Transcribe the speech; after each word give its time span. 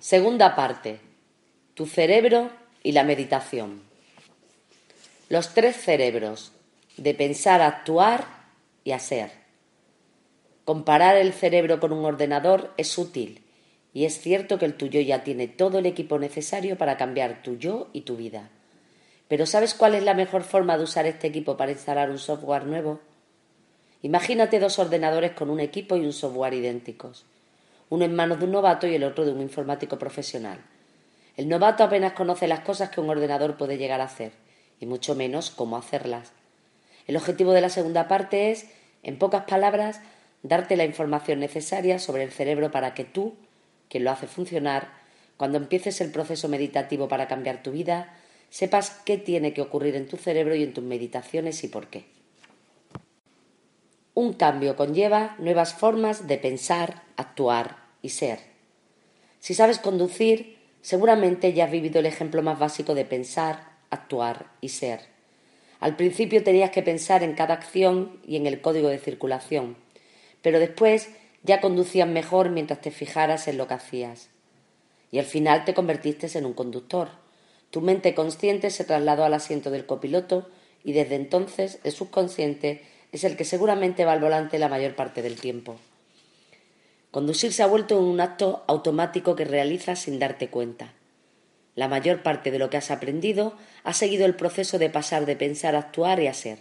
Segunda 0.00 0.54
parte. 0.54 1.00
Tu 1.74 1.84
cerebro 1.86 2.50
y 2.84 2.92
la 2.92 3.02
meditación. 3.02 3.82
Los 5.28 5.54
tres 5.54 5.74
cerebros 5.74 6.52
de 6.96 7.14
pensar, 7.14 7.60
actuar 7.60 8.24
y 8.84 8.92
hacer. 8.92 9.32
Comparar 10.64 11.16
el 11.16 11.32
cerebro 11.32 11.80
con 11.80 11.92
un 11.92 12.04
ordenador 12.04 12.72
es 12.76 12.96
útil 12.96 13.42
y 13.92 14.04
es 14.04 14.20
cierto 14.20 14.56
que 14.56 14.66
el 14.66 14.74
tuyo 14.74 15.00
ya 15.00 15.24
tiene 15.24 15.48
todo 15.48 15.80
el 15.80 15.86
equipo 15.86 16.20
necesario 16.20 16.78
para 16.78 16.96
cambiar 16.96 17.42
tu 17.42 17.58
yo 17.58 17.88
y 17.92 18.02
tu 18.02 18.16
vida. 18.16 18.50
Pero 19.26 19.46
¿sabes 19.46 19.74
cuál 19.74 19.96
es 19.96 20.04
la 20.04 20.14
mejor 20.14 20.44
forma 20.44 20.78
de 20.78 20.84
usar 20.84 21.06
este 21.06 21.26
equipo 21.26 21.56
para 21.56 21.72
instalar 21.72 22.08
un 22.08 22.20
software 22.20 22.66
nuevo? 22.66 23.00
Imagínate 24.02 24.60
dos 24.60 24.78
ordenadores 24.78 25.32
con 25.32 25.50
un 25.50 25.58
equipo 25.58 25.96
y 25.96 26.06
un 26.06 26.12
software 26.12 26.54
idénticos 26.54 27.26
uno 27.90 28.04
en 28.04 28.14
manos 28.14 28.38
de 28.38 28.44
un 28.44 28.52
novato 28.52 28.86
y 28.86 28.94
el 28.94 29.04
otro 29.04 29.24
de 29.24 29.32
un 29.32 29.40
informático 29.40 29.98
profesional. 29.98 30.60
El 31.36 31.48
novato 31.48 31.84
apenas 31.84 32.12
conoce 32.12 32.48
las 32.48 32.60
cosas 32.60 32.90
que 32.90 33.00
un 33.00 33.08
ordenador 33.08 33.56
puede 33.56 33.78
llegar 33.78 34.00
a 34.00 34.04
hacer, 34.04 34.32
y 34.80 34.86
mucho 34.86 35.14
menos 35.14 35.50
cómo 35.50 35.76
hacerlas. 35.76 36.32
El 37.06 37.16
objetivo 37.16 37.52
de 37.52 37.60
la 37.60 37.68
segunda 37.68 38.08
parte 38.08 38.50
es, 38.50 38.66
en 39.02 39.18
pocas 39.18 39.44
palabras, 39.44 40.00
darte 40.42 40.76
la 40.76 40.84
información 40.84 41.40
necesaria 41.40 41.98
sobre 41.98 42.24
el 42.24 42.32
cerebro 42.32 42.70
para 42.70 42.92
que 42.92 43.04
tú, 43.04 43.36
quien 43.88 44.04
lo 44.04 44.10
hace 44.10 44.26
funcionar, 44.26 44.88
cuando 45.36 45.58
empieces 45.58 46.00
el 46.00 46.10
proceso 46.10 46.48
meditativo 46.48 47.08
para 47.08 47.28
cambiar 47.28 47.62
tu 47.62 47.70
vida, 47.70 48.14
sepas 48.50 48.90
qué 49.04 49.16
tiene 49.16 49.52
que 49.52 49.62
ocurrir 49.62 49.94
en 49.94 50.08
tu 50.08 50.16
cerebro 50.16 50.54
y 50.54 50.64
en 50.64 50.74
tus 50.74 50.84
meditaciones 50.84 51.62
y 51.64 51.68
por 51.68 51.86
qué. 51.86 52.06
Un 54.14 54.32
cambio 54.32 54.74
conlleva 54.74 55.36
nuevas 55.38 55.74
formas 55.74 56.26
de 56.26 56.38
pensar, 56.38 57.04
actuar 57.16 57.87
y 58.02 58.10
ser. 58.10 58.38
Si 59.40 59.54
sabes 59.54 59.78
conducir, 59.78 60.58
seguramente 60.82 61.52
ya 61.52 61.64
has 61.64 61.70
vivido 61.70 62.00
el 62.00 62.06
ejemplo 62.06 62.42
más 62.42 62.58
básico 62.58 62.94
de 62.94 63.04
pensar, 63.04 63.76
actuar 63.90 64.46
y 64.60 64.70
ser. 64.70 65.00
Al 65.80 65.96
principio 65.96 66.42
tenías 66.42 66.70
que 66.70 66.82
pensar 66.82 67.22
en 67.22 67.34
cada 67.34 67.54
acción 67.54 68.20
y 68.26 68.36
en 68.36 68.46
el 68.46 68.60
código 68.60 68.88
de 68.88 68.98
circulación, 68.98 69.76
pero 70.42 70.58
después 70.58 71.08
ya 71.44 71.60
conducías 71.60 72.08
mejor 72.08 72.50
mientras 72.50 72.80
te 72.80 72.90
fijaras 72.90 73.46
en 73.48 73.58
lo 73.58 73.68
que 73.68 73.74
hacías. 73.74 74.28
Y 75.10 75.18
al 75.18 75.24
final 75.24 75.64
te 75.64 75.74
convertiste 75.74 76.26
en 76.36 76.46
un 76.46 76.52
conductor. 76.52 77.10
Tu 77.70 77.80
mente 77.80 78.14
consciente 78.14 78.70
se 78.70 78.84
trasladó 78.84 79.24
al 79.24 79.34
asiento 79.34 79.70
del 79.70 79.86
copiloto 79.86 80.48
y 80.84 80.92
desde 80.92 81.14
entonces 81.14 81.78
el 81.84 81.92
subconsciente 81.92 82.82
es 83.12 83.24
el 83.24 83.36
que 83.36 83.44
seguramente 83.44 84.04
va 84.04 84.12
al 84.12 84.20
volante 84.20 84.58
la 84.58 84.68
mayor 84.68 84.94
parte 84.94 85.22
del 85.22 85.40
tiempo. 85.40 85.76
Conducir 87.10 87.52
se 87.52 87.62
ha 87.62 87.66
vuelto 87.66 88.00
un 88.00 88.20
acto 88.20 88.64
automático 88.66 89.34
que 89.34 89.44
realizas 89.44 90.00
sin 90.00 90.18
darte 90.18 90.48
cuenta. 90.48 90.92
La 91.74 91.88
mayor 91.88 92.22
parte 92.22 92.50
de 92.50 92.58
lo 92.58 92.70
que 92.70 92.76
has 92.76 92.90
aprendido 92.90 93.54
ha 93.84 93.94
seguido 93.94 94.26
el 94.26 94.34
proceso 94.34 94.78
de 94.78 94.90
pasar 94.90 95.24
de 95.24 95.36
pensar 95.36 95.74
a 95.74 95.78
actuar 95.78 96.20
y 96.20 96.26
a 96.26 96.34
ser. 96.34 96.58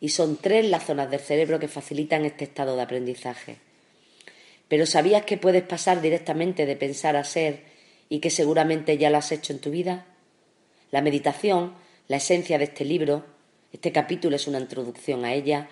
Y 0.00 0.10
son 0.10 0.36
tres 0.36 0.68
las 0.68 0.84
zonas 0.84 1.10
del 1.10 1.20
cerebro 1.20 1.58
que 1.58 1.66
facilitan 1.66 2.24
este 2.24 2.44
estado 2.44 2.76
de 2.76 2.82
aprendizaje. 2.82 3.56
Pero 4.68 4.86
¿sabías 4.86 5.24
que 5.24 5.38
puedes 5.38 5.62
pasar 5.62 6.00
directamente 6.00 6.66
de 6.66 6.76
pensar 6.76 7.16
a 7.16 7.24
ser 7.24 7.64
y 8.08 8.20
que 8.20 8.30
seguramente 8.30 8.96
ya 8.98 9.10
lo 9.10 9.18
has 9.18 9.32
hecho 9.32 9.52
en 9.52 9.60
tu 9.60 9.70
vida? 9.70 10.06
La 10.90 11.00
meditación, 11.00 11.74
la 12.06 12.18
esencia 12.18 12.58
de 12.58 12.64
este 12.64 12.84
libro, 12.84 13.24
este 13.72 13.92
capítulo 13.92 14.36
es 14.36 14.46
una 14.46 14.60
introducción 14.60 15.24
a 15.24 15.32
ella, 15.32 15.68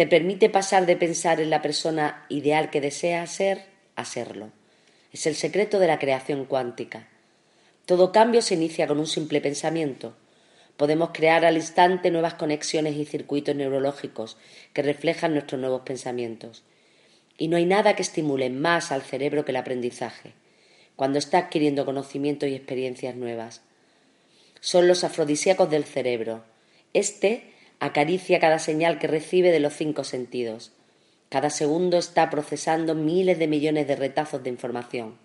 te 0.00 0.06
permite 0.06 0.48
pasar 0.48 0.86
de 0.86 0.96
pensar 0.96 1.42
en 1.42 1.50
la 1.50 1.60
persona 1.60 2.24
ideal 2.30 2.70
que 2.70 2.80
deseas 2.80 3.30
ser 3.30 3.66
a 3.96 4.06
serlo. 4.06 4.50
Es 5.12 5.26
el 5.26 5.34
secreto 5.34 5.78
de 5.78 5.88
la 5.88 5.98
creación 5.98 6.46
cuántica. 6.46 7.08
Todo 7.84 8.10
cambio 8.10 8.40
se 8.40 8.54
inicia 8.54 8.86
con 8.86 8.98
un 8.98 9.06
simple 9.06 9.42
pensamiento. 9.42 10.16
Podemos 10.78 11.10
crear 11.12 11.44
al 11.44 11.56
instante 11.56 12.10
nuevas 12.10 12.32
conexiones 12.32 12.96
y 12.96 13.04
circuitos 13.04 13.54
neurológicos 13.54 14.38
que 14.72 14.80
reflejan 14.80 15.34
nuestros 15.34 15.60
nuevos 15.60 15.82
pensamientos. 15.82 16.62
Y 17.36 17.48
no 17.48 17.58
hay 17.58 17.66
nada 17.66 17.94
que 17.94 18.00
estimule 18.00 18.48
más 18.48 18.92
al 18.92 19.02
cerebro 19.02 19.44
que 19.44 19.52
el 19.52 19.56
aprendizaje, 19.56 20.32
cuando 20.96 21.18
está 21.18 21.36
adquiriendo 21.36 21.84
conocimientos 21.84 22.48
y 22.48 22.54
experiencias 22.54 23.16
nuevas. 23.16 23.60
Son 24.62 24.88
los 24.88 25.04
afrodisíacos 25.04 25.68
del 25.68 25.84
cerebro, 25.84 26.42
este 26.94 27.49
acaricia 27.80 28.38
cada 28.38 28.58
señal 28.58 28.98
que 28.98 29.06
recibe 29.06 29.50
de 29.50 29.58
los 29.58 29.72
cinco 29.72 30.04
sentidos. 30.04 30.72
Cada 31.30 31.48
segundo 31.48 31.96
está 31.96 32.28
procesando 32.28 32.94
miles 32.94 33.38
de 33.38 33.48
millones 33.48 33.88
de 33.88 33.96
retazos 33.96 34.42
de 34.42 34.50
información. 34.50 35.16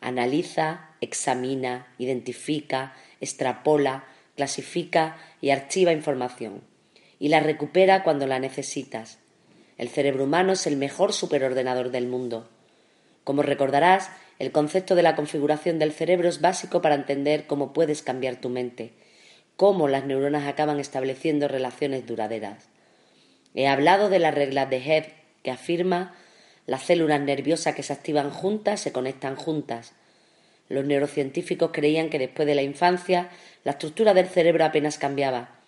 Analiza, 0.00 0.90
examina, 1.00 1.88
identifica, 1.98 2.94
extrapola, 3.20 4.04
clasifica 4.36 5.16
y 5.40 5.50
archiva 5.50 5.92
información. 5.92 6.62
Y 7.18 7.28
la 7.28 7.40
recupera 7.40 8.04
cuando 8.04 8.26
la 8.26 8.38
necesitas. 8.38 9.18
El 9.76 9.88
cerebro 9.88 10.24
humano 10.24 10.52
es 10.52 10.66
el 10.66 10.76
mejor 10.76 11.12
superordenador 11.12 11.90
del 11.90 12.06
mundo. 12.06 12.48
Como 13.24 13.42
recordarás, 13.42 14.10
el 14.38 14.52
concepto 14.52 14.94
de 14.94 15.02
la 15.02 15.16
configuración 15.16 15.78
del 15.78 15.92
cerebro 15.92 16.28
es 16.28 16.40
básico 16.40 16.80
para 16.80 16.94
entender 16.94 17.46
cómo 17.46 17.72
puedes 17.72 18.02
cambiar 18.02 18.36
tu 18.36 18.48
mente 18.48 18.92
cómo 19.62 19.86
las 19.86 20.04
neuronas 20.04 20.48
acaban 20.48 20.80
estableciendo 20.80 21.46
relaciones 21.46 22.04
duraderas. 22.04 22.68
He 23.54 23.68
hablado 23.68 24.08
de 24.08 24.18
la 24.18 24.32
regla 24.32 24.66
de 24.66 24.78
Hebb 24.78 25.12
que 25.44 25.52
afirma 25.52 26.16
las 26.66 26.82
células 26.82 27.20
nerviosas 27.20 27.72
que 27.76 27.84
se 27.84 27.92
activan 27.92 28.30
juntas 28.30 28.80
se 28.80 28.90
conectan 28.90 29.36
juntas. 29.36 29.92
Los 30.68 30.84
neurocientíficos 30.84 31.70
creían 31.72 32.10
que 32.10 32.18
después 32.18 32.44
de 32.44 32.56
la 32.56 32.64
infancia 32.64 33.30
la 33.62 33.70
estructura 33.70 34.14
del 34.14 34.26
cerebro 34.26 34.64
apenas 34.64 34.98
cambiaba, 34.98 35.60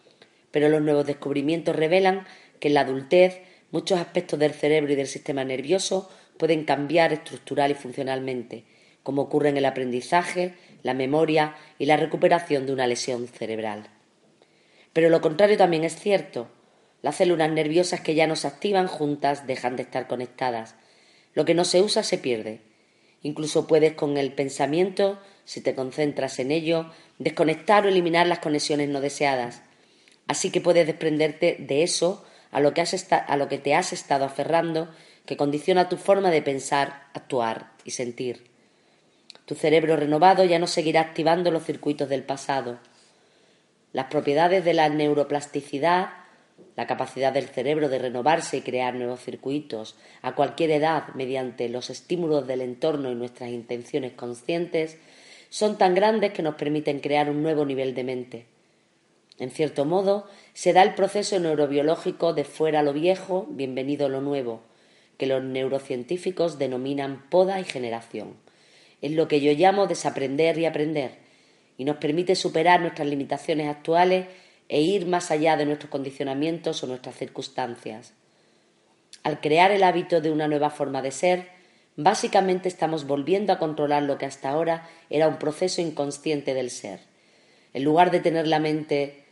pero 0.50 0.69
los 0.69 0.83
nuevos 0.83 1.06
descubrimientos 1.06 1.77
revelan 1.77 2.27
que 2.59 2.66
en 2.66 2.75
la 2.75 2.81
adultez 2.81 3.43
muchos 3.71 4.00
aspectos 4.00 4.41
del 4.41 4.54
cerebro 4.54 4.93
y 4.93 4.97
del 4.97 5.06
sistema 5.06 5.44
nervioso 5.44 6.10
pueden 6.37 6.65
cambiar 6.65 7.12
estructural 7.12 7.71
y 7.71 7.75
funcionalmente, 7.75 8.65
como 9.04 9.22
ocurre 9.22 9.50
en 9.50 9.56
el 9.56 9.66
aprendizaje, 9.66 10.54
la 10.84 10.95
memoria 10.95 11.56
y 11.81 11.87
la 11.87 11.97
recuperación 11.97 12.67
de 12.67 12.72
una 12.72 12.87
lesión 12.87 13.27
cerebral. 13.27 13.89
Pero 14.93 15.09
lo 15.11 15.21
contrario 15.21 15.56
también 15.56 15.83
es 15.83 15.97
cierto. 15.97 16.47
Las 17.03 17.17
células 17.17 17.50
nerviosas 17.50 18.00
que 18.00 18.15
ya 18.15 18.28
no 18.28 18.37
se 18.37 18.47
activan 18.47 18.87
juntas 18.87 19.49
dejan 19.49 19.75
de 19.75 19.83
estar 19.83 20.06
conectadas. 20.06 20.77
Lo 21.34 21.45
que 21.45 21.55
no 21.55 21.65
se 21.65 21.83
usa 21.83 22.05
se 22.05 22.19
pierde. 22.19 22.61
Incluso 23.22 23.67
puedes 23.67 23.95
con 23.95 24.17
el 24.17 24.33
pensamiento, 24.33 25.19
si 25.45 25.61
te 25.61 25.75
concentras 25.75 26.39
en 26.39 26.53
ello, 26.53 26.93
desconectar 27.19 27.84
o 27.84 27.89
eliminar 27.89 28.27
las 28.27 28.39
conexiones 28.39 28.89
no 28.89 29.01
deseadas. 29.01 29.62
Así 30.28 30.51
que 30.51 30.61
puedes 30.61 30.87
desprenderte 30.87 31.56
de 31.59 31.83
eso 31.83 32.25
a 32.51 32.61
lo 32.61 32.72
que, 32.72 33.59
te 33.59 33.75
has 33.75 33.93
estado 33.93 34.25
aferrando, 34.25 34.89
que 35.27 35.37
condiciona 35.37 35.89
tu 35.89 35.97
forma 35.97 36.31
de 36.31 36.43
pensar, 36.43 37.09
actuar 37.15 37.72
y 37.84 37.91
sentir. 37.91 38.53
Tu 39.47 39.55
cerebro 39.55 39.97
renovado 39.97 40.44
ya 40.44 40.59
no 40.59 40.66
seguirá 40.66 41.03
activando 41.03 41.50
los 41.50 41.65
circuitos 41.65 42.09
del 42.09 42.22
pasado. 42.22 42.78
Las 43.93 44.06
propiedades 44.06 44.65
de 44.65 44.72
la 44.72 44.88
neuroplasticidad, 44.88 46.09
la 46.77 46.87
capacidad 46.87 47.31
del 47.31 47.49
cerebro 47.49 47.91
de 47.91 47.99
renovarse 47.99 48.56
y 48.56 48.60
crear 48.62 48.94
nuevos 48.94 49.21
circuitos 49.21 49.97
a 50.22 50.34
cualquier 50.34 50.71
edad 50.71 51.09
mediante 51.15 51.69
los 51.69 51.91
estímulos 51.91 52.47
del 52.47 52.62
entorno 52.62 53.10
y 53.10 53.15
nuestras 53.15 53.50
intenciones 53.50 54.12
conscientes, 54.12 54.97
son 55.50 55.77
tan 55.77 55.94
grandes 55.94 56.33
que 56.33 56.43
nos 56.43 56.54
permiten 56.54 57.00
crear 57.00 57.28
un 57.28 57.43
nuevo 57.43 57.66
nivel 57.66 57.94
de 57.94 58.04
mente. 58.04 58.47
En 59.38 59.50
cierto 59.50 59.84
modo, 59.84 60.27
se 60.54 60.72
da 60.72 60.83
el 60.83 60.94
proceso 60.94 61.38
neurobiológico 61.38 62.33
de 62.33 62.44
fuera 62.44 62.83
lo 62.83 62.94
viejo, 62.94 63.47
bienvenido 63.50 64.09
lo 64.09 64.22
nuevo, 64.22 64.62
que 65.19 65.27
los 65.27 65.44
neurocientíficos 65.44 66.59
denominan 66.59 67.28
poda 67.28 67.60
y 67.60 67.65
generación 67.65 68.44
es 69.04 69.12
lo 69.12 69.28
que 69.28 69.42
yo 69.42 69.53
llamo 69.53 69.86
desaprender 69.86 70.56
y 70.56 70.65
aprender, 70.65 71.18
y 71.77 71.84
nos 71.84 71.98
permite 71.98 72.34
superar 72.36 72.80
nuestras 72.80 73.06
limitaciones 73.06 73.68
actuales 73.68 74.28
e 74.71 74.80
ir 74.80 75.04
más 75.06 75.30
allá 75.30 75.59
de 75.59 75.66
nuestros 75.66 75.91
condicionamientos 75.91 76.83
o 76.83 76.86
nuestras 76.86 77.15
circunstancias. 77.15 78.15
Al 79.22 79.42
crear 79.42 79.72
el 79.72 79.83
hábito 79.83 80.22
de 80.22 80.30
una 80.30 80.48
nueva 80.48 80.71
forma 80.71 81.03
de 81.03 81.10
ser, 81.10 81.48
básicamente 81.97 82.66
estamos 82.66 83.06
volviendo 83.06 83.53
a 83.53 83.59
controlar 83.59 84.04
lo 84.04 84.16
que 84.16 84.24
hasta 84.24 84.48
ahora 84.48 84.89
era 85.10 85.28
un 85.28 85.39
proceso 85.39 85.83
inconsciente 85.83 86.54
del 86.54 86.71
ser. 86.71 87.00
En 87.74 87.84
lugar 87.84 88.10
de 88.10 88.21
tener 88.21 88.47
la 88.47 88.59
mente 88.59 89.22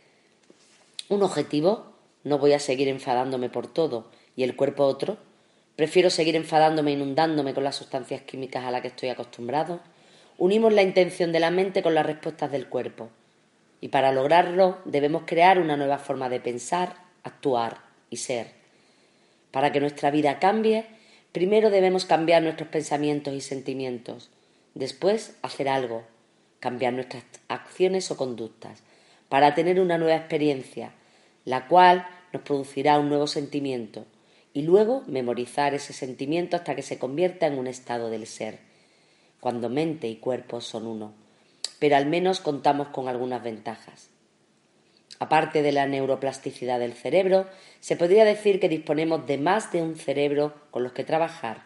un 1.09 1.23
objetivo, 1.23 1.93
no 2.23 2.37
voy 2.37 2.53
a 2.53 2.59
seguir 2.59 2.89
enfadándome 2.89 3.49
por 3.49 3.65
todo, 3.65 4.11
y 4.35 4.43
el 4.43 4.55
cuerpo 4.55 4.83
otro, 4.83 5.17
Prefiero 5.75 6.11
seguir 6.11 6.35
enfadándome, 6.35 6.91
inundándome 6.91 7.53
con 7.53 7.63
las 7.63 7.75
sustancias 7.75 8.21
químicas 8.21 8.63
a 8.63 8.71
las 8.71 8.81
que 8.81 8.89
estoy 8.89 9.09
acostumbrado. 9.09 9.79
Unimos 10.37 10.71
la 10.71 10.83
intención 10.83 11.31
de 11.31 11.39
la 11.39 11.49
mente 11.49 11.81
con 11.81 11.95
las 11.95 12.05
respuestas 12.05 12.51
del 12.51 12.67
cuerpo. 12.67 13.09
Y 13.81 13.87
para 13.87 14.11
lograrlo 14.11 14.77
debemos 14.85 15.23
crear 15.25 15.59
una 15.59 15.75
nueva 15.75 15.97
forma 15.97 16.29
de 16.29 16.39
pensar, 16.39 16.95
actuar 17.23 17.79
y 18.09 18.17
ser. 18.17 18.51
Para 19.51 19.71
que 19.71 19.79
nuestra 19.79 20.11
vida 20.11 20.39
cambie, 20.39 20.85
primero 21.31 21.71
debemos 21.71 22.05
cambiar 22.05 22.43
nuestros 22.43 22.69
pensamientos 22.69 23.33
y 23.33 23.41
sentimientos. 23.41 24.29
Después, 24.75 25.37
hacer 25.41 25.69
algo, 25.69 26.03
cambiar 26.59 26.93
nuestras 26.93 27.23
acciones 27.47 28.09
o 28.11 28.17
conductas, 28.17 28.83
para 29.27 29.55
tener 29.55 29.79
una 29.79 29.97
nueva 29.97 30.15
experiencia, 30.15 30.91
la 31.45 31.67
cual 31.67 32.07
nos 32.31 32.43
producirá 32.43 32.99
un 32.99 33.09
nuevo 33.09 33.27
sentimiento, 33.27 34.05
y 34.53 34.61
luego 34.61 35.03
memorizar 35.07 35.73
ese 35.73 35.93
sentimiento 35.93 36.55
hasta 36.55 36.75
que 36.75 36.83
se 36.83 36.99
convierta 36.99 37.47
en 37.47 37.57
un 37.57 37.67
estado 37.67 38.09
del 38.09 38.27
ser, 38.27 38.59
cuando 39.39 39.69
mente 39.69 40.07
y 40.07 40.17
cuerpo 40.17 40.61
son 40.61 40.85
uno. 40.85 41.13
Pero 41.79 41.95
al 41.95 42.05
menos 42.05 42.39
contamos 42.39 42.89
con 42.89 43.07
algunas 43.07 43.43
ventajas. 43.43 44.09
Aparte 45.19 45.61
de 45.61 45.71
la 45.71 45.87
neuroplasticidad 45.87 46.79
del 46.79 46.93
cerebro, 46.93 47.47
se 47.79 47.95
podría 47.95 48.25
decir 48.25 48.59
que 48.59 48.69
disponemos 48.69 49.25
de 49.25 49.37
más 49.37 49.71
de 49.71 49.81
un 49.81 49.95
cerebro 49.95 50.53
con 50.71 50.83
los 50.83 50.93
que 50.93 51.03
trabajar. 51.03 51.63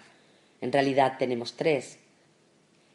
En 0.61 0.71
realidad 0.71 1.17
tenemos 1.17 1.55
tres. 1.55 1.99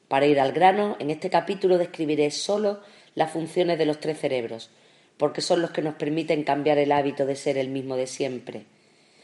Para 0.08 0.26
ir 0.26 0.40
al 0.40 0.52
grano, 0.52 0.96
en 0.98 1.10
este 1.10 1.30
capítulo 1.30 1.78
describiré 1.78 2.30
solo 2.30 2.80
las 3.14 3.30
funciones 3.30 3.78
de 3.78 3.86
los 3.86 4.00
tres 4.00 4.18
cerebros, 4.18 4.70
porque 5.16 5.40
son 5.40 5.62
los 5.62 5.70
que 5.70 5.82
nos 5.82 5.94
permiten 5.94 6.44
cambiar 6.44 6.78
el 6.78 6.92
hábito 6.92 7.26
de 7.26 7.36
ser 7.36 7.58
el 7.58 7.68
mismo 7.68 7.96
de 7.96 8.06
siempre. 8.06 8.64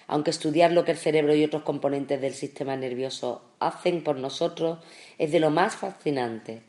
Aunque 0.08 0.30
estudiar 0.30 0.72
lo 0.72 0.84
que 0.84 0.90
el 0.90 0.98
cerebro 0.98 1.34
y 1.34 1.44
otros 1.44 1.62
componentes 1.62 2.20
del 2.20 2.34
sistema 2.34 2.76
nervioso 2.76 3.42
hacen 3.60 4.02
por 4.02 4.16
nosotros 4.16 4.78
es 5.18 5.30
de 5.30 5.38
lo 5.38 5.50
más 5.50 5.76
fascinante. 5.76 6.62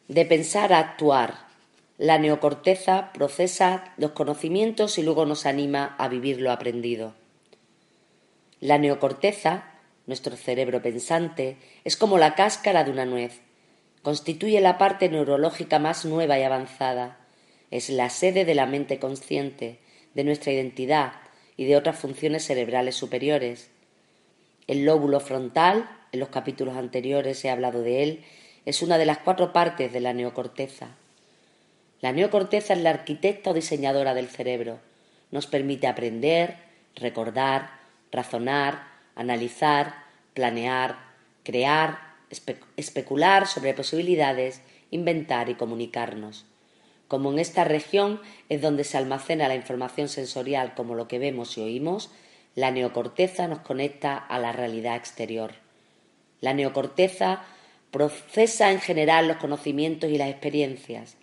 De 0.08 0.24
pensar 0.24 0.72
a 0.72 0.78
actuar. 0.78 1.48
La 1.98 2.20
neocorteza 2.20 3.12
procesa 3.12 3.92
los 3.98 4.12
conocimientos 4.12 5.00
y 5.00 5.02
luego 5.02 5.26
nos 5.26 5.48
anima 5.48 5.96
a 5.98 6.08
vivir 6.10 6.42
lo 6.42 6.52
aprendido. 6.52 7.16
La 8.60 8.78
neocorteza, 8.78 9.64
nuestro 10.06 10.36
cerebro 10.36 10.80
pensante, 10.84 11.58
es 11.84 11.98
como 11.98 12.20
la 12.20 12.36
cáscara 12.36 12.84
de 12.84 12.92
una 12.92 13.06
nuez. 13.06 13.42
Constituye 14.04 14.62
la 14.62 14.78
parte 14.78 15.10
neurológica 15.10 15.80
más 15.80 16.06
nueva 16.06 16.38
y 16.38 16.44
avanzada. 16.44 17.18
Es 17.72 17.90
la 17.90 18.12
sede 18.12 18.46
de 18.46 18.54
la 18.54 18.68
mente 18.68 19.00
consciente, 19.00 19.80
de 20.14 20.24
nuestra 20.24 20.52
identidad 20.52 21.14
y 21.58 21.66
de 21.66 21.76
otras 21.76 21.98
funciones 21.98 22.46
cerebrales 22.46 22.94
superiores. 22.94 23.72
El 24.70 24.86
lóbulo 24.86 25.20
frontal, 25.20 25.90
en 26.12 26.20
los 26.20 26.30
capítulos 26.30 26.78
anteriores 26.78 27.44
he 27.44 27.50
hablado 27.50 27.82
de 27.82 28.04
él, 28.04 28.24
es 28.66 28.84
una 28.84 29.00
de 29.00 29.08
las 29.08 29.18
cuatro 29.18 29.52
partes 29.52 29.92
de 29.92 30.00
la 30.00 30.14
neocorteza. 30.14 30.90
La 32.02 32.12
neocorteza 32.12 32.76
es 32.76 32.82
la 32.84 32.92
arquitecta 32.92 33.50
o 33.50 33.56
diseñadora 33.56 34.14
del 34.14 34.28
cerebro. 34.28 34.78
Nos 35.32 35.48
permite 35.48 35.88
aprender, 35.88 36.58
recordar, 36.96 37.80
razonar, 38.12 38.84
analizar, 39.16 40.04
planear, 40.36 41.00
crear, 41.42 41.98
especular 42.78 43.48
sobre 43.48 43.74
posibilidades, 43.74 44.62
inventar 44.92 45.50
y 45.50 45.56
comunicarnos. 45.56 46.46
Como 47.08 47.32
en 47.32 47.40
esta 47.40 47.64
región 47.64 48.22
es 48.50 48.62
donde 48.62 48.84
se 48.84 49.00
almacena 49.00 49.48
la 49.48 49.56
información 49.56 50.10
sensorial 50.10 50.76
como 50.76 50.94
lo 50.94 51.08
que 51.08 51.18
vemos 51.18 51.58
y 51.58 51.62
oímos, 51.62 52.12
la 52.56 52.72
neocorteza 52.72 53.48
nos 53.48 53.60
conecta 53.60 54.18
a 54.18 54.40
la 54.40 54.52
realidad 54.52 54.96
exterior. 54.96 55.54
La 56.42 56.54
neocorteza 56.54 57.44
procesa 57.92 58.72
en 58.72 58.80
general 58.80 59.28
los 59.28 59.38
conocimientos 59.38 60.10
y 60.10 60.18
las 60.18 60.30
experiencias. 60.30 61.16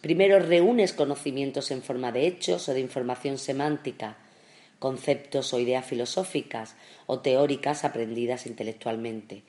Primero 0.00 0.40
reúnes 0.40 0.92
conocimientos 0.92 1.70
en 1.70 1.82
forma 1.82 2.10
de 2.10 2.26
hechos 2.26 2.68
o 2.68 2.74
de 2.74 2.80
información 2.80 3.38
semántica, 3.38 4.16
conceptos 4.78 5.52
o 5.54 5.60
ideas 5.60 5.86
filosóficas 5.86 6.74
o 7.06 7.20
teóricas 7.20 7.84
aprendidas 7.84 8.46
intelectualmente, 8.46 9.42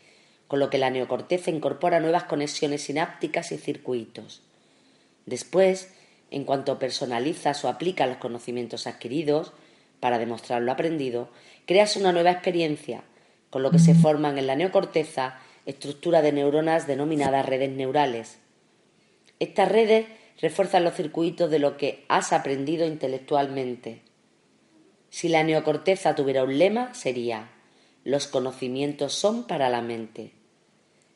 con 0.47 0.59
lo 0.59 0.69
que 0.69 0.77
la 0.77 0.91
neocorteza 0.91 1.49
incorpora 1.49 1.99
nuevas 1.99 2.25
conexiones 2.25 2.83
sinápticas 2.83 3.51
y 3.51 3.57
circuitos. 3.57 4.43
Después, 5.25 5.91
en 6.29 6.43
cuanto 6.43 6.77
personalizas 6.77 7.63
o 7.65 7.69
aplicas 7.69 8.07
los 8.07 8.17
conocimientos 8.17 8.85
adquiridos, 8.85 9.53
para 10.03 10.19
demostrar 10.19 10.61
lo 10.61 10.73
aprendido, 10.73 11.29
creas 11.65 11.95
una 11.95 12.11
nueva 12.11 12.31
experiencia, 12.31 13.05
con 13.49 13.63
lo 13.63 13.71
que 13.71 13.79
se 13.79 13.95
forman 13.95 14.37
en 14.37 14.47
la 14.47 14.57
neocorteza 14.57 15.39
estructuras 15.65 16.21
de 16.21 16.33
neuronas 16.33 16.87
denominadas 16.87 17.45
redes 17.45 17.69
neurales. 17.69 18.37
Estas 19.39 19.71
redes 19.71 20.07
refuerzan 20.41 20.83
los 20.83 20.95
circuitos 20.95 21.49
de 21.49 21.59
lo 21.59 21.77
que 21.77 22.03
has 22.09 22.33
aprendido 22.33 22.85
intelectualmente. 22.85 24.01
Si 25.09 25.29
la 25.29 25.45
neocorteza 25.45 26.15
tuviera 26.15 26.43
un 26.43 26.57
lema, 26.57 26.93
sería 26.93 27.51
los 28.03 28.27
conocimientos 28.27 29.13
son 29.13 29.47
para 29.47 29.69
la 29.69 29.81
mente. 29.81 30.33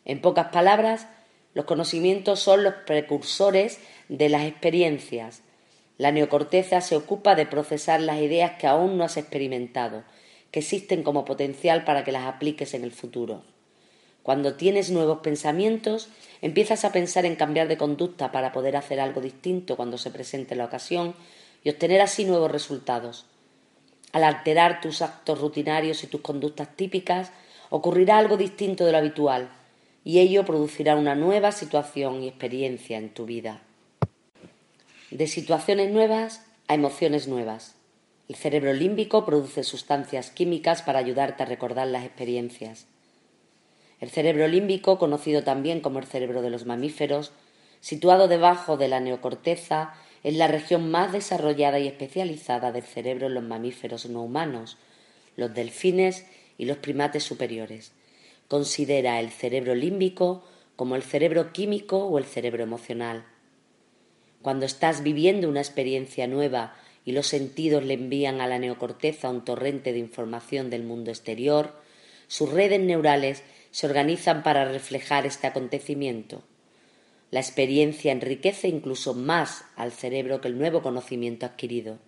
En 0.06 0.22
pocas 0.22 0.48
palabras, 0.48 1.10
los 1.54 1.66
conocimientos 1.66 2.40
son 2.40 2.63
los 2.63 2.75
precursores 2.86 3.81
de 4.07 4.30
las 4.30 4.44
experiencias. 4.44 5.42
La 5.98 6.12
neocorteza 6.12 6.82
se 6.82 6.96
ocupa 6.96 7.36
de 7.36 7.48
procesar 7.48 8.02
las 8.02 8.22
ideas 8.22 8.54
que 8.60 8.68
aún 8.68 8.98
no 8.98 9.04
has 9.04 9.18
experimentado, 9.18 10.04
que 10.52 10.60
existen 10.60 11.04
como 11.04 11.26
potencial 11.26 11.84
para 11.84 12.04
que 12.04 12.12
las 12.12 12.28
apliques 12.28 12.74
en 12.74 12.84
el 12.84 12.92
futuro. 12.92 13.42
Cuando 14.22 14.56
tienes 14.56 14.92
nuevos 14.92 15.20
pensamientos, 15.20 16.10
empiezas 16.42 16.86
a 16.86 16.92
pensar 16.92 17.26
en 17.26 17.36
cambiar 17.36 17.68
de 17.68 17.78
conducta 17.78 18.32
para 18.32 18.52
poder 18.52 18.76
hacer 18.76 19.00
algo 19.00 19.22
distinto 19.22 19.76
cuando 19.76 19.98
se 19.98 20.12
presente 20.12 20.56
la 20.56 20.66
ocasión 20.66 21.16
y 21.64 21.70
obtener 21.70 22.02
así 22.02 22.26
nuevos 22.26 22.52
resultados. 22.52 23.26
Al 24.12 24.24
alterar 24.24 24.82
tus 24.82 25.02
actos 25.02 25.40
rutinarios 25.40 26.04
y 26.04 26.08
tus 26.08 26.22
conductas 26.22 26.76
típicas, 26.76 27.32
ocurrirá 27.70 28.18
algo 28.18 28.38
distinto 28.38 28.86
de 28.86 28.92
lo 28.92 28.98
habitual, 29.00 29.50
y 30.04 30.20
ello 30.20 30.46
producirá 30.46 30.96
una 30.96 31.16
nueva 31.16 31.52
situación 31.52 32.24
y 32.24 32.28
experiencia 32.28 32.98
en 32.98 33.14
tu 33.14 33.26
vida. 33.26 33.62
De 35.12 35.27
situaciones 35.27 35.89
nuevas 35.89 36.45
a 36.68 36.74
emociones 36.74 37.30
nuevas. 37.30 37.76
El 38.28 38.35
cerebro 38.35 38.73
límbico 38.73 39.23
produce 39.23 39.64
sustancias 39.64 40.31
químicas 40.31 40.81
para 40.81 40.99
ayudarte 40.99 41.44
a 41.44 41.45
recordar 41.45 41.87
las 41.87 42.04
experiencias. 42.04 42.87
El 44.02 44.09
cerebro 44.09 44.49
límbico, 44.49 44.99
conocido 44.99 45.44
también 45.44 45.80
como 45.80 45.99
el 45.99 46.06
cerebro 46.06 46.42
de 46.42 46.49
los 46.49 46.66
mamíferos, 46.66 47.31
situado 47.80 48.28
debajo 48.28 48.76
de 48.76 48.90
la 48.90 48.99
neocorteza, 48.99 49.94
es 50.26 50.35
la 50.35 50.49
región 50.49 50.92
más 50.92 51.14
desarrollada 51.14 51.80
y 51.80 51.87
especializada 51.87 52.73
del 52.73 52.83
cerebro 52.83 53.28
en 53.28 53.35
los 53.35 53.44
mamíferos 53.45 54.09
no 54.09 54.23
humanos, 54.23 54.78
los 55.37 55.54
delfines 55.54 56.26
y 56.57 56.66
los 56.66 56.80
primates 56.80 57.23
superiores. 57.23 57.94
Considera 58.49 59.21
el 59.21 59.30
cerebro 59.30 59.73
límbico 59.73 60.44
como 60.76 60.97
el 60.97 61.04
cerebro 61.04 61.54
químico 61.54 61.99
o 61.99 62.18
el 62.18 62.26
cerebro 62.26 62.61
emocional. 62.61 63.23
Cuando 64.42 64.66
estás 64.66 65.04
viviendo 65.04 65.50
una 65.50 65.62
experiencia 65.62 66.28
nueva 66.28 66.76
y 67.06 67.12
los 67.12 67.28
sentidos 67.28 67.84
le 67.84 67.96
envían 67.96 68.42
a 68.42 68.48
la 68.48 68.60
neocorteza 68.60 69.30
un 69.30 69.44
torrente 69.44 69.94
de 69.94 70.00
información 70.00 70.70
del 70.70 70.84
mundo 70.84 71.12
exterior, 71.12 71.74
sus 72.28 72.52
redes 72.52 72.80
neurales 72.80 73.44
se 73.72 73.88
organizan 73.88 74.44
para 74.44 74.66
reflejar 74.66 75.26
este 75.26 75.48
acontecimiento. 75.48 76.44
La 77.32 77.40
experiencia 77.40 78.12
enriquece 78.12 78.68
incluso 78.68 79.14
más 79.14 79.66
al 79.76 79.92
cerebro 79.92 80.40
que 80.40 80.48
el 80.48 80.58
nuevo 80.58 80.82
conocimiento 80.82 81.46
adquirido. 81.46 82.00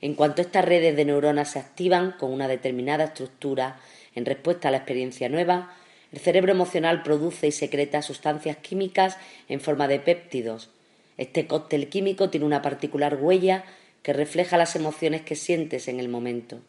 En 0.00 0.14
cuanto 0.14 0.42
estas 0.42 0.64
redes 0.64 0.94
de 0.96 1.04
neuronas 1.06 1.52
se 1.52 1.58
activan 1.58 2.12
con 2.12 2.32
una 2.32 2.48
determinada 2.48 3.04
estructura 3.04 3.80
en 4.14 4.26
respuesta 4.26 4.68
a 4.68 4.70
la 4.70 4.76
experiencia 4.78 5.28
nueva, 5.28 5.74
el 6.12 6.18
cerebro 6.18 6.52
emocional 6.52 7.02
produce 7.02 7.46
y 7.46 7.52
secreta 7.52 8.02
sustancias 8.02 8.58
químicas 8.58 9.16
en 9.48 9.60
forma 9.60 9.88
de 9.88 9.98
péptidos. 9.98 10.70
Este 11.16 11.46
cóctel 11.46 11.88
químico 11.88 12.30
tiene 12.30 12.46
una 12.46 12.62
particular 12.62 13.18
huella 13.20 13.64
que 14.02 14.12
refleja 14.12 14.56
las 14.56 14.76
emociones 14.76 15.22
que 15.22 15.36
sientes 15.36 15.88
en 15.88 15.98
el 15.98 16.08
momento. 16.08 16.60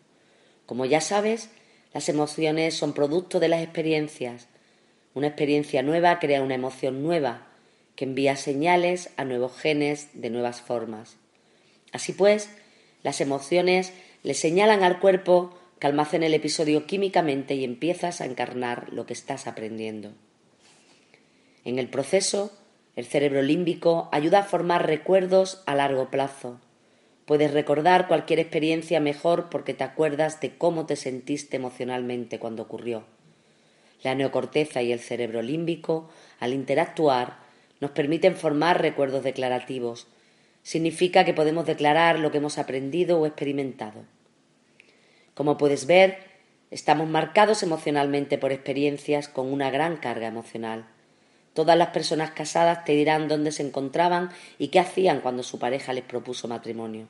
Como 0.66 0.86
ya 0.86 1.02
sabes, 1.02 1.50
las 1.94 2.10
emociones 2.10 2.76
son 2.76 2.94
producto 2.94 3.40
de 3.40 3.48
las 3.48 3.62
experiencias, 3.62 4.48
una 5.14 5.28
experiencia 5.28 5.82
nueva 5.82 6.20
crea 6.20 6.42
una 6.42 6.56
emoción 6.56 7.02
nueva, 7.02 7.48
que 7.96 8.06
envía 8.06 8.36
señales 8.36 9.10
a 9.18 9.26
nuevos 9.26 9.58
genes 9.58 10.10
de 10.14 10.30
nuevas 10.30 10.62
formas. 10.62 11.18
Así 11.92 12.14
pues, 12.14 12.50
las 13.02 13.20
emociones 13.22 13.94
le 14.22 14.36
señalan 14.36 14.84
al 14.84 15.00
cuerpo 15.00 15.58
que 15.80 15.88
almacena 15.88 16.28
el 16.28 16.34
episodio 16.34 16.86
químicamente 16.86 17.56
y 17.56 17.64
empiezas 17.64 18.22
a 18.22 18.26
encarnar 18.26 18.94
lo 18.94 19.06
que 19.06 19.14
estás 19.14 19.48
aprendiendo. 19.48 20.12
En 21.66 21.80
el 21.80 21.90
proceso, 21.90 22.52
El 22.98 23.06
cerebro 23.06 23.44
límbico 23.44 24.10
ayuda 24.12 24.40
a 24.40 24.44
formar 24.44 24.88
recuerdos 24.88 25.62
a 25.68 25.76
largo 25.76 26.10
plazo. 26.10 26.60
Puedes 27.26 27.54
recordar 27.54 28.08
cualquier 28.08 28.40
experiencia 28.40 29.00
mejor 29.00 29.52
porque 29.52 29.76
te 29.76 29.84
acuerdas 29.84 30.42
de 30.42 30.58
cómo 30.58 30.88
te 30.88 30.96
sentiste 30.96 31.58
emocionalmente 31.58 32.40
cuando 32.40 32.64
ocurrió. 32.64 33.04
La 34.02 34.16
neocorteza 34.16 34.82
y 34.82 34.92
el 34.92 35.00
cerebro 35.00 35.44
límbico, 35.44 36.10
al 36.40 36.54
interactuar, 36.54 37.38
nos 37.82 37.92
permiten 37.92 38.36
formar 38.36 38.82
recuerdos 38.82 39.24
declarativos. 39.24 40.08
Significa 40.64 41.24
que 41.24 41.36
podemos 41.36 41.68
declarar 41.68 42.18
lo 42.18 42.32
que 42.32 42.40
hemos 42.40 42.58
aprendido 42.58 43.20
o 43.20 43.28
experimentado. 43.28 44.06
Como 45.36 45.60
puedes 45.60 45.86
ver, 45.86 46.18
estamos 46.72 47.08
marcados 47.08 47.62
emocionalmente 47.62 48.40
por 48.40 48.52
experiencias 48.52 49.28
con 49.28 49.54
una 49.54 49.70
gran 49.70 49.98
carga 49.98 50.26
emocional. 50.26 50.97
Todas 51.58 51.76
las 51.76 51.88
personas 51.88 52.30
casadas 52.30 52.86
te 52.86 52.92
dirán 52.92 53.28
dónde 53.28 53.52
se 53.52 53.64
encontraban 53.64 54.30
y 54.60 54.68
qué 54.68 54.78
hacían 54.78 55.22
cuando 55.22 55.42
su 55.42 55.58
pareja 55.58 55.92
les 55.92 56.04
propuso 56.04 56.48
matrimonio. 56.48 57.08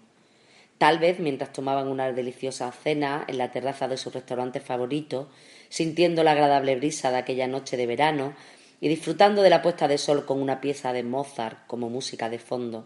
Tal 0.78 1.00
vez 1.00 1.20
mientras 1.20 1.52
tomaban 1.52 1.90
una 1.90 2.14
deliciosa 2.14 2.72
cena 2.72 3.26
en 3.28 3.40
la 3.40 3.52
terraza 3.52 3.90
de 3.90 3.98
su 3.98 4.10
restaurante 4.10 4.62
favorito, 4.62 5.28
sintiendo 5.68 6.24
la 6.24 6.32
agradable 6.32 6.78
brisa 6.78 7.12
de 7.12 7.18
aquella 7.18 7.46
noche 7.46 7.76
de 7.76 7.88
verano 7.88 8.36
y 8.80 8.88
disfrutando 8.88 9.42
de 9.42 9.50
la 9.50 9.62
puesta 9.62 9.90
de 9.90 9.98
sol 9.98 10.26
con 10.26 10.42
una 10.42 10.62
pieza 10.62 10.94
de 10.94 11.04
Mozart 11.04 11.68
como 11.68 11.90
música 11.90 12.30
de 12.30 12.40
fondo. 12.40 12.86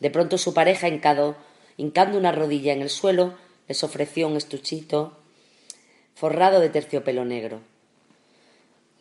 De 0.00 0.08
pronto 0.08 0.38
su 0.38 0.54
pareja, 0.54 0.88
hincado, 0.88 1.36
hincando 1.76 2.16
una 2.16 2.32
rodilla 2.32 2.72
en 2.72 2.80
el 2.80 2.88
suelo, 2.88 3.34
les 3.68 3.84
ofreció 3.84 4.26
un 4.26 4.38
estuchito 4.38 5.18
forrado 6.14 6.60
de 6.60 6.70
terciopelo 6.70 7.26
negro. 7.26 7.60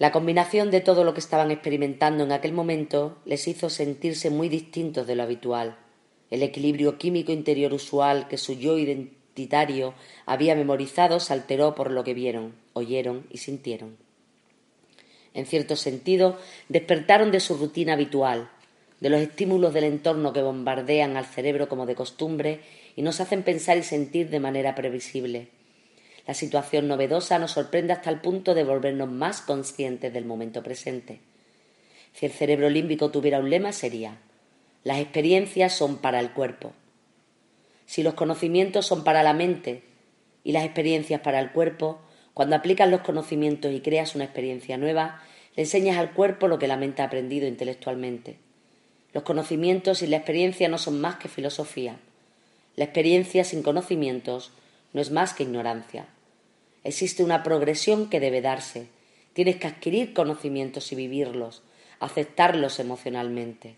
La 0.02 0.12
combinación 0.12 0.72
de 0.72 0.82
todo 0.82 1.04
lo 1.04 1.14
que 1.14 1.20
estaban 1.20 1.52
experimentando 1.52 2.24
en 2.24 2.32
aquel 2.32 2.54
momento 2.54 3.20
les 3.24 3.48
hizo 3.48 3.70
sentirse 3.70 4.32
muy 4.32 4.50
distintos 4.50 5.06
de 5.06 5.16
lo 5.16 5.22
habitual. 5.22 5.78
El 6.32 6.42
equilibrio 6.42 6.98
químico 6.98 7.32
interior 7.32 7.72
usual 7.72 8.28
que 8.28 8.40
su 8.40 8.54
yo 8.54 8.80
identitario 8.80 9.94
había 10.26 10.56
memorizado 10.56 11.20
se 11.20 11.34
alteró 11.34 11.76
por 11.76 11.92
lo 11.92 12.04
que 12.04 12.16
vieron, 12.16 12.56
oyeron 12.74 13.28
y 13.30 13.38
sintieron. 13.38 13.96
En 15.36 15.46
cierto 15.46 15.76
sentido, 15.76 16.40
despertaron 16.68 17.30
de 17.30 17.40
su 17.40 17.56
rutina 17.58 17.94
habitual, 17.94 18.50
de 19.02 19.10
los 19.12 19.22
estímulos 19.22 19.72
del 19.72 19.84
entorno 19.84 20.34
que 20.34 20.42
bombardean 20.42 21.16
al 21.16 21.28
cerebro 21.28 21.70
como 21.70 21.86
de 21.86 21.94
costumbre 21.94 22.62
y 22.96 23.04
nos 23.04 23.22
hacen 23.22 23.44
pensar 23.44 23.78
y 23.78 23.84
sentir 23.84 24.32
de 24.32 24.40
manera 24.40 24.74
previsible. 24.74 25.61
La 26.28 26.34
situación 26.34 26.88
novedosa 26.88 27.40
nos 27.40 27.52
sorprende 27.52 27.94
hasta 27.94 28.10
el 28.10 28.22
punto 28.22 28.54
de 28.54 28.64
volvernos 28.64 29.10
más 29.10 29.42
conscientes 29.42 30.14
del 30.14 30.26
momento 30.26 30.64
presente. 30.64 31.20
Si 32.14 32.26
el 32.26 32.32
cerebro 32.32 32.70
límbico 32.70 33.10
tuviera 33.10 33.40
un 33.40 33.50
lema 33.50 33.72
sería 33.72 34.18
las 34.84 34.98
experiencias 34.98 35.74
son 35.74 35.98
para 35.98 36.20
el 36.20 36.32
cuerpo. 36.32 36.74
Si 37.86 38.02
los 38.02 38.16
conocimientos 38.16 38.88
son 38.88 39.04
para 39.04 39.22
la 39.22 39.34
mente 39.34 39.84
y 40.44 40.54
las 40.54 40.66
experiencias 40.66 41.22
para 41.22 41.40
el 41.40 41.52
cuerpo, 41.52 42.00
cuando 42.34 42.56
aplicas 42.56 42.90
los 42.90 43.02
conocimientos 43.02 43.72
y 43.72 43.82
creas 43.82 44.16
una 44.16 44.24
experiencia 44.24 44.78
nueva, 44.78 45.22
le 45.56 45.64
enseñas 45.64 45.98
al 45.98 46.14
cuerpo 46.14 46.48
lo 46.48 46.58
que 46.58 46.68
la 46.68 46.78
mente 46.78 47.04
ha 47.04 47.06
aprendido 47.06 47.48
intelectualmente. 47.48 48.38
Los 49.14 49.22
conocimientos 49.22 50.02
y 50.02 50.08
la 50.08 50.18
experiencia 50.18 50.68
no 50.68 50.80
son 50.80 51.00
más 51.00 51.18
que 51.18 51.28
filosofía. 51.28 51.98
La 52.76 52.86
experiencia 52.86 53.44
sin 53.44 53.62
conocimientos 53.62 54.52
no 54.94 55.02
es 55.02 55.12
más 55.12 55.34
que 55.34 55.44
ignorancia. 55.44 56.06
Existe 56.84 57.24
una 57.24 57.44
progresión 57.44 58.10
que 58.10 58.20
debe 58.20 58.42
darse. 58.42 58.88
Tienes 59.34 59.58
que 59.58 59.68
adquirir 59.68 60.14
conocimientos 60.14 60.92
y 60.92 60.96
vivirlos, 60.96 61.62
aceptarlos 62.00 62.80
emocionalmente. 62.80 63.76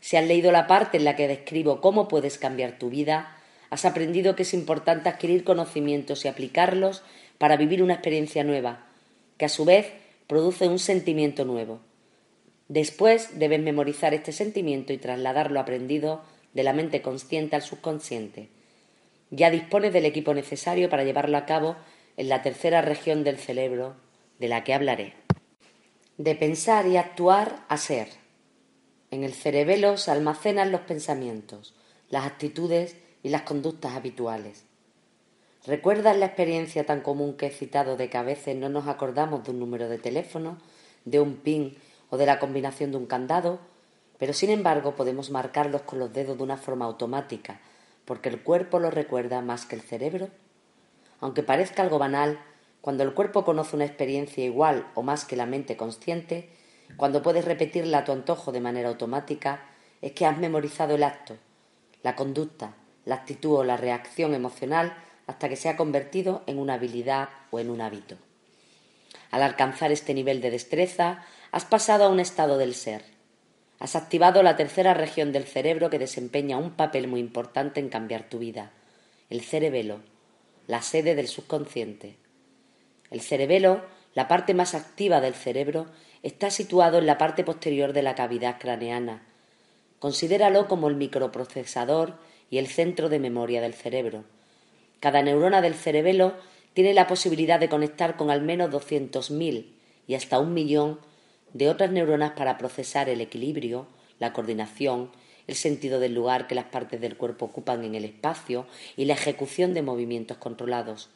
Si 0.00 0.16
has 0.16 0.26
leído 0.26 0.52
la 0.52 0.66
parte 0.66 0.96
en 0.96 1.04
la 1.04 1.16
que 1.16 1.28
describo 1.28 1.80
cómo 1.80 2.08
puedes 2.08 2.38
cambiar 2.38 2.78
tu 2.78 2.90
vida, 2.90 3.36
has 3.70 3.84
aprendido 3.84 4.36
que 4.36 4.42
es 4.42 4.54
importante 4.54 5.08
adquirir 5.08 5.44
conocimientos 5.44 6.24
y 6.24 6.28
aplicarlos 6.28 7.02
para 7.38 7.56
vivir 7.56 7.82
una 7.82 7.94
experiencia 7.94 8.44
nueva, 8.44 8.86
que 9.36 9.46
a 9.46 9.48
su 9.48 9.64
vez 9.64 9.92
produce 10.26 10.68
un 10.68 10.78
sentimiento 10.78 11.44
nuevo. 11.44 11.80
Después 12.68 13.38
debes 13.38 13.60
memorizar 13.60 14.14
este 14.14 14.32
sentimiento 14.32 14.92
y 14.92 14.98
trasladar 14.98 15.50
lo 15.50 15.60
aprendido 15.60 16.22
de 16.54 16.62
la 16.62 16.72
mente 16.72 17.02
consciente 17.02 17.56
al 17.56 17.62
subconsciente 17.62 18.48
ya 19.34 19.50
dispone 19.50 19.90
del 19.90 20.04
equipo 20.04 20.32
necesario 20.32 20.88
para 20.88 21.02
llevarlo 21.02 21.36
a 21.36 21.44
cabo 21.44 21.76
en 22.16 22.28
la 22.28 22.42
tercera 22.42 22.82
región 22.82 23.24
del 23.24 23.38
cerebro 23.38 23.96
de 24.38 24.48
la 24.48 24.62
que 24.62 24.74
hablaré. 24.74 25.14
De 26.18 26.36
pensar 26.36 26.86
y 26.86 26.96
actuar 26.96 27.64
a 27.68 27.76
ser. 27.76 28.08
En 29.10 29.24
el 29.24 29.34
cerebelo 29.34 29.96
se 29.96 30.12
almacenan 30.12 30.70
los 30.70 30.82
pensamientos, 30.82 31.74
las 32.10 32.26
actitudes 32.26 32.96
y 33.24 33.30
las 33.30 33.42
conductas 33.42 33.94
habituales. 33.94 34.64
¿Recuerdas 35.66 36.16
la 36.16 36.26
experiencia 36.26 36.86
tan 36.86 37.00
común 37.00 37.36
que 37.36 37.46
he 37.46 37.50
citado 37.50 37.96
de 37.96 38.08
que 38.08 38.18
a 38.18 38.22
veces 38.22 38.54
no 38.54 38.68
nos 38.68 38.86
acordamos 38.86 39.42
de 39.42 39.50
un 39.50 39.58
número 39.58 39.88
de 39.88 39.98
teléfono, 39.98 40.58
de 41.04 41.20
un 41.20 41.36
PIN 41.36 41.76
o 42.10 42.18
de 42.18 42.26
la 42.26 42.38
combinación 42.38 42.92
de 42.92 42.98
un 42.98 43.06
candado? 43.06 43.58
Pero 44.18 44.32
sin 44.32 44.50
embargo 44.50 44.94
podemos 44.94 45.30
marcarlos 45.30 45.82
con 45.82 45.98
los 45.98 46.12
dedos 46.12 46.36
de 46.36 46.44
una 46.44 46.56
forma 46.56 46.84
automática 46.84 47.60
porque 48.04 48.28
el 48.28 48.42
cuerpo 48.42 48.78
lo 48.78 48.90
recuerda 48.90 49.40
más 49.40 49.66
que 49.66 49.76
el 49.76 49.82
cerebro? 49.82 50.28
Aunque 51.20 51.42
parezca 51.42 51.82
algo 51.82 51.98
banal, 51.98 52.38
cuando 52.80 53.02
el 53.02 53.14
cuerpo 53.14 53.44
conoce 53.44 53.76
una 53.76 53.86
experiencia 53.86 54.44
igual 54.44 54.86
o 54.94 55.02
más 55.02 55.24
que 55.24 55.36
la 55.36 55.46
mente 55.46 55.76
consciente, 55.76 56.50
cuando 56.96 57.22
puedes 57.22 57.44
repetirla 57.44 57.98
a 57.98 58.04
tu 58.04 58.12
antojo 58.12 58.52
de 58.52 58.60
manera 58.60 58.90
automática, 58.90 59.62
es 60.02 60.12
que 60.12 60.26
has 60.26 60.36
memorizado 60.36 60.94
el 60.94 61.02
acto, 61.02 61.36
la 62.02 62.14
conducta, 62.14 62.74
la 63.06 63.14
actitud 63.14 63.56
o 63.56 63.64
la 63.64 63.76
reacción 63.76 64.34
emocional 64.34 64.94
hasta 65.26 65.48
que 65.48 65.56
se 65.56 65.68
ha 65.68 65.76
convertido 65.76 66.42
en 66.46 66.58
una 66.58 66.74
habilidad 66.74 67.30
o 67.50 67.58
en 67.58 67.70
un 67.70 67.80
hábito. 67.80 68.16
Al 69.30 69.42
alcanzar 69.42 69.90
este 69.90 70.12
nivel 70.12 70.40
de 70.40 70.50
destreza, 70.50 71.24
has 71.50 71.64
pasado 71.64 72.04
a 72.04 72.08
un 72.08 72.20
estado 72.20 72.58
del 72.58 72.74
ser, 72.74 73.13
Has 73.84 73.96
activado 73.96 74.42
la 74.42 74.56
tercera 74.56 74.94
región 74.94 75.30
del 75.30 75.44
cerebro 75.44 75.90
que 75.90 75.98
desempeña 75.98 76.56
un 76.56 76.70
papel 76.70 77.06
muy 77.06 77.20
importante 77.20 77.80
en 77.80 77.90
cambiar 77.90 78.30
tu 78.30 78.38
vida, 78.38 78.70
el 79.28 79.42
cerebelo, 79.42 80.00
la 80.66 80.80
sede 80.80 81.14
del 81.14 81.28
subconsciente. 81.28 82.16
El 83.10 83.20
cerebelo, 83.20 83.84
la 84.14 84.26
parte 84.26 84.54
más 84.54 84.74
activa 84.74 85.20
del 85.20 85.34
cerebro, 85.34 85.84
está 86.22 86.48
situado 86.48 86.96
en 86.96 87.04
la 87.04 87.18
parte 87.18 87.44
posterior 87.44 87.92
de 87.92 88.00
la 88.00 88.14
cavidad 88.14 88.58
craneana. 88.58 89.26
Considéralo 89.98 90.66
como 90.66 90.88
el 90.88 90.96
microprocesador 90.96 92.14
y 92.48 92.56
el 92.56 92.68
centro 92.68 93.10
de 93.10 93.18
memoria 93.18 93.60
del 93.60 93.74
cerebro. 93.74 94.24
Cada 94.98 95.20
neurona 95.20 95.60
del 95.60 95.74
cerebelo 95.74 96.32
tiene 96.72 96.94
la 96.94 97.06
posibilidad 97.06 97.60
de 97.60 97.68
conectar 97.68 98.16
con 98.16 98.30
al 98.30 98.40
menos 98.40 98.70
200.000 98.70 99.74
y 100.06 100.14
hasta 100.14 100.38
un 100.38 100.54
millón 100.54 101.00
de 101.54 101.68
otras 101.68 101.90
neuronas 101.92 102.32
para 102.32 102.58
procesar 102.58 103.08
el 103.08 103.20
equilibrio, 103.20 103.86
la 104.18 104.32
coordinación, 104.32 105.10
el 105.46 105.54
sentido 105.54 106.00
del 106.00 106.14
lugar 106.14 106.46
que 106.46 106.54
las 106.54 106.66
partes 106.66 107.00
del 107.00 107.16
cuerpo 107.16 107.46
ocupan 107.46 107.84
en 107.84 107.94
el 107.94 108.04
espacio 108.04 108.66
y 108.96 109.04
la 109.04 109.14
ejecución 109.14 109.72
de 109.72 109.82
movimientos 109.82 110.36
controlados. 110.36 111.10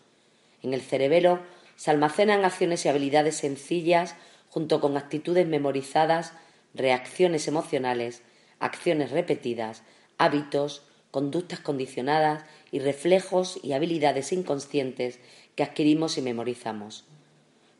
En 0.62 0.74
el 0.74 0.80
cerebelo 0.80 1.40
se 1.76 1.90
almacenan 1.90 2.44
acciones 2.44 2.84
y 2.84 2.88
habilidades 2.88 3.36
sencillas 3.36 4.14
junto 4.48 4.80
con 4.80 4.96
actitudes 4.96 5.46
memorizadas, 5.46 6.32
reacciones 6.72 7.48
emocionales, 7.48 8.22
acciones 8.60 9.10
repetidas, 9.10 9.82
hábitos, 10.18 10.82
conductas 11.10 11.58
condicionadas 11.58 12.44
y 12.70 12.78
reflejos 12.78 13.58
y 13.62 13.72
habilidades 13.72 14.32
inconscientes 14.32 15.18
que 15.56 15.64
adquirimos 15.64 16.16
y 16.16 16.22
memorizamos 16.22 17.07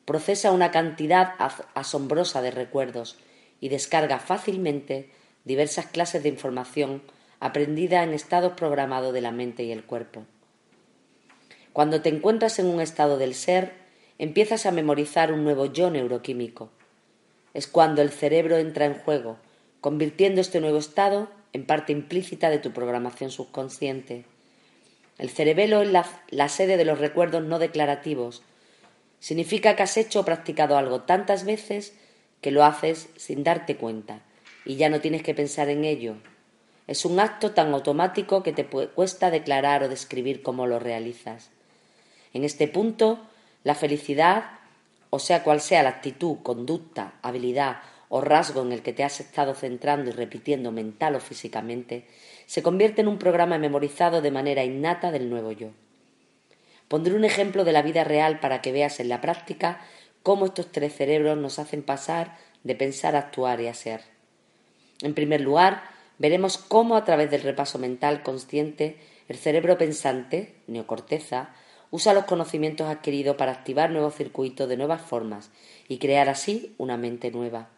procesa 0.09 0.53
una 0.53 0.71
cantidad 0.71 1.35
asombrosa 1.75 2.41
de 2.41 2.51
recuerdos 2.51 3.19
y 3.61 3.69
descarga 3.69 4.19
fácilmente 4.19 5.11
diversas 5.45 5.85
clases 5.85 6.23
de 6.23 6.31
información 6.31 7.03
aprendida 7.41 8.03
en 8.03 8.15
estados 8.15 8.55
programados 8.55 9.13
de 9.13 9.21
la 9.21 9.33
mente 9.33 9.65
y 9.65 9.71
el 9.71 9.85
cuerpo. 9.85 10.25
Cuando 11.75 12.01
te 12.01 12.09
encuentras 12.09 12.59
en 12.59 12.69
un 12.69 12.81
estado 12.81 13.19
del 13.19 13.35
ser, 13.35 13.75
empiezas 14.17 14.65
a 14.65 14.71
memorizar 14.71 15.31
un 15.31 15.45
nuevo 15.45 15.67
yo 15.67 15.91
neuroquímico. 15.91 16.71
Es 17.53 17.67
cuando 17.67 18.01
el 18.01 18.09
cerebro 18.09 18.57
entra 18.57 18.87
en 18.87 18.95
juego, 18.95 19.37
convirtiendo 19.83 20.41
este 20.41 20.63
nuevo 20.63 20.79
estado 20.79 21.29
en 21.53 21.67
parte 21.67 21.93
implícita 21.93 22.49
de 22.49 22.61
tu 22.61 22.73
programación 22.73 23.31
subconsciente. 23.31 24.25
El 25.19 25.29
cerebelo 25.29 25.83
es 25.83 25.93
la, 25.93 26.07
la 26.31 26.49
sede 26.49 26.79
de 26.79 26.87
los 26.87 26.99
recuerdos 26.99 27.43
no 27.43 27.59
declarativos, 27.59 28.43
Significa 29.21 29.77
que 29.77 29.83
has 29.83 29.97
hecho 29.97 30.21
o 30.21 30.25
practicado 30.25 30.77
algo 30.79 31.03
tantas 31.03 31.45
veces 31.45 31.95
que 32.41 32.51
lo 32.51 32.65
haces 32.65 33.09
sin 33.17 33.43
darte 33.43 33.77
cuenta 33.77 34.23
y 34.65 34.77
ya 34.77 34.89
no 34.89 35.01
tienes 35.01 35.23
que 35.23 35.35
pensar 35.35 35.69
en 35.69 35.85
ello. 35.85 36.17
Es 36.87 37.05
un 37.05 37.21
acto 37.21 37.53
tan 37.53 37.73
automático 37.73 38.43
que 38.43 38.53
te 38.53 38.65
cuesta 38.65 39.31
declarar 39.31 39.83
o 39.83 39.89
describir 39.89 40.43
cómo 40.43 40.67
lo 40.67 40.79
realizas. 40.79 41.51
En 42.33 42.45
este 42.45 42.69
punto, 42.69 43.19
la 43.65 43.75
felicidad, 43.75 44.45
o 45.11 45.19
sea 45.19 45.43
cual 45.43 45.61
sea 45.61 45.83
la 45.83 45.91
actitud, 45.91 46.39
conducta, 46.43 47.15
habilidad 47.23 47.79
o 48.09 48.21
rasgo 48.21 48.63
en 48.63 48.73
el 48.73 48.83
que 48.83 48.93
te 48.93 49.05
has 49.05 49.21
estado 49.21 49.55
centrando 49.55 50.11
y 50.11 50.13
repitiendo 50.13 50.73
mental 50.73 51.15
o 51.17 51.21
físicamente, 51.21 52.07
se 52.47 52.63
convierte 52.63 53.03
en 53.03 53.09
un 53.09 53.19
programa 53.19 53.59
memorizado 53.59 54.23
de 54.23 54.31
manera 54.31 54.65
innata 54.65 55.11
del 55.11 55.29
nuevo 55.29 55.53
yo. 55.53 55.71
Pondré 56.89 57.15
un 57.15 57.25
ejemplo 57.25 57.65
de 57.65 57.73
la 57.73 57.83
vida 57.83 58.05
real 58.05 58.41
para 58.41 58.63
que 58.63 58.73
veas 58.73 58.99
en 59.01 59.09
la 59.09 59.21
práctica 59.21 59.81
cómo 60.23 60.47
estos 60.47 60.73
tres 60.73 60.95
cerebros 60.95 61.39
nos 61.39 61.59
hacen 61.59 61.83
pasar 61.83 62.37
de 62.65 62.75
pensar 62.75 63.15
a 63.15 63.21
actuar 63.21 63.61
y 63.61 63.67
a 63.67 63.75
ser. 63.75 64.03
En 65.03 65.15
primer 65.15 65.41
lugar, 65.41 65.83
veremos 66.19 66.59
cómo 66.59 66.97
a 66.97 67.05
través 67.05 67.31
del 67.31 67.43
repaso 67.43 67.79
mental 67.79 68.23
consciente 68.23 68.97
el 69.29 69.37
cerebro 69.37 69.79
pensante, 69.79 70.55
neocorteza, 70.67 71.51
usa 71.91 72.15
los 72.15 72.25
conocimientos 72.25 72.89
adquiridos 72.89 73.37
para 73.37 73.53
activar 73.53 73.91
nuevos 73.91 74.15
circuitos 74.15 74.69
de 74.69 74.77
nuevas 74.77 75.03
formas 75.03 75.51
y 75.89 75.99
crear 75.99 76.29
así 76.29 76.75
una 76.79 76.97
mente 76.97 77.31
nueva. 77.31 77.69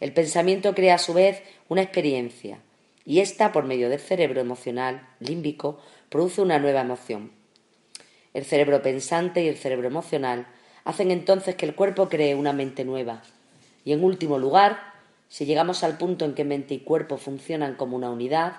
El 0.00 0.12
pensamiento 0.12 0.74
crea 0.74 0.94
a 0.94 0.98
su 0.98 1.12
vez 1.12 1.42
una 1.68 1.82
experiencia 1.82 2.60
y 3.04 3.20
ésta, 3.20 3.52
por 3.52 3.64
medio 3.64 3.88
del 3.88 4.00
cerebro 4.00 4.40
emocional 4.40 5.08
límbico, 5.18 5.80
produce 6.08 6.42
una 6.42 6.58
nueva 6.58 6.82
emoción. 6.82 7.37
El 8.34 8.44
cerebro 8.44 8.82
pensante 8.82 9.42
y 9.42 9.48
el 9.48 9.56
cerebro 9.56 9.88
emocional 9.88 10.46
hacen 10.84 11.10
entonces 11.10 11.54
que 11.54 11.66
el 11.66 11.74
cuerpo 11.74 12.08
cree 12.08 12.34
una 12.34 12.52
mente 12.52 12.84
nueva. 12.84 13.22
Y 13.84 13.92
en 13.92 14.04
último 14.04 14.38
lugar, 14.38 14.78
si 15.28 15.44
llegamos 15.44 15.84
al 15.84 15.98
punto 15.98 16.24
en 16.24 16.34
que 16.34 16.44
mente 16.44 16.74
y 16.74 16.80
cuerpo 16.80 17.16
funcionan 17.16 17.74
como 17.74 17.96
una 17.96 18.10
unidad, 18.10 18.56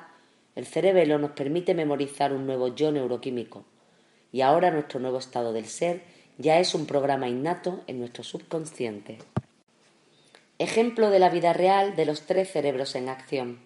el 0.56 0.66
cerebelo 0.66 1.18
nos 1.18 1.32
permite 1.32 1.74
memorizar 1.74 2.34
un 2.34 2.46
nuevo 2.46 2.76
yo 2.76 2.92
neuroquímico. 2.92 3.66
Y 4.32 4.42
ahora 4.42 4.72
nuestro 4.72 5.00
nuevo 5.00 5.18
estado 5.18 5.54
del 5.54 5.66
ser 5.66 6.04
ya 6.38 6.60
es 6.60 6.76
un 6.76 6.86
programa 6.86 7.28
innato 7.28 7.82
en 7.88 8.00
nuestro 8.00 8.24
subconsciente. 8.24 9.18
Ejemplo 10.58 11.10
de 11.10 11.20
la 11.20 11.30
vida 11.30 11.54
real 11.54 11.96
de 11.96 12.06
los 12.06 12.22
tres 12.22 12.52
cerebros 12.52 12.96
en 12.96 13.10
acción. 13.10 13.60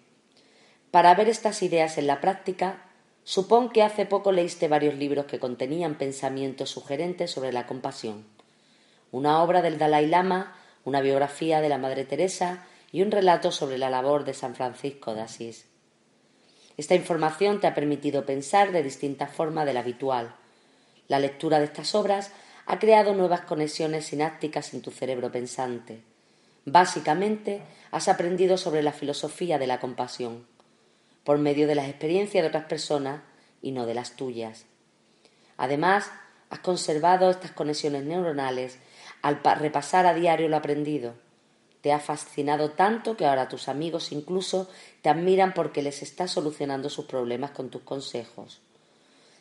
Para 0.90 1.14
ver 1.14 1.28
estas 1.28 1.62
ideas 1.62 1.98
en 1.98 2.06
la 2.06 2.20
práctica, 2.20 2.84
supón 3.24 3.70
que 3.70 3.82
hace 3.82 4.06
poco 4.06 4.32
leíste 4.32 4.68
varios 4.68 4.94
libros 4.94 5.24
que 5.24 5.38
contenían 5.38 5.96
pensamientos 5.96 6.70
sugerentes 6.70 7.30
sobre 7.30 7.52
la 7.52 7.66
compasión. 7.66 8.26
Una 9.10 9.42
obra 9.42 9.62
del 9.62 9.78
Dalai 9.78 10.06
Lama, 10.06 10.56
una 10.84 11.00
biografía 11.00 11.60
de 11.60 11.70
la 11.70 11.78
Madre 11.78 12.04
Teresa 12.04 12.66
y 12.92 13.02
un 13.02 13.10
relato 13.10 13.50
sobre 13.50 13.78
la 13.78 13.90
labor 13.90 14.24
de 14.24 14.34
San 14.34 14.54
Francisco 14.54 15.14
de 15.14 15.22
Asís. 15.22 15.66
Esta 16.76 16.94
información 16.94 17.60
te 17.60 17.66
ha 17.66 17.74
permitido 17.74 18.26
pensar 18.26 18.72
de 18.72 18.82
distinta 18.82 19.26
forma 19.26 19.64
de 19.64 19.72
la 19.72 19.80
habitual. 19.80 20.34
La 21.08 21.18
lectura 21.18 21.58
de 21.58 21.64
estas 21.64 21.94
obras 21.94 22.32
ha 22.66 22.78
creado 22.78 23.14
nuevas 23.14 23.42
conexiones 23.42 24.06
sinápticas 24.06 24.74
en 24.74 24.82
tu 24.82 24.90
cerebro 24.90 25.30
pensante. 25.30 26.02
Básicamente, 26.66 27.62
has 27.90 28.08
aprendido 28.08 28.56
sobre 28.56 28.82
la 28.82 28.92
filosofía 28.92 29.58
de 29.58 29.66
la 29.66 29.80
compasión, 29.80 30.46
por 31.24 31.38
medio 31.38 31.66
de 31.66 31.74
las 31.74 31.88
experiencias 31.88 32.42
de 32.42 32.48
otras 32.48 32.66
personas 32.66 33.22
y 33.62 33.72
no 33.72 33.86
de 33.86 33.94
las 33.94 34.12
tuyas. 34.16 34.66
Además, 35.56 36.10
has 36.50 36.58
conservado 36.60 37.30
estas 37.30 37.52
conexiones 37.52 38.04
neuronales 38.04 38.78
al 39.22 39.40
repasar 39.58 40.06
a 40.06 40.14
diario 40.14 40.48
lo 40.48 40.56
aprendido. 40.56 41.14
Te 41.80 41.92
ha 41.92 41.98
fascinado 41.98 42.70
tanto 42.70 43.16
que 43.16 43.26
ahora 43.26 43.48
tus 43.48 43.68
amigos 43.68 44.12
incluso 44.12 44.68
te 45.02 45.08
admiran 45.08 45.54
porque 45.54 45.82
les 45.82 46.02
estás 46.02 46.30
solucionando 46.30 46.90
sus 46.90 47.06
problemas 47.06 47.50
con 47.50 47.70
tus 47.70 47.82
consejos. 47.82 48.60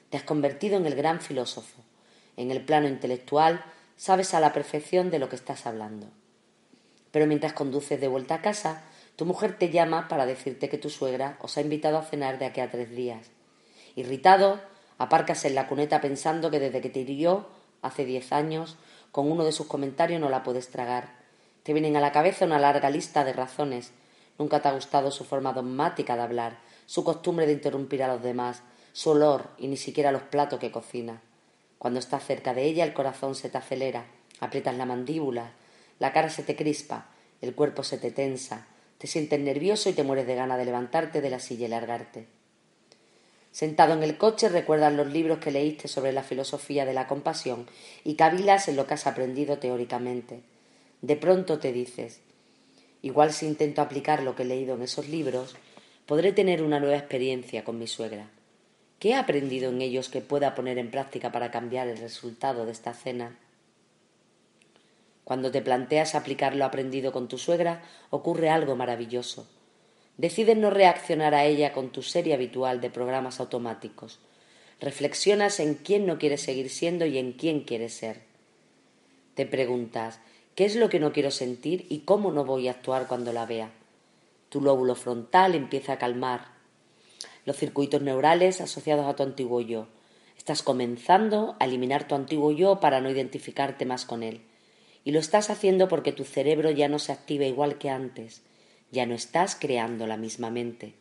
Te 0.10 0.18
has 0.18 0.24
convertido 0.24 0.78
en 0.78 0.86
el 0.86 0.96
gran 0.96 1.22
filósofo. 1.22 1.82
En 2.38 2.52
el 2.52 2.64
plano 2.64 2.88
intelectual 2.88 3.64
sabes 3.96 4.34
a 4.34 4.40
la 4.40 4.54
perfección 4.54 5.12
de 5.12 5.20
lo 5.20 5.30
que 5.30 5.36
estás 5.36 5.66
hablando. 5.66 6.08
Pero 7.12 7.28
mientras 7.28 7.54
conduces 7.54 8.00
de 8.02 8.08
vuelta 8.08 8.36
a 8.36 8.42
casa, 8.42 8.84
tu 9.16 9.26
mujer 9.26 9.58
te 9.58 9.70
llama 9.70 10.08
para 10.08 10.26
decirte 10.26 10.70
que 10.70 10.78
tu 10.78 10.90
suegra 10.90 11.38
os 11.42 11.58
ha 11.58 11.62
invitado 11.62 11.98
a 11.98 12.04
cenar 12.04 12.40
de 12.40 12.46
aquí 12.46 12.62
a 12.62 12.72
tres 12.72 12.90
días. 12.90 13.30
Irritado, 13.96 14.60
aparcas 14.98 15.46
en 15.46 15.56
la 15.56 15.68
cuneta 15.68 16.02
pensando 16.02 16.50
que 16.50 16.60
desde 16.60 16.82
que 16.82 16.90
te 16.90 17.02
hirió, 17.02 17.48
hace 17.82 18.06
diez 18.06 18.32
años, 18.32 18.78
con 19.12 19.32
uno 19.32 19.44
de 19.44 19.52
sus 19.52 19.68
comentarios 19.68 20.20
no 20.20 20.30
la 20.30 20.42
puedes 20.42 20.70
tragar. 20.70 21.10
Te 21.62 21.74
vienen 21.74 21.96
a 21.96 22.02
la 22.02 22.12
cabeza 22.12 22.46
una 22.46 22.58
larga 22.58 22.90
lista 22.90 23.24
de 23.24 23.34
razones. 23.34 23.92
Nunca 24.40 24.62
te 24.62 24.70
ha 24.70 24.74
gustado 24.74 25.12
su 25.12 25.24
forma 25.24 25.54
dogmática 25.54 26.16
de 26.16 26.24
hablar, 26.24 26.58
su 26.88 27.04
costumbre 27.04 27.46
de 27.46 27.54
interrumpir 27.54 28.02
a 28.02 28.08
los 28.08 28.24
demás, 28.24 28.64
su 28.94 29.12
olor 29.12 29.50
y 29.60 29.68
ni 29.68 29.78
siquiera 29.78 30.12
los 30.12 30.24
platos 30.24 30.60
que 30.60 30.72
cocina. 30.72 31.22
Cuando 31.78 32.00
estás 32.00 32.26
cerca 32.26 32.54
de 32.54 32.64
ella 32.64 32.84
el 32.84 32.94
corazón 32.94 33.36
se 33.36 33.50
te 33.50 33.60
acelera, 33.60 34.06
aprietas 34.40 34.76
la 34.76 34.86
mandíbula, 34.86 35.52
la 36.00 36.12
cara 36.12 36.30
se 36.30 36.42
te 36.42 36.56
crispa, 36.56 37.10
el 37.42 37.54
cuerpo 37.54 37.84
se 37.84 37.98
te 37.98 38.10
tensa, 38.10 38.68
te 39.04 39.08
sientes 39.08 39.38
nervioso 39.38 39.90
y 39.90 39.92
te 39.92 40.04
mueres 40.04 40.26
de 40.28 40.36
gana 40.36 40.56
de 40.56 40.64
levantarte 40.64 41.20
de 41.20 41.30
la 41.30 41.42
silla 41.42 41.66
y 41.66 41.70
largarte. 41.70 42.26
Sentado 43.52 43.96
en 43.96 44.02
el 44.02 44.18
coche 44.18 44.48
recuerdas 44.48 44.94
los 44.94 45.08
libros 45.08 45.40
que 45.40 45.52
leíste 45.52 45.90
sobre 45.90 46.14
la 46.14 46.24
filosofía 46.24 46.86
de 46.86 46.94
la 46.94 47.06
compasión 47.06 47.68
y 48.06 48.16
cavilas 48.16 48.70
en 48.70 48.78
lo 48.78 48.88
que 48.88 48.94
has 48.94 49.06
aprendido 49.06 49.58
teóricamente. 49.58 50.40
De 51.02 51.18
pronto 51.18 51.60
te 51.60 51.74
dices, 51.74 52.22
igual 53.02 53.34
si 53.34 53.46
intento 53.46 53.82
aplicar 53.82 54.24
lo 54.24 54.38
que 54.38 54.44
he 54.44 54.46
leído 54.46 54.76
en 54.76 54.84
esos 54.84 55.10
libros, 55.10 55.58
podré 56.06 56.32
tener 56.32 56.64
una 56.64 56.80
nueva 56.80 56.96
experiencia 56.96 57.66
con 57.66 57.78
mi 57.78 57.88
suegra. 57.88 58.30
¿Qué 59.00 59.10
he 59.10 59.16
aprendido 59.16 59.70
en 59.70 59.82
ellos 59.82 60.08
que 60.08 60.22
pueda 60.22 60.56
poner 60.56 60.78
en 60.78 60.92
práctica 60.92 61.30
para 61.34 61.52
cambiar 61.52 61.90
el 61.90 61.98
resultado 61.98 62.66
de 62.66 62.72
esta 62.72 62.94
cena? 62.94 63.38
Cuando 65.24 65.52
te 65.52 65.62
planteas 65.62 66.16
aplicar 66.16 66.56
lo 66.56 66.66
aprendido 66.66 67.12
con 67.12 67.28
tu 67.28 67.38
suegra, 67.38 67.82
ocurre 68.10 68.50
algo 68.50 68.76
maravilloso. 68.76 69.48
Decides 70.18 70.58
no 70.58 70.70
reaccionar 70.70 71.34
a 71.34 71.46
ella 71.46 71.72
con 71.74 71.92
tu 71.92 72.02
serie 72.02 72.34
habitual 72.34 72.82
de 72.82 72.90
programas 72.90 73.40
automáticos. 73.40 74.20
Reflexionas 74.82 75.60
en 75.60 75.76
quién 75.76 76.06
no 76.06 76.20
quieres 76.20 76.42
seguir 76.42 76.70
siendo 76.70 77.06
y 77.06 77.18
en 77.18 77.34
quién 77.34 77.62
quieres 77.62 77.94
ser. 77.94 78.22
Te 79.34 79.46
preguntas, 79.46 80.20
¿qué 80.56 80.66
es 80.66 80.76
lo 80.76 80.90
que 80.90 81.00
no 81.00 81.14
quiero 81.14 81.32
sentir 81.32 81.88
y 81.90 82.00
cómo 82.00 82.32
no 82.32 82.44
voy 82.44 82.68
a 82.68 82.72
actuar 82.72 83.08
cuando 83.08 83.32
la 83.32 83.46
vea? 83.46 83.72
Tu 84.50 84.62
lóbulo 84.62 84.94
frontal 84.94 85.56
empieza 85.56 85.94
a 85.94 85.98
calmar. 85.98 86.48
Los 87.46 87.58
circuitos 87.58 88.02
neurales 88.02 88.62
asociados 88.62 89.08
a 89.08 89.16
tu 89.16 89.24
antiguo 89.24 89.62
yo. 89.62 89.88
Estás 90.38 90.62
comenzando 90.62 91.56
a 91.60 91.66
eliminar 91.66 92.08
tu 92.08 92.14
antiguo 92.14 92.52
yo 92.52 92.80
para 92.82 93.00
no 93.00 93.10
identificarte 93.10 93.86
más 93.86 94.06
con 94.06 94.22
él 94.22 94.42
y 95.04 95.12
lo 95.12 95.20
estás 95.20 95.50
haciendo 95.50 95.88
porque 95.88 96.12
tu 96.12 96.24
cerebro 96.24 96.72
ya 96.72 96.88
no 96.88 97.00
se 97.00 97.12
activa 97.12 97.46
igual 97.46 97.78
que 97.78 97.90
antes, 97.90 98.42
ya 98.92 99.06
no 99.06 99.16
estás 99.16 99.56
creando 99.60 100.08
la 100.08 100.18
misma 100.18 100.50
mente. 100.50 100.94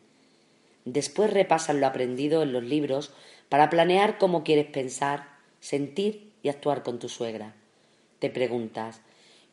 Después 0.85 1.31
repasas 1.31 1.75
lo 1.75 1.87
aprendido 1.87 2.43
en 2.43 2.51
los 2.51 2.63
libros 2.63 3.11
para 3.49 3.69
planear 3.69 4.17
cómo 4.17 4.43
quieres 4.43 4.65
pensar, 4.65 5.27
sentir 5.59 6.31
y 6.41 6.49
actuar 6.49 6.83
con 6.83 6.99
tu 6.99 7.07
suegra. 7.07 7.53
Te 8.19 8.29
preguntas, 8.29 9.01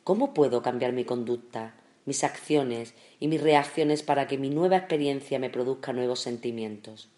¿cómo 0.03 0.33
puedo 0.33 0.61
cambiar 0.61 0.91
mi 0.91 1.05
conducta, 1.05 1.75
mis 2.05 2.23
acciones 2.23 2.93
y 3.19 3.27
mis 3.27 3.41
reacciones 3.41 4.03
para 4.03 4.27
que 4.27 4.37
mi 4.37 4.49
nueva 4.49 4.77
experiencia 4.77 5.39
me 5.39 5.49
produzca 5.49 5.93
nuevos 5.93 6.19
sentimientos? 6.19 7.09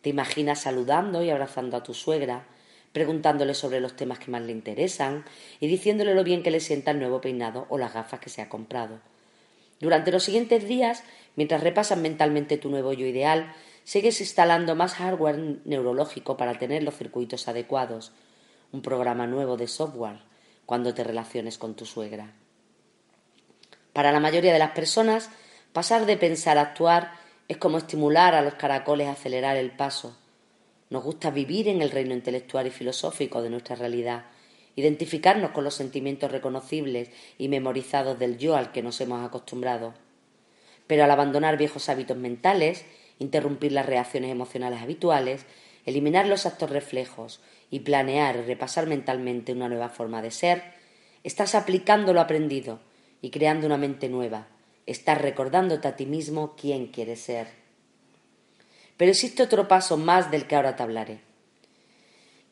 Te 0.00 0.10
imaginas 0.10 0.62
saludando 0.62 1.22
y 1.22 1.30
abrazando 1.30 1.76
a 1.76 1.82
tu 1.82 1.94
suegra, 1.94 2.46
preguntándole 2.98 3.54
sobre 3.54 3.78
los 3.78 3.94
temas 3.94 4.18
que 4.18 4.32
más 4.32 4.42
le 4.42 4.50
interesan 4.50 5.24
y 5.60 5.68
diciéndole 5.68 6.16
lo 6.16 6.24
bien 6.24 6.42
que 6.42 6.50
le 6.50 6.58
sienta 6.58 6.90
el 6.90 6.98
nuevo 6.98 7.20
peinado 7.20 7.64
o 7.68 7.78
las 7.78 7.94
gafas 7.94 8.18
que 8.18 8.28
se 8.28 8.42
ha 8.42 8.48
comprado. 8.48 8.98
Durante 9.78 10.10
los 10.10 10.24
siguientes 10.24 10.66
días, 10.66 11.04
mientras 11.36 11.62
repasas 11.62 11.96
mentalmente 11.96 12.58
tu 12.58 12.70
nuevo 12.70 12.92
yo 12.92 13.06
ideal, 13.06 13.54
sigues 13.84 14.20
instalando 14.20 14.74
más 14.74 14.94
hardware 14.94 15.60
neurológico 15.64 16.36
para 16.36 16.58
tener 16.58 16.82
los 16.82 16.96
circuitos 16.96 17.46
adecuados, 17.46 18.10
un 18.72 18.82
programa 18.82 19.28
nuevo 19.28 19.56
de 19.56 19.68
software 19.68 20.18
cuando 20.66 20.92
te 20.92 21.04
relaciones 21.04 21.56
con 21.56 21.76
tu 21.76 21.86
suegra. 21.86 22.32
Para 23.92 24.10
la 24.10 24.18
mayoría 24.18 24.52
de 24.52 24.58
las 24.58 24.72
personas, 24.72 25.30
pasar 25.72 26.04
de 26.04 26.16
pensar 26.16 26.58
a 26.58 26.62
actuar 26.62 27.12
es 27.46 27.58
como 27.58 27.78
estimular 27.78 28.34
a 28.34 28.42
los 28.42 28.54
caracoles 28.54 29.06
a 29.06 29.12
acelerar 29.12 29.56
el 29.56 29.70
paso 29.70 30.16
nos 30.90 31.04
gusta 31.04 31.30
vivir 31.30 31.68
en 31.68 31.82
el 31.82 31.90
reino 31.90 32.14
intelectual 32.14 32.66
y 32.66 32.70
filosófico 32.70 33.42
de 33.42 33.50
nuestra 33.50 33.76
realidad, 33.76 34.24
identificarnos 34.76 35.50
con 35.50 35.64
los 35.64 35.74
sentimientos 35.74 36.30
reconocibles 36.30 37.10
y 37.36 37.48
memorizados 37.48 38.18
del 38.18 38.38
yo 38.38 38.56
al 38.56 38.72
que 38.72 38.82
nos 38.82 39.00
hemos 39.00 39.26
acostumbrado. 39.26 39.94
Pero 40.86 41.04
al 41.04 41.10
abandonar 41.10 41.58
viejos 41.58 41.88
hábitos 41.88 42.16
mentales, 42.16 42.84
interrumpir 43.18 43.72
las 43.72 43.86
reacciones 43.86 44.30
emocionales 44.30 44.80
habituales, 44.80 45.44
eliminar 45.84 46.26
los 46.26 46.46
actos 46.46 46.70
reflejos 46.70 47.40
y 47.70 47.80
planear 47.80 48.36
y 48.36 48.42
repasar 48.42 48.86
mentalmente 48.86 49.52
una 49.52 49.68
nueva 49.68 49.88
forma 49.88 50.22
de 50.22 50.30
ser, 50.30 50.62
estás 51.24 51.54
aplicando 51.54 52.12
lo 52.12 52.20
aprendido 52.20 52.80
y 53.20 53.30
creando 53.30 53.66
una 53.66 53.76
mente 53.76 54.08
nueva. 54.08 54.48
Estás 54.86 55.20
recordándote 55.20 55.88
a 55.88 55.96
ti 55.96 56.06
mismo 56.06 56.54
quién 56.56 56.86
quieres 56.86 57.20
ser. 57.20 57.57
Pero 58.98 59.12
existe 59.12 59.42
otro 59.42 59.66
paso 59.66 59.96
más 59.96 60.30
del 60.30 60.46
que 60.46 60.56
ahora 60.56 60.76
te 60.76 60.82
hablaré. 60.82 61.20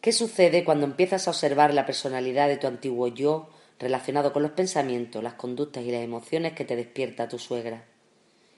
¿Qué 0.00 0.12
sucede 0.12 0.64
cuando 0.64 0.86
empiezas 0.86 1.26
a 1.26 1.32
observar 1.32 1.74
la 1.74 1.84
personalidad 1.84 2.48
de 2.48 2.56
tu 2.56 2.66
antiguo 2.66 3.08
yo 3.08 3.50
relacionado 3.78 4.32
con 4.32 4.42
los 4.42 4.52
pensamientos, 4.52 5.22
las 5.22 5.34
conductas 5.34 5.84
y 5.84 5.90
las 5.90 6.02
emociones 6.02 6.54
que 6.54 6.64
te 6.64 6.76
despierta 6.76 7.28
tu 7.28 7.38
suegra. 7.38 7.84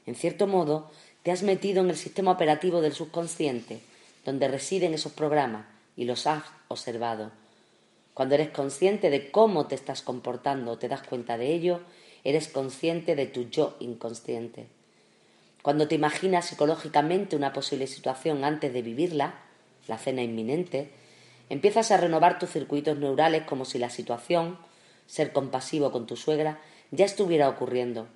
En 0.07 0.15
cierto 0.15 0.47
modo, 0.47 0.91
te 1.23 1.33
has 1.33 1.43
metido 1.43 1.83
en 1.83 1.91
el 1.91 1.97
sistema 1.97 2.31
operativo 2.31 2.81
del 2.81 2.93
subconsciente, 2.93 3.81
donde 4.25 4.49
residen 4.49 4.95
esos 4.95 5.13
programas, 5.13 5.67
y 5.97 6.05
los 6.05 6.27
has 6.27 6.45
observado. 6.69 7.33
Cuando 8.15 8.37
eres 8.37 8.51
consciente 8.51 9.11
de 9.11 9.31
cómo 9.31 9.67
te 9.67 9.75
estás 9.75 10.03
comportando 10.03 10.73
o 10.73 10.79
te 10.79 10.89
das 10.89 11.03
cuenta 11.03 11.37
de 11.37 11.53
ello, 11.53 11.81
eres 12.25 12.49
consciente 12.49 13.17
de 13.17 13.27
tu 13.27 13.49
yo 13.49 13.77
inconsciente. 13.81 14.67
Cuando 15.63 15.89
te 15.89 15.97
imaginas 15.97 16.47
psicológicamente 16.47 17.37
una 17.37 17.53
posible 17.53 17.87
situación 17.87 18.45
antes 18.45 18.73
de 18.73 18.83
vivirla, 18.83 19.35
la 19.87 19.99
cena 19.99 20.23
inminente, 20.23 20.91
empiezas 21.49 21.91
a 21.91 21.97
renovar 21.97 22.39
tus 22.39 22.51
circuitos 22.51 22.99
neurales 22.99 23.43
como 23.43 23.65
si 23.65 23.79
la 23.79 23.91
situación, 23.91 24.59
ser 25.07 25.33
compasivo 25.33 25.91
con 25.91 26.07
tu 26.07 26.17
suegra, 26.17 26.61
ya 26.91 27.05
estuviera 27.05 27.49
ocurriendo. 27.49 28.07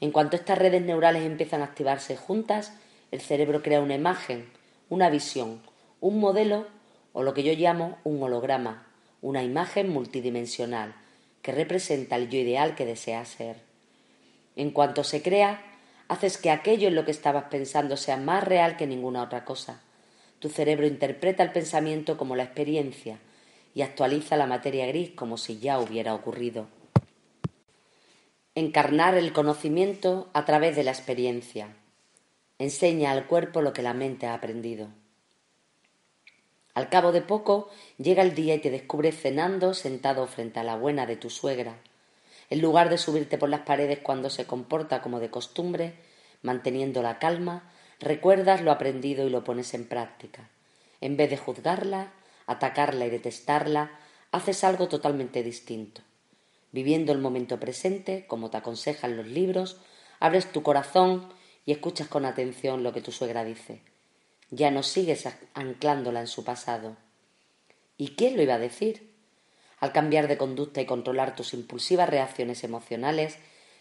En 0.00 0.12
cuanto 0.12 0.36
estas 0.36 0.58
redes 0.58 0.82
neurales 0.82 1.24
empiezan 1.24 1.60
a 1.60 1.66
activarse 1.66 2.16
juntas, 2.16 2.72
el 3.10 3.20
cerebro 3.20 3.62
crea 3.62 3.80
una 3.80 3.94
imagen, 3.94 4.48
una 4.88 5.10
visión, 5.10 5.60
un 6.00 6.20
modelo 6.20 6.66
o 7.12 7.22
lo 7.22 7.34
que 7.34 7.42
yo 7.42 7.52
llamo 7.52 7.98
un 8.04 8.22
holograma, 8.22 8.86
una 9.22 9.42
imagen 9.42 9.90
multidimensional 9.90 10.94
que 11.42 11.52
representa 11.52 12.16
el 12.16 12.28
yo 12.28 12.38
ideal 12.38 12.74
que 12.74 12.86
deseas 12.86 13.28
ser. 13.28 13.56
En 14.54 14.70
cuanto 14.70 15.02
se 15.04 15.22
crea, 15.22 15.62
haces 16.08 16.38
que 16.38 16.50
aquello 16.50 16.88
en 16.88 16.94
lo 16.94 17.04
que 17.04 17.10
estabas 17.10 17.44
pensando 17.44 17.96
sea 17.96 18.16
más 18.16 18.42
real 18.42 18.76
que 18.76 18.86
ninguna 18.86 19.22
otra 19.22 19.44
cosa. 19.44 19.82
Tu 20.38 20.48
cerebro 20.48 20.86
interpreta 20.86 21.42
el 21.42 21.52
pensamiento 21.52 22.16
como 22.16 22.34
la 22.34 22.44
experiencia 22.44 23.18
y 23.74 23.82
actualiza 23.82 24.36
la 24.36 24.46
materia 24.46 24.86
gris 24.86 25.10
como 25.10 25.36
si 25.36 25.58
ya 25.58 25.78
hubiera 25.78 26.14
ocurrido. 26.14 26.68
Encarnar 28.54 29.14
el 29.14 29.32
conocimiento 29.32 30.30
a 30.32 30.44
través 30.44 30.74
de 30.74 30.84
la 30.84 30.90
experiencia. 30.90 31.76
Enseña 32.58 33.12
al 33.12 33.26
cuerpo 33.26 33.62
lo 33.62 33.72
que 33.72 33.82
la 33.82 33.94
mente 33.94 34.26
ha 34.26 34.34
aprendido. 34.34 34.88
Al 36.74 36.88
cabo 36.88 37.12
de 37.12 37.22
poco 37.22 37.70
llega 37.98 38.22
el 38.22 38.34
día 38.34 38.54
y 38.54 38.60
te 38.60 38.70
descubres 38.70 39.20
cenando 39.20 39.74
sentado 39.74 40.26
frente 40.26 40.60
a 40.60 40.64
la 40.64 40.76
buena 40.76 41.06
de 41.06 41.16
tu 41.16 41.28
suegra, 41.28 41.78
en 42.50 42.60
lugar 42.60 42.88
de 42.88 42.98
subirte 42.98 43.38
por 43.38 43.48
las 43.48 43.60
paredes 43.60 43.98
cuando 44.00 44.30
se 44.30 44.46
comporta 44.46 45.02
como 45.02 45.20
de 45.20 45.30
costumbre, 45.30 45.94
manteniendo 46.42 47.02
la 47.02 47.18
calma, 47.18 47.70
recuerdas 48.00 48.62
lo 48.62 48.72
aprendido 48.72 49.26
y 49.26 49.30
lo 49.30 49.44
pones 49.44 49.74
en 49.74 49.86
práctica. 49.86 50.48
En 51.00 51.16
vez 51.16 51.30
de 51.30 51.36
juzgarla, 51.36 52.12
atacarla 52.46 53.06
y 53.06 53.10
detestarla, 53.10 53.90
haces 54.32 54.64
algo 54.64 54.88
totalmente 54.88 55.42
distinto. 55.42 56.02
Viviendo 56.72 57.12
el 57.12 57.18
momento 57.18 57.58
presente, 57.58 58.26
como 58.26 58.50
te 58.50 58.58
aconsejan 58.58 59.16
los 59.16 59.26
libros, 59.26 59.78
abres 60.20 60.50
tu 60.52 60.62
corazón 60.62 61.28
y 61.64 61.72
escuchas 61.72 62.08
con 62.08 62.24
atención 62.24 62.82
lo 62.82 62.92
que 62.92 63.00
tu 63.00 63.12
suegra 63.12 63.44
dice. 63.44 63.82
Ya 64.50 64.70
no 64.70 64.82
sigues 64.82 65.28
anclándola 65.54 66.20
en 66.20 66.26
su 66.26 66.44
pasado. 66.44 66.96
¿Y 67.96 68.14
quién 68.16 68.36
lo 68.36 68.42
iba 68.42 68.54
a 68.54 68.58
decir? 68.58 69.07
Al 69.80 69.92
cambiar 69.92 70.28
de 70.28 70.36
conducta 70.36 70.80
y 70.80 70.86
controlar 70.86 71.36
tus 71.36 71.54
impulsivas 71.54 72.08
reacciones 72.08 72.64
emocionales, 72.64 73.38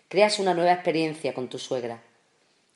creas 0.10 0.39
una 0.39 0.53
nueva 0.53 0.73
experiencia 0.73 1.33
con 1.33 1.49
tu 1.49 1.57
suegra. 1.57 2.03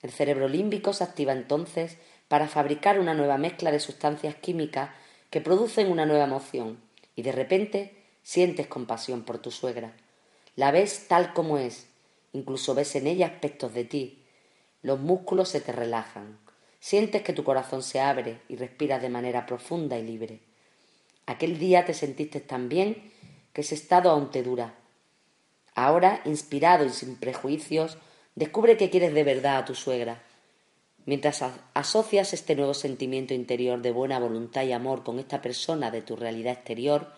El 0.02 0.12
cerebro 0.12 0.48
límbico 0.48 0.94
se 0.94 1.04
activa 1.04 1.34
entonces 1.34 1.98
para 2.28 2.48
fabricar 2.48 3.00
una 3.00 3.14
nueva 3.14 3.38
mezcla 3.38 3.72
de 3.72 3.80
sustancias 3.80 4.36
químicas 4.36 4.90
que 5.30 5.42
producen 5.42 5.92
una 5.92 6.06
nueva 6.06 6.24
emoción 6.24 6.80
y 7.16 7.22
de 7.22 7.32
repente 7.32 7.96
sientes 8.24 8.68
compasión 8.68 9.24
por 9.24 9.38
tu 9.38 9.52
suegra. 9.52 9.94
La 10.56 10.72
ves 10.72 11.08
tal 11.08 11.34
como 11.34 11.58
es, 11.58 11.88
incluso 12.34 12.74
ves 12.74 12.96
en 12.96 13.08
ella 13.08 13.28
aspectos 13.28 13.74
de 13.74 13.84
ti. 13.84 14.24
Los 14.82 15.00
músculos 15.00 15.50
se 15.50 15.62
te 15.62 15.72
relajan, 15.72 16.40
sientes 16.80 17.22
que 17.22 17.34
tu 17.34 17.44
corazón 17.44 17.84
se 17.84 18.00
abre 18.00 18.40
y 18.50 18.56
respiras 18.56 19.02
de 19.02 19.10
manera 19.10 19.46
profunda 19.46 19.98
y 19.98 20.04
libre. 20.04 20.40
Aquel 21.28 21.60
día 21.60 21.86
te 21.86 21.94
sentiste 21.94 22.40
tan 22.40 22.68
bien 22.68 23.11
que 23.54 23.62
ese 23.62 23.76
estado 23.76 24.10
aún 24.10 24.32
te 24.32 24.44
dura. 24.44 24.76
Ahora, 25.76 26.22
inspirado 26.26 26.86
y 26.86 26.90
sin 26.90 27.16
prejuicios, 27.16 27.98
descubre 28.36 28.78
que 28.78 28.90
quieres 28.90 29.14
de 29.14 29.24
verdad 29.24 29.58
a 29.58 29.66
tu 29.66 29.76
suegra. 29.76 30.22
Mientras 31.06 31.44
asocias 31.74 32.34
este 32.34 32.56
nuevo 32.56 32.74
sentimiento 32.74 33.34
interior 33.34 33.82
de 33.82 33.92
buena 33.92 34.20
voluntad 34.20 34.64
y 34.64 34.72
amor 34.72 35.04
con 35.04 35.18
esta 35.20 35.42
persona 35.42 35.90
de 35.90 36.02
tu 36.02 36.16
realidad 36.16 36.54
exterior, 36.54 37.12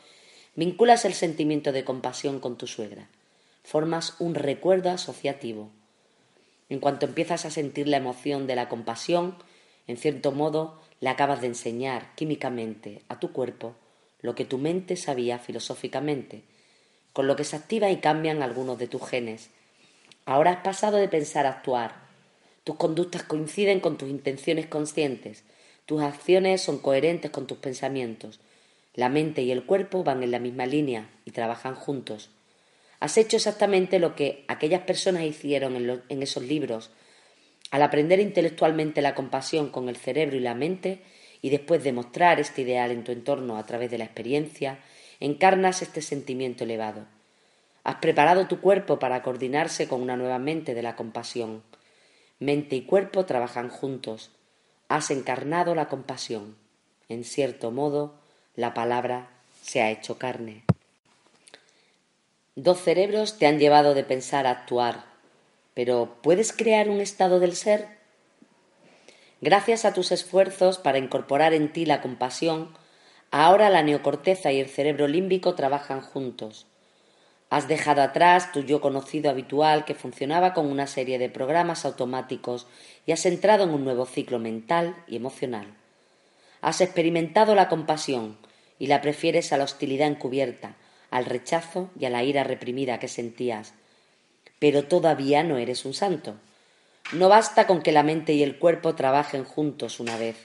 vinculas 0.55 1.03
el 1.05 1.13
sentimiento 1.13 1.71
de 1.71 1.83
compasión 1.83 2.39
con 2.39 2.57
tu 2.57 2.67
suegra. 2.67 3.09
Formas 3.63 4.15
un 4.19 4.35
recuerdo 4.35 4.89
asociativo. 4.89 5.69
En 6.69 6.79
cuanto 6.79 7.05
empiezas 7.05 7.45
a 7.45 7.51
sentir 7.51 7.87
la 7.87 7.97
emoción 7.97 8.47
de 8.47 8.55
la 8.55 8.69
compasión, 8.69 9.35
en 9.87 9.97
cierto 9.97 10.31
modo 10.31 10.79
le 11.01 11.09
acabas 11.09 11.41
de 11.41 11.47
enseñar 11.47 12.15
químicamente 12.15 13.01
a 13.09 13.19
tu 13.19 13.33
cuerpo 13.33 13.75
lo 14.23 14.33
que 14.33 14.45
tu 14.45 14.57
mente 14.57 14.95
sabía 14.95 15.37
filosóficamente, 15.37 16.41
con 17.11 17.27
lo 17.27 17.35
que 17.35 17.43
se 17.43 17.57
activa 17.57 17.91
y 17.91 17.97
cambian 17.97 18.41
algunos 18.41 18.79
de 18.79 18.87
tus 18.87 19.05
genes. 19.07 19.49
Ahora 20.25 20.51
has 20.51 20.63
pasado 20.63 20.97
de 20.97 21.09
pensar 21.09 21.45
a 21.45 21.49
actuar. 21.49 21.95
Tus 22.63 22.77
conductas 22.77 23.23
coinciden 23.23 23.81
con 23.81 23.97
tus 23.97 24.09
intenciones 24.09 24.65
conscientes. 24.65 25.43
Tus 25.85 26.01
acciones 26.01 26.61
son 26.61 26.79
coherentes 26.79 27.29
con 27.29 27.45
tus 27.45 27.57
pensamientos. 27.57 28.39
La 28.95 29.09
mente 29.09 29.41
y 29.41 29.51
el 29.51 29.65
cuerpo 29.65 30.05
van 30.05 30.23
en 30.23 30.31
la 30.31 30.39
misma 30.39 30.65
línea 30.65 31.09
y 31.25 31.31
trabajan 31.31 31.75
juntos. 31.75 32.29
Has 33.01 33.17
hecho 33.17 33.35
exactamente 33.35 33.99
lo 33.99 34.15
que 34.15 34.45
aquellas 34.47 34.83
personas 34.83 35.23
hicieron 35.23 35.75
en, 35.75 36.01
en 36.07 36.23
esos 36.23 36.43
libros. 36.43 36.91
Al 37.71 37.81
aprender 37.81 38.21
intelectualmente 38.21 39.01
la 39.01 39.15
compasión 39.15 39.69
con 39.69 39.89
el 39.89 39.97
cerebro 39.97 40.37
y 40.37 40.39
la 40.39 40.55
mente, 40.55 41.01
y 41.43 41.49
después 41.49 41.83
de 41.83 41.91
mostrar 41.91 42.39
este 42.39 42.61
ideal 42.61 42.89
en 42.89 43.03
tu 43.03 43.11
entorno 43.11 43.57
a 43.57 43.65
través 43.65 43.91
de 43.91 43.97
la 43.97 44.05
experiencia, 44.05 44.79
encarnas 45.19 45.81
este 45.81 46.01
sentimiento 46.01 46.63
elevado. 46.63 47.05
Has 47.83 47.95
preparado 47.95 48.47
tu 48.47 48.61
cuerpo 48.61 48.97
para 48.97 49.21
coordinarse 49.21 49.89
con 49.89 50.01
una 50.01 50.15
nueva 50.15 50.39
mente 50.39 50.73
de 50.73 50.81
la 50.81 50.95
compasión. 50.95 51.61
Mente 52.39 52.77
y 52.77 52.83
cuerpo 52.83 53.25
trabajan 53.25 53.67
juntos. 53.67 54.31
Has 54.87 55.11
encarnado 55.11 55.75
la 55.75 55.89
compasión. 55.89 56.55
En 57.09 57.25
cierto 57.25 57.71
modo, 57.71 58.15
la 58.55 58.73
palabra 58.73 59.27
se 59.61 59.81
ha 59.81 59.91
hecho 59.91 60.17
carne. 60.17 60.63
Dos 62.55 62.79
cerebros 62.79 63.37
te 63.37 63.47
han 63.47 63.59
llevado 63.59 63.93
de 63.95 64.05
pensar 64.05 64.47
a 64.47 64.51
actuar, 64.51 65.03
pero 65.73 66.19
¿puedes 66.21 66.53
crear 66.53 66.89
un 66.89 67.01
estado 67.01 67.41
del 67.41 67.53
ser? 67.53 68.02
Gracias 69.45 69.83
a 69.83 69.91
tus 69.91 70.13
esfuerzos 70.13 70.77
para 70.77 70.99
incorporar 70.99 71.53
en 71.53 71.73
ti 71.73 71.85
la 71.85 71.99
compasión, 71.99 72.69
ahora 73.29 73.69
la 73.69 73.83
neocorteza 73.83 74.53
y 74.53 74.61
el 74.61 74.69
cerebro 74.69 75.09
límbico 75.09 75.53
trabajan 75.53 75.99
juntos. 75.99 76.65
Has 77.49 77.67
dejado 77.67 78.01
atrás 78.01 78.53
tu 78.53 78.61
yo 78.61 78.79
conocido 78.79 79.29
habitual 79.29 79.83
que 79.83 79.95
funcionaba 79.95 80.53
con 80.53 80.67
una 80.67 80.87
serie 80.87 81.19
de 81.19 81.27
programas 81.27 81.83
automáticos 81.83 82.67
y 83.05 83.11
has 83.11 83.25
entrado 83.25 83.65
en 83.65 83.71
un 83.71 83.83
nuevo 83.83 84.05
ciclo 84.05 84.39
mental 84.39 84.95
y 85.09 85.17
emocional. 85.17 85.67
Has 86.61 86.79
experimentado 86.79 87.53
la 87.53 87.67
compasión 87.67 88.37
y 88.79 88.87
la 88.87 89.01
prefieres 89.01 89.51
a 89.51 89.57
la 89.57 89.65
hostilidad 89.65 90.07
encubierta, 90.07 90.77
al 91.11 91.25
rechazo 91.25 91.89
y 91.99 92.05
a 92.05 92.09
la 92.09 92.23
ira 92.23 92.45
reprimida 92.45 92.97
que 92.97 93.09
sentías. 93.09 93.73
Pero 94.59 94.85
todavía 94.85 95.43
no 95.43 95.57
eres 95.57 95.83
un 95.83 95.93
santo. 95.93 96.35
No 97.11 97.29
basta 97.29 97.67
con 97.67 97.81
que 97.81 97.91
la 97.91 98.01
mente 98.01 98.33
y 98.33 98.41
el 98.41 98.57
cuerpo 98.57 98.95
trabajen 98.95 99.43
juntos 99.43 99.99
una 99.99 100.17
vez. 100.17 100.37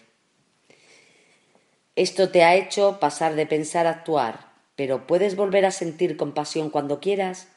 Esto 1.97 2.29
te 2.31 2.45
ha 2.45 2.57
hecho 2.57 2.99
pasar 3.01 3.35
de 3.35 3.47
pensar 3.47 3.87
a 3.87 3.91
actuar, 3.91 4.53
pero 4.77 5.07
¿puedes 5.07 5.35
volver 5.35 5.65
a 5.65 5.71
sentir 5.71 6.17
compasión 6.17 6.71
cuando 6.71 7.01
quieras? 7.01 7.49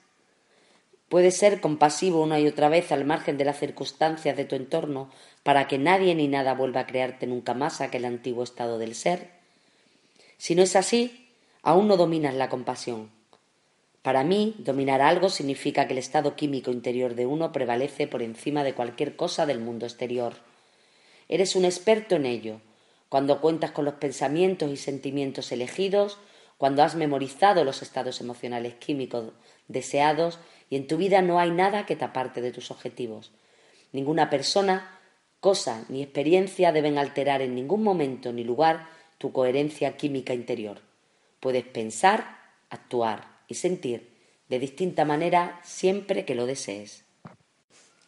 Puedes 1.09 1.35
ser 1.35 1.59
compasivo 1.59 2.23
una 2.23 2.39
y 2.39 2.47
otra 2.47 2.69
vez 2.69 2.91
al 2.93 3.03
margen 3.03 3.37
de 3.37 3.43
las 3.43 3.59
circunstancias 3.59 4.37
de 4.37 4.45
tu 4.45 4.55
entorno 4.55 5.11
para 5.43 5.67
que 5.67 5.77
nadie 5.77 6.15
ni 6.15 6.29
nada 6.29 6.53
vuelva 6.53 6.79
a 6.79 6.87
crearte 6.87 7.27
nunca 7.27 7.53
más 7.53 7.81
aquel 7.81 8.05
antiguo 8.05 8.43
estado 8.43 8.77
del 8.77 8.95
ser. 8.95 9.29
Si 10.37 10.55
no 10.55 10.63
es 10.63 10.75
así, 10.75 11.29
aún 11.61 11.87
no 11.87 11.97
dominas 11.97 12.33
la 12.33 12.49
compasión. 12.49 13.11
Para 14.01 14.23
mí, 14.23 14.55
dominar 14.57 15.01
algo 15.01 15.29
significa 15.29 15.85
que 15.85 15.93
el 15.93 15.99
estado 15.99 16.35
químico 16.35 16.71
interior 16.71 17.13
de 17.13 17.27
uno 17.27 17.51
prevalece 17.51 18.07
por 18.07 18.23
encima 18.23 18.63
de 18.63 18.73
cualquier 18.73 19.15
cosa 19.15 19.45
del 19.45 19.59
mundo 19.59 19.85
exterior. 19.85 20.33
Eres 21.29 21.55
un 21.55 21.65
experto 21.65 22.15
en 22.15 22.25
ello, 22.25 22.61
cuando 23.09 23.41
cuentas 23.41 23.71
con 23.71 23.85
los 23.85 23.95
pensamientos 23.95 24.71
y 24.71 24.77
sentimientos 24.77 25.51
elegidos, 25.51 26.17
cuando 26.57 26.83
has 26.83 26.95
memorizado 26.95 27.63
los 27.63 27.81
estados 27.81 28.21
emocionales 28.21 28.75
químicos 28.75 29.33
deseados 29.67 30.39
y 30.69 30.77
en 30.77 30.87
tu 30.87 30.97
vida 30.97 31.21
no 31.21 31.39
hay 31.39 31.51
nada 31.51 31.85
que 31.85 31.95
te 31.95 32.05
aparte 32.05 32.41
de 32.41 32.51
tus 32.51 32.71
objetivos. 32.71 33.31
Ninguna 33.91 34.29
persona, 34.29 34.99
cosa 35.39 35.85
ni 35.89 36.01
experiencia 36.01 36.71
deben 36.71 36.97
alterar 36.97 37.41
en 37.41 37.55
ningún 37.55 37.83
momento 37.83 38.31
ni 38.31 38.43
lugar 38.43 38.87
tu 39.17 39.31
coherencia 39.31 39.97
química 39.97 40.33
interior. 40.33 40.81
Puedes 41.39 41.65
pensar, 41.65 42.37
actuar, 42.69 43.30
y 43.51 43.53
sentir 43.53 44.09
de 44.49 44.59
distinta 44.59 45.05
manera 45.05 45.61
siempre 45.63 46.25
que 46.25 46.35
lo 46.35 46.45
desees. 46.45 47.03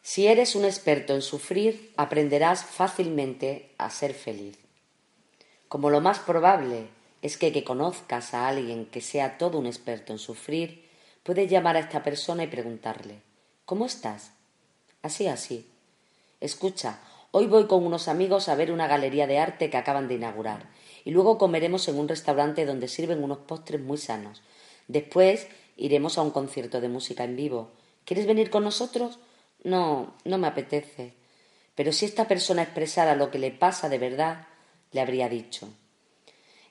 Si 0.01 0.27
eres 0.27 0.55
un 0.55 0.65
experto 0.65 1.13
en 1.13 1.21
sufrir, 1.21 1.93
aprenderás 1.95 2.65
fácilmente 2.65 3.71
a 3.77 3.89
ser 3.89 4.13
feliz. 4.13 4.57
Como 5.69 5.89
lo 5.89 6.01
más 6.01 6.19
probable 6.19 6.87
es 7.21 7.37
que 7.37 7.53
que 7.53 7.63
conozcas 7.63 8.33
a 8.33 8.47
alguien 8.47 8.85
que 8.85 8.99
sea 8.99 9.37
todo 9.37 9.59
un 9.59 9.65
experto 9.65 10.11
en 10.11 10.19
sufrir, 10.19 10.89
puedes 11.23 11.49
llamar 11.49 11.77
a 11.77 11.79
esta 11.79 12.03
persona 12.03 12.43
y 12.43 12.47
preguntarle 12.47 13.21
¿Cómo 13.65 13.85
estás? 13.85 14.31
Así, 15.01 15.27
así. 15.27 15.69
Escucha, 16.41 16.99
hoy 17.31 17.47
voy 17.47 17.65
con 17.67 17.85
unos 17.85 18.09
amigos 18.09 18.49
a 18.49 18.55
ver 18.55 18.73
una 18.73 18.87
galería 18.87 19.25
de 19.25 19.39
arte 19.39 19.69
que 19.69 19.77
acaban 19.77 20.09
de 20.09 20.15
inaugurar 20.15 20.67
y 21.05 21.11
luego 21.11 21.37
comeremos 21.37 21.87
en 21.87 21.97
un 21.97 22.09
restaurante 22.09 22.65
donde 22.65 22.89
sirven 22.89 23.23
unos 23.23 23.39
postres 23.39 23.81
muy 23.81 23.97
sanos. 23.97 24.41
Después 24.87 25.47
iremos 25.77 26.17
a 26.17 26.21
un 26.21 26.31
concierto 26.31 26.81
de 26.81 26.89
música 26.89 27.23
en 27.23 27.35
vivo. 27.35 27.71
¿Quieres 28.05 28.25
venir 28.25 28.49
con 28.49 28.63
nosotros? 28.63 29.19
No, 29.63 30.13
no 30.25 30.37
me 30.37 30.47
apetece. 30.47 31.13
Pero 31.75 31.91
si 31.91 32.05
esta 32.05 32.27
persona 32.27 32.63
expresara 32.63 33.15
lo 33.15 33.31
que 33.31 33.39
le 33.39 33.51
pasa 33.51 33.89
de 33.89 33.97
verdad, 33.97 34.47
le 34.91 35.01
habría 35.01 35.29
dicho 35.29 35.69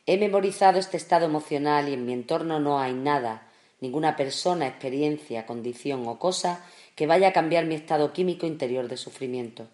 He 0.06 0.16
memorizado 0.18 0.78
este 0.78 0.96
estado 0.96 1.26
emocional 1.26 1.88
y 1.88 1.94
en 1.94 2.06
mi 2.06 2.12
entorno 2.12 2.60
no 2.60 2.80
hay 2.80 2.92
nada, 2.92 3.48
ninguna 3.80 4.16
persona, 4.16 4.66
experiencia, 4.66 5.46
condición 5.46 6.06
o 6.06 6.18
cosa 6.18 6.64
que 6.94 7.06
vaya 7.06 7.28
a 7.28 7.32
cambiar 7.32 7.66
mi 7.66 7.74
estado 7.74 8.12
químico 8.12 8.46
interior 8.46 8.88
de 8.88 8.96
sufrimiento. 8.96 9.68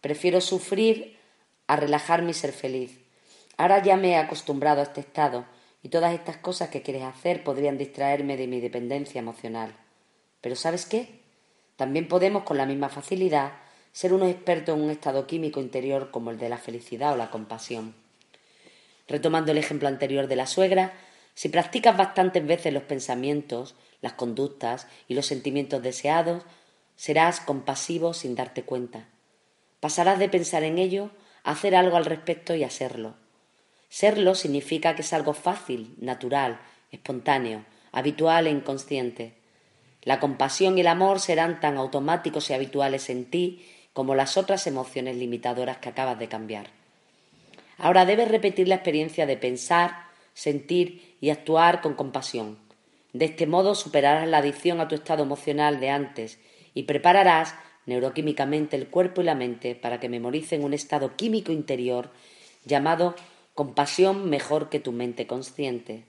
Prefiero 0.00 0.40
sufrir 0.40 1.16
a 1.66 1.76
relajarme 1.76 2.30
y 2.30 2.34
ser 2.34 2.52
feliz. 2.52 2.98
Ahora 3.56 3.82
ya 3.82 3.96
me 3.96 4.10
he 4.10 4.16
acostumbrado 4.16 4.80
a 4.80 4.84
este 4.84 5.00
estado 5.00 5.46
y 5.86 5.88
todas 5.88 6.14
estas 6.14 6.38
cosas 6.38 6.68
que 6.68 6.82
quieres 6.82 7.04
hacer 7.04 7.44
podrían 7.44 7.78
distraerme 7.78 8.36
de 8.36 8.48
mi 8.48 8.58
dependencia 8.58 9.20
emocional. 9.20 9.72
Pero 10.40 10.56
¿sabes 10.56 10.84
qué? 10.84 11.20
También 11.76 12.08
podemos 12.08 12.42
con 12.42 12.56
la 12.56 12.66
misma 12.66 12.88
facilidad 12.88 13.52
ser 13.92 14.12
unos 14.12 14.28
expertos 14.28 14.76
en 14.76 14.82
un 14.82 14.90
estado 14.90 15.28
químico 15.28 15.60
interior 15.60 16.10
como 16.10 16.32
el 16.32 16.38
de 16.38 16.48
la 16.48 16.58
felicidad 16.58 17.12
o 17.12 17.16
la 17.16 17.30
compasión. 17.30 17.94
Retomando 19.06 19.52
el 19.52 19.58
ejemplo 19.58 19.86
anterior 19.86 20.26
de 20.26 20.34
la 20.34 20.48
suegra, 20.48 20.92
si 21.34 21.50
practicas 21.50 21.96
bastantes 21.96 22.44
veces 22.44 22.72
los 22.72 22.82
pensamientos, 22.82 23.76
las 24.00 24.14
conductas 24.14 24.88
y 25.06 25.14
los 25.14 25.26
sentimientos 25.26 25.84
deseados, 25.84 26.42
serás 26.96 27.38
compasivo 27.38 28.12
sin 28.12 28.34
darte 28.34 28.64
cuenta. 28.64 29.06
Pasarás 29.78 30.18
de 30.18 30.28
pensar 30.28 30.64
en 30.64 30.78
ello 30.78 31.12
a 31.44 31.52
hacer 31.52 31.76
algo 31.76 31.96
al 31.96 32.06
respecto 32.06 32.56
y 32.56 32.64
a 32.64 32.70
serlo. 33.88 34.34
Significa 34.34 34.94
que 34.94 35.02
es 35.02 35.12
algo 35.12 35.32
fácil, 35.32 35.94
natural, 35.98 36.60
espontáneo, 36.90 37.64
habitual 37.92 38.46
e 38.46 38.50
inconsciente. 38.50 39.34
La 40.02 40.20
compasión 40.20 40.78
y 40.78 40.82
el 40.82 40.86
amor 40.86 41.18
serán 41.18 41.60
tan 41.60 41.76
automáticos 41.76 42.50
y 42.50 42.54
habituales 42.54 43.10
en 43.10 43.24
ti 43.24 43.66
como 43.92 44.14
las 44.14 44.36
otras 44.36 44.66
emociones 44.66 45.16
limitadoras 45.16 45.78
que 45.78 45.88
acabas 45.88 46.18
de 46.18 46.28
cambiar. 46.28 46.66
Ahora 47.78 48.04
debes 48.04 48.28
repetir 48.28 48.68
la 48.68 48.76
experiencia 48.76 49.26
de 49.26 49.36
pensar, 49.36 50.06
sentir 50.34 51.16
y 51.20 51.30
actuar 51.30 51.80
con 51.80 51.94
compasión. 51.94 52.58
De 53.12 53.24
este 53.24 53.46
modo 53.46 53.74
superarás 53.74 54.28
la 54.28 54.38
adicción 54.38 54.80
a 54.80 54.88
tu 54.88 54.94
estado 54.94 55.22
emocional 55.22 55.80
de 55.80 55.90
antes 55.90 56.38
y 56.74 56.82
prepararás 56.82 57.54
neuroquímicamente 57.86 58.76
el 58.76 58.88
cuerpo 58.88 59.22
y 59.22 59.24
la 59.24 59.34
mente 59.34 59.74
para 59.74 59.98
que 59.98 60.08
memoricen 60.08 60.62
un 60.62 60.74
estado 60.74 61.16
químico 61.16 61.52
interior 61.52 62.10
llamado 62.64 63.14
compasión 63.56 64.28
mejor 64.28 64.68
que 64.68 64.80
tu 64.80 64.92
mente 64.92 65.26
consciente. 65.26 66.04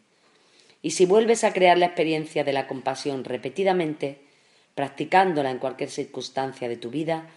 Y 0.82 0.92
si 0.92 1.06
vuelves 1.06 1.46
a 1.46 1.54
crear 1.54 1.78
la 1.78 1.86
experiencia 1.88 2.44
de 2.44 2.52
la 2.52 2.68
compasión 2.68 3.24
repetidamente, 3.24 4.20
practicándola 4.76 5.50
en 5.50 5.58
cualquier 5.58 5.90
circunstancia 5.90 6.68
de 6.68 6.76
tu 6.76 6.90
vida, 6.90 7.30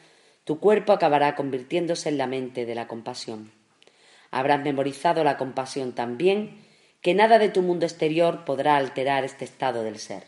tu 0.42 0.58
cuerpo 0.58 0.92
acabará 0.92 1.36
convirtiéndose 1.36 2.08
en 2.08 2.18
la 2.18 2.26
mente 2.26 2.66
de 2.66 2.74
la 2.74 2.88
compasión. 2.88 3.52
Habrás 4.32 4.60
memorizado 4.62 5.22
la 5.22 5.36
compasión 5.36 5.94
tan 5.94 6.18
bien 6.18 6.58
que 7.02 7.14
nada 7.14 7.38
de 7.38 7.48
tu 7.48 7.62
mundo 7.62 7.86
exterior 7.86 8.44
podrá 8.44 8.76
alterar 8.76 9.24
este 9.24 9.44
estado 9.44 9.84
del 9.84 10.00
ser. 10.00 10.24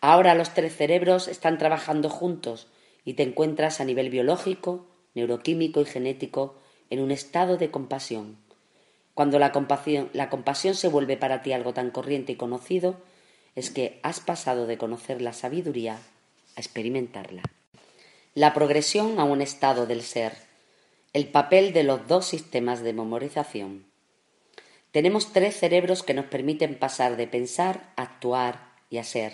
Ahora 0.00 0.36
los 0.36 0.54
tres 0.54 0.76
cerebros 0.76 1.26
están 1.26 1.58
trabajando 1.58 2.08
juntos 2.08 2.68
y 3.04 3.14
te 3.14 3.24
encuentras 3.24 3.80
a 3.80 3.84
nivel 3.84 4.10
biológico, 4.10 4.86
neuroquímico 5.14 5.80
y 5.80 5.86
genético 5.86 6.60
en 6.88 7.00
un 7.00 7.10
estado 7.10 7.56
de 7.56 7.72
compasión. 7.72 8.43
Cuando 9.14 9.38
la 9.38 9.52
compasión, 9.52 10.74
se 10.74 10.88
vuelve 10.88 11.16
para 11.16 11.42
ti 11.42 11.52
algo 11.52 11.72
tan 11.72 11.90
corriente 11.90 12.32
y 12.32 12.36
conocido, 12.36 12.96
es 13.54 13.70
que 13.70 14.00
has 14.02 14.18
pasado 14.18 14.66
de 14.66 14.76
conocer 14.76 15.22
la 15.22 15.32
sabiduría 15.32 15.98
a 16.56 16.60
experimentarla. 16.60 17.42
La 18.34 18.52
progresión 18.52 19.20
a 19.20 19.24
un 19.24 19.40
estado 19.40 19.86
del 19.86 20.02
ser. 20.02 20.32
El 21.12 21.28
papel 21.28 21.72
de 21.72 21.84
los 21.84 22.08
dos 22.08 22.26
sistemas 22.26 22.82
de 22.82 22.92
memorización. 22.92 23.86
Tenemos 24.90 25.32
tres 25.32 25.56
cerebros 25.56 26.02
que 26.02 26.14
nos 26.14 26.26
permiten 26.26 26.76
pasar 26.76 27.16
de 27.16 27.28
pensar 27.28 27.92
a 27.94 28.02
actuar 28.02 28.72
y 28.90 28.98
a 28.98 29.04
ser. 29.04 29.32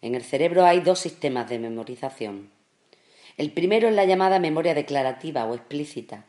En 0.00 0.14
el 0.14 0.24
cerebro 0.24 0.64
hay 0.64 0.80
dos 0.80 0.98
sistemas 0.98 1.50
de 1.50 1.58
memorización. 1.58 2.50
El 3.36 3.52
primero 3.52 3.88
es 3.88 3.94
la 3.94 4.06
llamada 4.06 4.38
memoria 4.38 4.74
declarativa 4.74 5.44
o 5.44 5.54
explícita, 5.54 6.24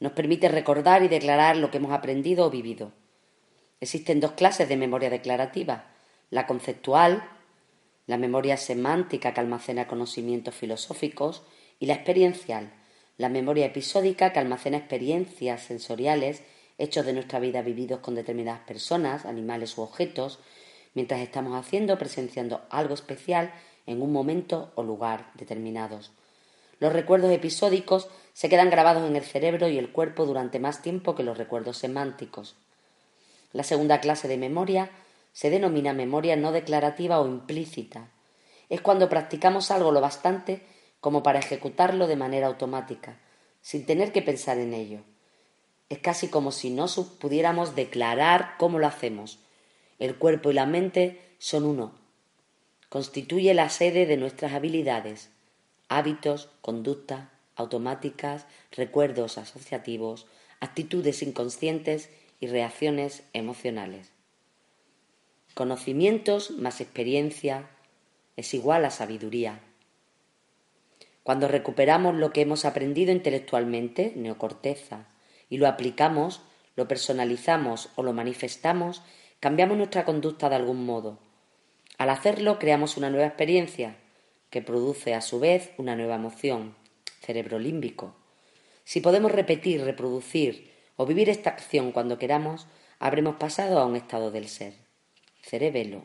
nos 0.00 0.12
permite 0.12 0.48
recordar 0.48 1.02
y 1.02 1.08
declarar 1.08 1.56
lo 1.56 1.70
que 1.70 1.78
hemos 1.78 1.92
aprendido 1.92 2.46
o 2.46 2.50
vivido. 2.50 2.92
Existen 3.80 4.20
dos 4.20 4.32
clases 4.32 4.68
de 4.68 4.76
memoria 4.76 5.10
declarativa, 5.10 5.86
la 6.30 6.46
conceptual, 6.46 7.28
la 8.06 8.16
memoria 8.16 8.56
semántica 8.56 9.34
que 9.34 9.40
almacena 9.40 9.86
conocimientos 9.86 10.54
filosóficos, 10.54 11.42
y 11.80 11.86
la 11.86 11.94
experiencial, 11.94 12.72
la 13.16 13.28
memoria 13.28 13.66
episódica 13.66 14.32
que 14.32 14.38
almacena 14.38 14.78
experiencias 14.78 15.62
sensoriales, 15.62 16.42
hechos 16.78 17.06
de 17.06 17.12
nuestra 17.12 17.40
vida 17.40 17.62
vividos 17.62 18.00
con 18.00 18.14
determinadas 18.14 18.60
personas, 18.60 19.26
animales 19.26 19.76
u 19.78 19.82
objetos, 19.82 20.38
mientras 20.94 21.20
estamos 21.20 21.54
haciendo 21.54 21.94
o 21.94 21.98
presenciando 21.98 22.62
algo 22.70 22.94
especial 22.94 23.52
en 23.86 24.02
un 24.02 24.12
momento 24.12 24.72
o 24.74 24.82
lugar 24.82 25.30
determinados. 25.34 26.12
Los 26.80 26.92
recuerdos 26.92 27.32
episódicos 27.32 28.08
se 28.38 28.48
quedan 28.48 28.70
grabados 28.70 29.04
en 29.10 29.16
el 29.16 29.24
cerebro 29.24 29.66
y 29.66 29.78
el 29.78 29.90
cuerpo 29.90 30.24
durante 30.24 30.60
más 30.60 30.80
tiempo 30.80 31.16
que 31.16 31.24
los 31.24 31.36
recuerdos 31.36 31.76
semánticos. 31.76 32.54
La 33.52 33.64
segunda 33.64 33.98
clase 33.98 34.28
de 34.28 34.36
memoria 34.36 34.92
se 35.32 35.50
denomina 35.50 35.92
memoria 35.92 36.36
no 36.36 36.52
declarativa 36.52 37.18
o 37.18 37.26
implícita. 37.26 38.10
Es 38.68 38.80
cuando 38.80 39.08
practicamos 39.08 39.72
algo 39.72 39.90
lo 39.90 40.00
bastante 40.00 40.62
como 41.00 41.24
para 41.24 41.40
ejecutarlo 41.40 42.06
de 42.06 42.14
manera 42.14 42.46
automática, 42.46 43.18
sin 43.60 43.84
tener 43.84 44.12
que 44.12 44.22
pensar 44.22 44.58
en 44.58 44.72
ello. 44.72 45.00
Es 45.88 45.98
casi 45.98 46.28
como 46.28 46.52
si 46.52 46.70
no 46.70 46.86
pudiéramos 47.20 47.74
declarar 47.74 48.54
cómo 48.56 48.78
lo 48.78 48.86
hacemos. 48.86 49.40
El 49.98 50.14
cuerpo 50.14 50.52
y 50.52 50.54
la 50.54 50.64
mente 50.64 51.20
son 51.40 51.64
uno. 51.64 51.92
Constituye 52.88 53.52
la 53.52 53.68
sede 53.68 54.06
de 54.06 54.16
nuestras 54.16 54.52
habilidades 54.52 55.30
hábitos, 55.88 56.50
conducta, 56.60 57.32
automáticas, 57.58 58.46
recuerdos 58.72 59.36
asociativos, 59.38 60.26
actitudes 60.60 61.22
inconscientes 61.22 62.10
y 62.40 62.46
reacciones 62.46 63.22
emocionales. 63.32 64.12
Conocimientos 65.54 66.52
más 66.52 66.80
experiencia 66.80 67.68
es 68.36 68.54
igual 68.54 68.84
a 68.84 68.90
sabiduría. 68.90 69.60
Cuando 71.24 71.48
recuperamos 71.48 72.14
lo 72.14 72.32
que 72.32 72.40
hemos 72.40 72.64
aprendido 72.64 73.12
intelectualmente, 73.12 74.12
neocorteza, 74.16 75.08
y 75.50 75.58
lo 75.58 75.66
aplicamos, 75.66 76.40
lo 76.76 76.86
personalizamos 76.86 77.90
o 77.96 78.02
lo 78.02 78.12
manifestamos, 78.12 79.02
cambiamos 79.40 79.76
nuestra 79.76 80.04
conducta 80.04 80.48
de 80.48 80.56
algún 80.56 80.86
modo. 80.86 81.18
Al 81.98 82.10
hacerlo, 82.10 82.58
creamos 82.58 82.96
una 82.96 83.10
nueva 83.10 83.26
experiencia, 83.26 83.96
que 84.50 84.62
produce 84.62 85.14
a 85.14 85.20
su 85.20 85.40
vez 85.40 85.72
una 85.76 85.96
nueva 85.96 86.14
emoción, 86.14 86.74
cerebro 87.20 87.58
límbico. 87.58 88.14
Si 88.84 89.00
podemos 89.00 89.32
repetir, 89.32 89.82
reproducir 89.82 90.72
o 90.96 91.06
vivir 91.06 91.28
esta 91.28 91.50
acción 91.50 91.92
cuando 91.92 92.18
queramos, 92.18 92.66
habremos 92.98 93.36
pasado 93.36 93.78
a 93.78 93.86
un 93.86 93.96
estado 93.96 94.30
del 94.30 94.48
ser, 94.48 94.74
cerebelo. 95.42 96.04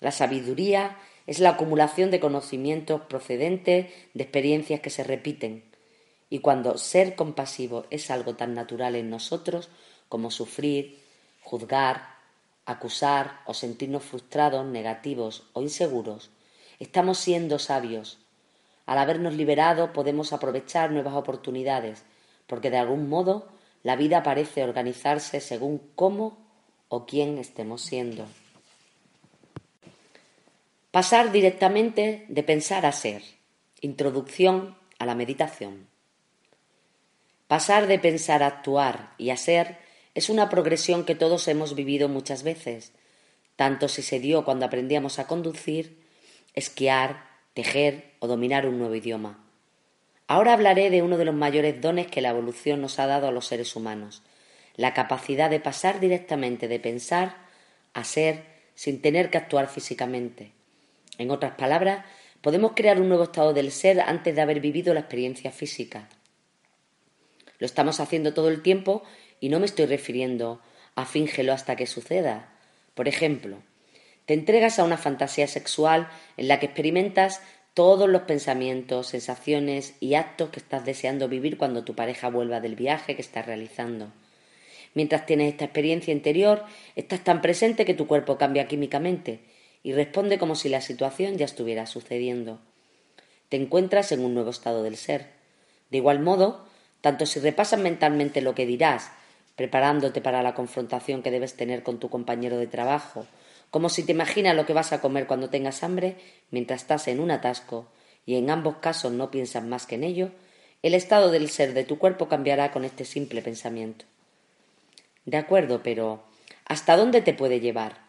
La 0.00 0.12
sabiduría 0.12 0.98
es 1.26 1.38
la 1.38 1.50
acumulación 1.50 2.10
de 2.10 2.20
conocimientos 2.20 3.02
procedentes 3.02 3.86
de 4.14 4.22
experiencias 4.22 4.80
que 4.80 4.90
se 4.90 5.04
repiten, 5.04 5.64
y 6.28 6.40
cuando 6.40 6.76
ser 6.76 7.14
compasivo 7.14 7.86
es 7.90 8.10
algo 8.10 8.34
tan 8.34 8.54
natural 8.54 8.96
en 8.96 9.10
nosotros 9.10 9.68
como 10.08 10.30
sufrir, 10.30 11.00
juzgar, 11.40 12.16
acusar 12.64 13.40
o 13.46 13.54
sentirnos 13.54 14.02
frustrados, 14.02 14.66
negativos 14.66 15.44
o 15.52 15.62
inseguros, 15.62 16.30
Estamos 16.78 17.16
siendo 17.16 17.58
sabios. 17.58 18.18
Al 18.86 18.98
habernos 18.98 19.34
liberado 19.34 19.92
podemos 19.92 20.32
aprovechar 20.32 20.92
nuevas 20.92 21.14
oportunidades, 21.14 22.04
porque 22.46 22.70
de 22.70 22.78
algún 22.78 23.08
modo 23.08 23.48
la 23.82 23.96
vida 23.96 24.22
parece 24.22 24.62
organizarse 24.62 25.40
según 25.40 25.82
cómo 25.94 26.38
o 26.88 27.04
quién 27.04 27.38
estemos 27.38 27.82
siendo. 27.82 28.26
Pasar 30.92 31.30
directamente 31.30 32.24
de 32.28 32.42
pensar 32.42 32.86
a 32.86 32.92
ser. 32.92 33.22
Introducción 33.80 34.76
a 34.98 35.04
la 35.04 35.14
meditación. 35.14 35.88
Pasar 37.48 37.86
de 37.86 37.98
pensar 37.98 38.42
a 38.42 38.46
actuar 38.46 39.12
y 39.18 39.30
a 39.30 39.36
ser 39.36 39.78
es 40.14 40.30
una 40.30 40.48
progresión 40.48 41.04
que 41.04 41.14
todos 41.14 41.46
hemos 41.48 41.74
vivido 41.74 42.08
muchas 42.08 42.42
veces, 42.42 42.92
tanto 43.54 43.88
si 43.88 44.00
se 44.00 44.18
dio 44.18 44.44
cuando 44.44 44.64
aprendíamos 44.64 45.18
a 45.18 45.26
conducir, 45.26 46.02
esquiar, 46.54 47.25
tejer 47.56 48.12
o 48.18 48.26
dominar 48.26 48.68
un 48.68 48.78
nuevo 48.78 48.94
idioma. 48.94 49.42
Ahora 50.26 50.52
hablaré 50.52 50.90
de 50.90 51.00
uno 51.00 51.16
de 51.16 51.24
los 51.24 51.34
mayores 51.34 51.80
dones 51.80 52.06
que 52.06 52.20
la 52.20 52.28
evolución 52.28 52.82
nos 52.82 52.98
ha 52.98 53.06
dado 53.06 53.28
a 53.28 53.30
los 53.32 53.46
seres 53.46 53.74
humanos, 53.74 54.22
la 54.76 54.92
capacidad 54.92 55.48
de 55.48 55.58
pasar 55.58 55.98
directamente 55.98 56.68
de 56.68 56.78
pensar 56.78 57.34
a 57.94 58.04
ser 58.04 58.44
sin 58.74 59.00
tener 59.00 59.30
que 59.30 59.38
actuar 59.38 59.68
físicamente. 59.68 60.52
En 61.16 61.30
otras 61.30 61.52
palabras, 61.52 62.04
podemos 62.42 62.72
crear 62.76 63.00
un 63.00 63.08
nuevo 63.08 63.24
estado 63.24 63.54
del 63.54 63.72
ser 63.72 64.02
antes 64.02 64.34
de 64.36 64.42
haber 64.42 64.60
vivido 64.60 64.92
la 64.92 65.00
experiencia 65.00 65.50
física. 65.50 66.10
Lo 67.58 67.64
estamos 67.64 68.00
haciendo 68.00 68.34
todo 68.34 68.50
el 68.50 68.60
tiempo 68.60 69.02
y 69.40 69.48
no 69.48 69.60
me 69.60 69.64
estoy 69.64 69.86
refiriendo 69.86 70.60
a 70.94 71.06
fíngelo 71.06 71.54
hasta 71.54 71.74
que 71.74 71.86
suceda. 71.86 72.52
Por 72.94 73.08
ejemplo, 73.08 73.62
te 74.26 74.34
entregas 74.34 74.78
a 74.78 74.84
una 74.84 74.98
fantasía 74.98 75.46
sexual 75.46 76.08
en 76.36 76.48
la 76.48 76.60
que 76.60 76.66
experimentas 76.66 77.40
todos 77.74 78.08
los 78.08 78.22
pensamientos, 78.22 79.08
sensaciones 79.08 79.94
y 80.00 80.14
actos 80.14 80.50
que 80.50 80.60
estás 80.60 80.84
deseando 80.84 81.28
vivir 81.28 81.58
cuando 81.58 81.84
tu 81.84 81.94
pareja 81.94 82.28
vuelva 82.28 82.60
del 82.60 82.74
viaje 82.74 83.14
que 83.14 83.22
estás 83.22 83.46
realizando. 83.46 84.08
Mientras 84.94 85.26
tienes 85.26 85.52
esta 85.52 85.66
experiencia 85.66 86.12
interior, 86.12 86.64
estás 86.96 87.22
tan 87.22 87.42
presente 87.42 87.84
que 87.84 87.94
tu 87.94 88.06
cuerpo 88.06 88.38
cambia 88.38 88.66
químicamente 88.66 89.40
y 89.82 89.92
responde 89.92 90.38
como 90.38 90.54
si 90.54 90.68
la 90.68 90.80
situación 90.80 91.36
ya 91.36 91.44
estuviera 91.44 91.86
sucediendo. 91.86 92.58
Te 93.48 93.56
encuentras 93.56 94.10
en 94.10 94.24
un 94.24 94.34
nuevo 94.34 94.50
estado 94.50 94.82
del 94.82 94.96
ser. 94.96 95.26
De 95.90 95.98
igual 95.98 96.20
modo, 96.20 96.66
tanto 97.02 97.26
si 97.26 97.38
repasas 97.40 97.78
mentalmente 97.78 98.40
lo 98.40 98.54
que 98.54 98.66
dirás, 98.66 99.12
preparándote 99.54 100.20
para 100.20 100.42
la 100.42 100.54
confrontación 100.54 101.22
que 101.22 101.30
debes 101.30 101.54
tener 101.54 101.82
con 101.82 102.00
tu 102.00 102.08
compañero 102.08 102.56
de 102.56 102.66
trabajo, 102.66 103.26
como 103.70 103.88
si 103.88 104.04
te 104.04 104.12
imaginas 104.12 104.56
lo 104.56 104.66
que 104.66 104.72
vas 104.72 104.92
a 104.92 105.00
comer 105.00 105.26
cuando 105.26 105.50
tengas 105.50 105.82
hambre 105.82 106.16
mientras 106.50 106.82
estás 106.82 107.08
en 107.08 107.20
un 107.20 107.30
atasco, 107.30 107.86
y 108.24 108.36
en 108.36 108.50
ambos 108.50 108.76
casos 108.76 109.12
no 109.12 109.30
piensas 109.30 109.64
más 109.64 109.86
que 109.86 109.94
en 109.94 110.04
ello, 110.04 110.30
el 110.82 110.94
estado 110.94 111.30
del 111.30 111.48
ser 111.50 111.74
de 111.74 111.84
tu 111.84 111.98
cuerpo 111.98 112.28
cambiará 112.28 112.72
con 112.72 112.84
este 112.84 113.04
simple 113.04 113.42
pensamiento. 113.42 114.04
De 115.24 115.36
acuerdo, 115.36 115.82
pero 115.82 116.22
¿hasta 116.64 116.96
dónde 116.96 117.22
te 117.22 117.34
puede 117.34 117.60
llevar? 117.60 118.04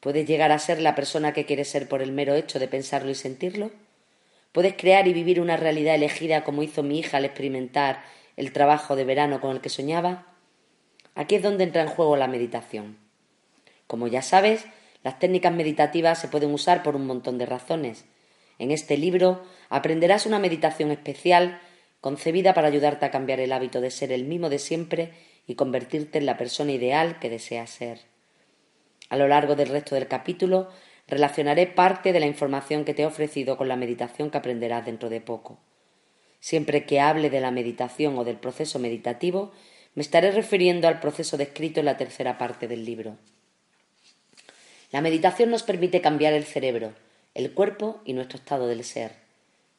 ¿Puedes 0.00 0.26
llegar 0.26 0.52
a 0.52 0.58
ser 0.58 0.80
la 0.80 0.94
persona 0.94 1.32
que 1.32 1.44
quieres 1.44 1.68
ser 1.68 1.88
por 1.88 2.02
el 2.02 2.12
mero 2.12 2.34
hecho 2.34 2.58
de 2.58 2.68
pensarlo 2.68 3.10
y 3.10 3.14
sentirlo? 3.14 3.70
¿Puedes 4.52 4.74
crear 4.74 5.06
y 5.06 5.12
vivir 5.12 5.40
una 5.40 5.56
realidad 5.56 5.94
elegida 5.94 6.42
como 6.42 6.62
hizo 6.62 6.82
mi 6.82 6.98
hija 6.98 7.18
al 7.18 7.24
experimentar 7.24 8.02
el 8.36 8.52
trabajo 8.52 8.96
de 8.96 9.04
verano 9.04 9.40
con 9.40 9.50
el 9.52 9.60
que 9.60 9.68
soñaba? 9.68 10.26
Aquí 11.14 11.34
es 11.34 11.42
donde 11.42 11.64
entra 11.64 11.82
en 11.82 11.88
juego 11.88 12.16
la 12.16 12.28
meditación. 12.28 12.96
Como 13.86 14.06
ya 14.08 14.22
sabes, 14.22 14.64
las 15.02 15.18
técnicas 15.18 15.52
meditativas 15.52 16.20
se 16.20 16.28
pueden 16.28 16.52
usar 16.52 16.82
por 16.82 16.96
un 16.96 17.06
montón 17.06 17.38
de 17.38 17.46
razones. 17.46 18.04
En 18.58 18.70
este 18.70 18.96
libro 18.96 19.42
aprenderás 19.68 20.26
una 20.26 20.38
meditación 20.38 20.90
especial 20.90 21.60
concebida 22.00 22.54
para 22.54 22.68
ayudarte 22.68 23.06
a 23.06 23.10
cambiar 23.10 23.40
el 23.40 23.52
hábito 23.52 23.80
de 23.80 23.90
ser 23.90 24.12
el 24.12 24.24
mismo 24.24 24.48
de 24.48 24.58
siempre 24.58 25.12
y 25.46 25.54
convertirte 25.54 26.18
en 26.18 26.26
la 26.26 26.36
persona 26.36 26.72
ideal 26.72 27.18
que 27.18 27.30
deseas 27.30 27.70
ser. 27.70 28.00
A 29.08 29.16
lo 29.16 29.26
largo 29.26 29.56
del 29.56 29.68
resto 29.68 29.94
del 29.94 30.06
capítulo 30.06 30.68
relacionaré 31.08 31.66
parte 31.66 32.12
de 32.12 32.20
la 32.20 32.26
información 32.26 32.84
que 32.84 32.94
te 32.94 33.02
he 33.02 33.06
ofrecido 33.06 33.56
con 33.56 33.68
la 33.68 33.76
meditación 33.76 34.30
que 34.30 34.38
aprenderás 34.38 34.86
dentro 34.86 35.08
de 35.08 35.20
poco. 35.20 35.58
Siempre 36.38 36.86
que 36.86 37.00
hable 37.00 37.28
de 37.28 37.40
la 37.40 37.50
meditación 37.50 38.16
o 38.16 38.24
del 38.24 38.36
proceso 38.36 38.78
meditativo, 38.78 39.52
me 39.94 40.02
estaré 40.02 40.30
refiriendo 40.30 40.86
al 40.86 41.00
proceso 41.00 41.36
descrito 41.36 41.80
en 41.80 41.86
la 41.86 41.96
tercera 41.96 42.38
parte 42.38 42.68
del 42.68 42.84
libro. 42.84 43.16
La 44.90 45.00
meditación 45.00 45.50
nos 45.50 45.62
permite 45.62 46.00
cambiar 46.00 46.32
el 46.32 46.44
cerebro, 46.44 46.94
el 47.34 47.52
cuerpo 47.52 48.00
y 48.04 48.12
nuestro 48.12 48.38
estado 48.38 48.66
del 48.66 48.82
ser. 48.82 49.12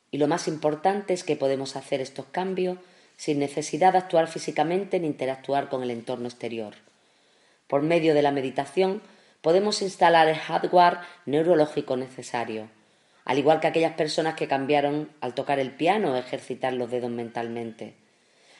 Y 0.09 0.17
lo 0.17 0.27
más 0.27 0.47
importante 0.47 1.13
es 1.13 1.23
que 1.23 1.35
podemos 1.35 1.75
hacer 1.75 1.99
estos 1.99 2.25
cambios 2.27 2.77
sin 3.17 3.39
necesidad 3.39 3.91
de 3.91 3.99
actuar 3.99 4.27
físicamente 4.27 4.99
ni 4.99 5.07
interactuar 5.07 5.69
con 5.69 5.83
el 5.83 5.91
entorno 5.91 6.27
exterior. 6.27 6.75
Por 7.67 7.81
medio 7.81 8.13
de 8.13 8.21
la 8.21 8.31
meditación 8.31 9.01
podemos 9.41 9.81
instalar 9.81 10.27
el 10.27 10.37
hardware 10.37 10.99
neurológico 11.25 11.97
necesario, 11.97 12.69
al 13.25 13.37
igual 13.37 13.59
que 13.59 13.67
aquellas 13.67 13.93
personas 13.93 14.35
que 14.35 14.47
cambiaron 14.47 15.09
al 15.19 15.33
tocar 15.33 15.59
el 15.59 15.71
piano 15.71 16.13
o 16.13 16.15
ejercitar 16.15 16.73
los 16.73 16.89
dedos 16.89 17.11
mentalmente. 17.11 17.95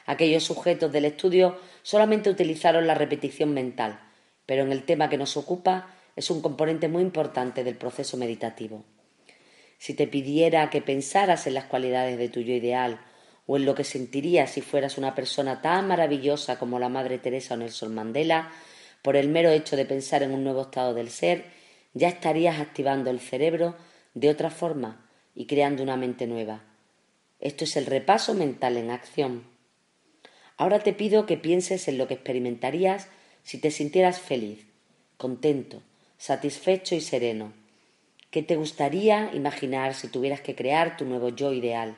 Aquellos 0.06 0.44
sujetos 0.44 0.92
del 0.92 1.06
estudio 1.06 1.58
solamente 1.82 2.28
utilizaron 2.30 2.86
la 2.86 2.94
repetición 2.94 3.54
mental, 3.54 4.00
pero 4.46 4.62
en 4.62 4.72
el 4.72 4.84
tema 4.84 5.08
que 5.08 5.18
nos 5.18 5.36
ocupa 5.36 5.88
es 6.16 6.30
un 6.30 6.42
componente 6.42 6.88
muy 6.88 7.02
importante 7.02 7.64
del 7.64 7.76
proceso 7.76 8.16
meditativo. 8.16 8.84
Si 9.78 9.94
te 9.94 10.06
pidiera 10.06 10.70
que 10.70 10.82
pensaras 10.82 11.46
en 11.46 11.54
las 11.54 11.64
cualidades 11.64 12.18
de 12.18 12.28
tu 12.28 12.40
yo 12.40 12.54
ideal 12.54 13.00
o 13.46 13.56
en 13.56 13.64
lo 13.64 13.74
que 13.74 13.84
sentirías 13.84 14.50
si 14.50 14.60
fueras 14.60 14.98
una 14.98 15.14
persona 15.14 15.60
tan 15.60 15.88
maravillosa 15.88 16.58
como 16.58 16.78
la 16.78 16.88
Madre 16.88 17.18
Teresa 17.18 17.54
o 17.54 17.56
Nelson 17.56 17.94
Mandela, 17.94 18.52
por 19.02 19.16
el 19.16 19.28
mero 19.28 19.50
hecho 19.50 19.76
de 19.76 19.84
pensar 19.84 20.22
en 20.22 20.32
un 20.32 20.44
nuevo 20.44 20.62
estado 20.62 20.94
del 20.94 21.10
ser, 21.10 21.46
ya 21.94 22.08
estarías 22.08 22.60
activando 22.60 23.10
el 23.10 23.18
cerebro 23.18 23.74
de 24.14 24.30
otra 24.30 24.50
forma 24.50 25.08
y 25.34 25.46
creando 25.46 25.82
una 25.82 25.96
mente 25.96 26.26
nueva. 26.26 26.62
Esto 27.40 27.64
es 27.64 27.76
el 27.76 27.86
repaso 27.86 28.34
mental 28.34 28.76
en 28.76 28.90
acción. 28.90 29.44
Ahora 30.56 30.78
te 30.78 30.92
pido 30.92 31.26
que 31.26 31.36
pienses 31.36 31.88
en 31.88 31.98
lo 31.98 32.06
que 32.06 32.14
experimentarías 32.14 33.08
si 33.42 33.58
te 33.58 33.72
sintieras 33.72 34.20
feliz, 34.20 34.64
contento, 35.16 35.82
satisfecho 36.22 36.94
y 36.94 37.00
sereno. 37.00 37.52
¿Qué 38.30 38.44
te 38.44 38.54
gustaría 38.54 39.34
imaginar 39.34 39.92
si 39.92 40.06
tuvieras 40.06 40.40
que 40.40 40.54
crear 40.54 40.96
tu 40.96 41.04
nuevo 41.04 41.30
yo 41.30 41.52
ideal? 41.52 41.96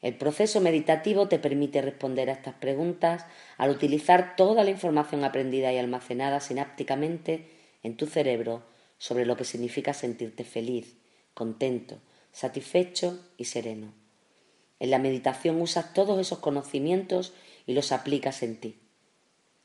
El 0.00 0.14
proceso 0.14 0.60
meditativo 0.60 1.26
te 1.26 1.40
permite 1.40 1.82
responder 1.82 2.30
a 2.30 2.34
estas 2.34 2.54
preguntas 2.54 3.26
al 3.58 3.70
utilizar 3.70 4.36
toda 4.36 4.62
la 4.62 4.70
información 4.70 5.24
aprendida 5.24 5.72
y 5.72 5.78
almacenada 5.78 6.38
sinápticamente 6.38 7.48
en 7.82 7.96
tu 7.96 8.06
cerebro 8.06 8.62
sobre 8.98 9.26
lo 9.26 9.36
que 9.36 9.42
significa 9.42 9.92
sentirte 9.92 10.44
feliz, 10.44 10.94
contento, 11.34 11.98
satisfecho 12.30 13.18
y 13.36 13.46
sereno. 13.46 13.92
En 14.78 14.92
la 14.92 15.00
meditación 15.00 15.60
usas 15.60 15.94
todos 15.94 16.20
esos 16.20 16.38
conocimientos 16.38 17.32
y 17.66 17.72
los 17.72 17.90
aplicas 17.90 18.44
en 18.44 18.60
ti. 18.60 18.76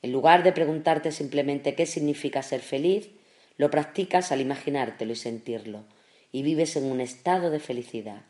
En 0.01 0.11
lugar 0.11 0.41
de 0.41 0.51
preguntarte 0.51 1.11
simplemente 1.11 1.75
qué 1.75 1.85
significa 1.85 2.41
ser 2.41 2.61
feliz, 2.61 3.11
lo 3.57 3.71
practicas 3.71 4.31
al 4.31 4.41
imaginártelo 4.41 5.13
y 5.13 5.15
sentirlo, 5.15 5.83
y 6.31 6.43
vives 6.43 6.75
en 6.75 6.85
un 6.85 7.01
estado 7.01 7.49
de 7.49 7.59
felicidad. 7.59 8.23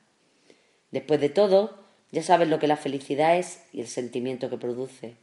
Después 0.92 1.20
de 1.20 1.30
todo, 1.30 1.80
ya 2.12 2.24
sabes 2.24 2.48
lo 2.48 2.60
que 2.60 2.68
la 2.68 2.78
felicidad 2.78 3.38
es 3.38 3.64
y 3.74 3.82
el 3.82 3.88
sentimiento 3.88 4.50
que 4.50 4.58
produce. 4.58 5.16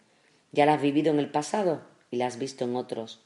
Ya 0.50 0.66
la 0.66 0.74
has 0.74 0.82
vivido 0.82 1.12
en 1.12 1.18
el 1.18 1.30
pasado 1.30 1.82
y 2.10 2.16
la 2.16 2.26
has 2.26 2.38
visto 2.38 2.64
en 2.64 2.76
otros. 2.76 3.20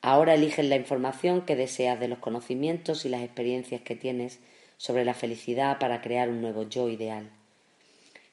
Ahora 0.00 0.34
eliges 0.34 0.64
la 0.64 0.76
información 0.76 1.42
que 1.42 1.56
deseas 1.56 1.98
de 1.98 2.08
los 2.08 2.18
conocimientos 2.18 3.04
y 3.04 3.08
las 3.08 3.22
experiencias 3.22 3.80
que 3.82 3.96
tienes 3.96 4.38
sobre 4.76 5.04
la 5.04 5.14
felicidad 5.14 5.78
para 5.78 6.00
crear 6.00 6.28
un 6.28 6.40
nuevo 6.40 6.62
yo 6.62 6.88
ideal. 6.88 7.30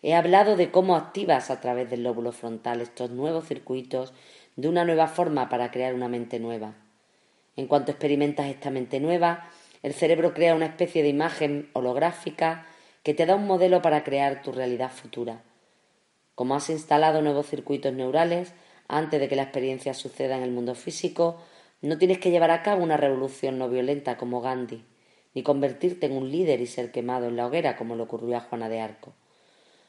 He 0.01 0.13
hablado 0.13 0.55
de 0.55 0.69
cómo 0.69 0.95
activas 0.95 1.49
a 1.49 1.61
través 1.61 1.89
del 1.89 2.03
lóbulo 2.03 2.31
frontal 2.31 2.81
estos 2.81 3.09
nuevos 3.09 3.47
circuitos 3.47 4.13
de 4.55 4.67
una 4.67 4.85
nueva 4.85 5.07
forma 5.07 5.49
para 5.49 5.71
crear 5.71 5.93
una 5.93 6.09
mente 6.09 6.39
nueva. 6.39 6.75
En 7.55 7.67
cuanto 7.67 7.91
experimentas 7.91 8.47
esta 8.47 8.71
mente 8.71 8.99
nueva, 8.99 9.49
el 9.83 9.93
cerebro 9.93 10.33
crea 10.33 10.55
una 10.55 10.67
especie 10.67 11.03
de 11.03 11.09
imagen 11.09 11.69
holográfica 11.73 12.65
que 13.03 13.13
te 13.13 13.25
da 13.25 13.35
un 13.35 13.45
modelo 13.45 13.81
para 13.81 14.03
crear 14.03 14.41
tu 14.41 14.51
realidad 14.51 14.91
futura. 14.91 15.43
Como 16.35 16.55
has 16.55 16.69
instalado 16.69 17.21
nuevos 17.21 17.47
circuitos 17.47 17.93
neurales 17.93 18.53
antes 18.87 19.19
de 19.19 19.27
que 19.27 19.35
la 19.35 19.43
experiencia 19.43 19.93
suceda 19.93 20.37
en 20.37 20.43
el 20.43 20.51
mundo 20.51 20.73
físico, 20.73 21.41
no 21.81 21.97
tienes 21.97 22.19
que 22.19 22.31
llevar 22.31 22.51
a 22.51 22.63
cabo 22.63 22.81
una 22.81 22.97
revolución 22.97 23.59
no 23.59 23.69
violenta 23.69 24.17
como 24.17 24.41
Gandhi, 24.41 24.83
ni 25.33 25.43
convertirte 25.43 26.05
en 26.05 26.13
un 26.13 26.31
líder 26.31 26.61
y 26.61 26.65
ser 26.67 26.91
quemado 26.91 27.27
en 27.27 27.35
la 27.35 27.45
hoguera 27.45 27.75
como 27.75 27.95
le 27.95 28.03
ocurrió 28.03 28.37
a 28.37 28.41
Juana 28.41 28.69
de 28.69 28.79
Arco. 28.79 29.13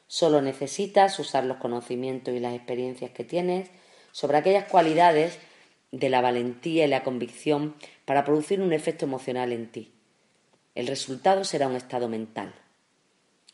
Solo 0.07 0.41
necesitas 0.41 1.17
usar 1.19 1.45
los 1.45 1.57
conocimientos 1.57 2.33
y 2.33 2.39
las 2.39 2.53
experiencias 2.53 3.11
que 3.11 3.23
tienes 3.23 3.71
sobre 4.11 4.37
aquellas 4.37 4.65
cualidades 4.65 5.39
de 5.91 6.09
la 6.09 6.21
valentía 6.21 6.85
y 6.85 6.87
la 6.87 7.03
convicción 7.03 7.75
para 8.05 8.25
producir 8.25 8.61
un 8.61 8.73
efecto 8.73 9.05
emocional 9.05 9.51
en 9.51 9.71
ti. 9.71 9.91
El 10.75 10.87
resultado 10.87 11.43
será 11.43 11.67
un 11.67 11.75
estado 11.75 12.09
mental. 12.09 12.53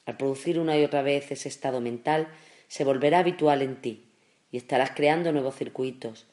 Al 0.06 0.18
producir 0.18 0.60
una 0.60 0.78
y 0.78 0.84
otra 0.84 1.04
vez 1.04 1.32
ese 1.32 1.50
estado 1.50 1.80
mental, 1.80 2.28
se 2.68 2.84
volverá 2.84 3.20
habitual 3.20 3.62
en 3.62 3.82
ti 3.82 4.06
y 4.52 4.58
estarás 4.58 4.92
creando 4.92 5.32
nuevos 5.32 5.56
circuitos. 5.56 6.26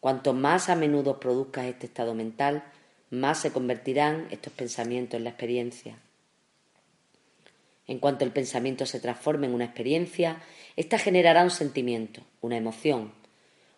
Cuanto 0.00 0.34
más 0.34 0.68
a 0.68 0.76
menudo 0.76 1.18
produzcas 1.18 1.66
este 1.66 1.86
estado 1.86 2.14
mental, 2.14 2.64
más 3.10 3.40
se 3.40 3.52
convertirán 3.52 4.28
estos 4.30 4.52
pensamientos 4.52 5.16
en 5.16 5.24
la 5.24 5.30
experiencia. 5.30 5.98
En 7.86 7.98
cuanto 7.98 8.24
el 8.24 8.32
pensamiento 8.32 8.84
se 8.84 9.00
transforme 9.00 9.46
en 9.46 9.54
una 9.54 9.64
experiencia, 9.64 10.42
ésta 10.76 10.98
generará 10.98 11.42
un 11.42 11.50
sentimiento, 11.50 12.20
una 12.42 12.58
emoción. 12.58 13.12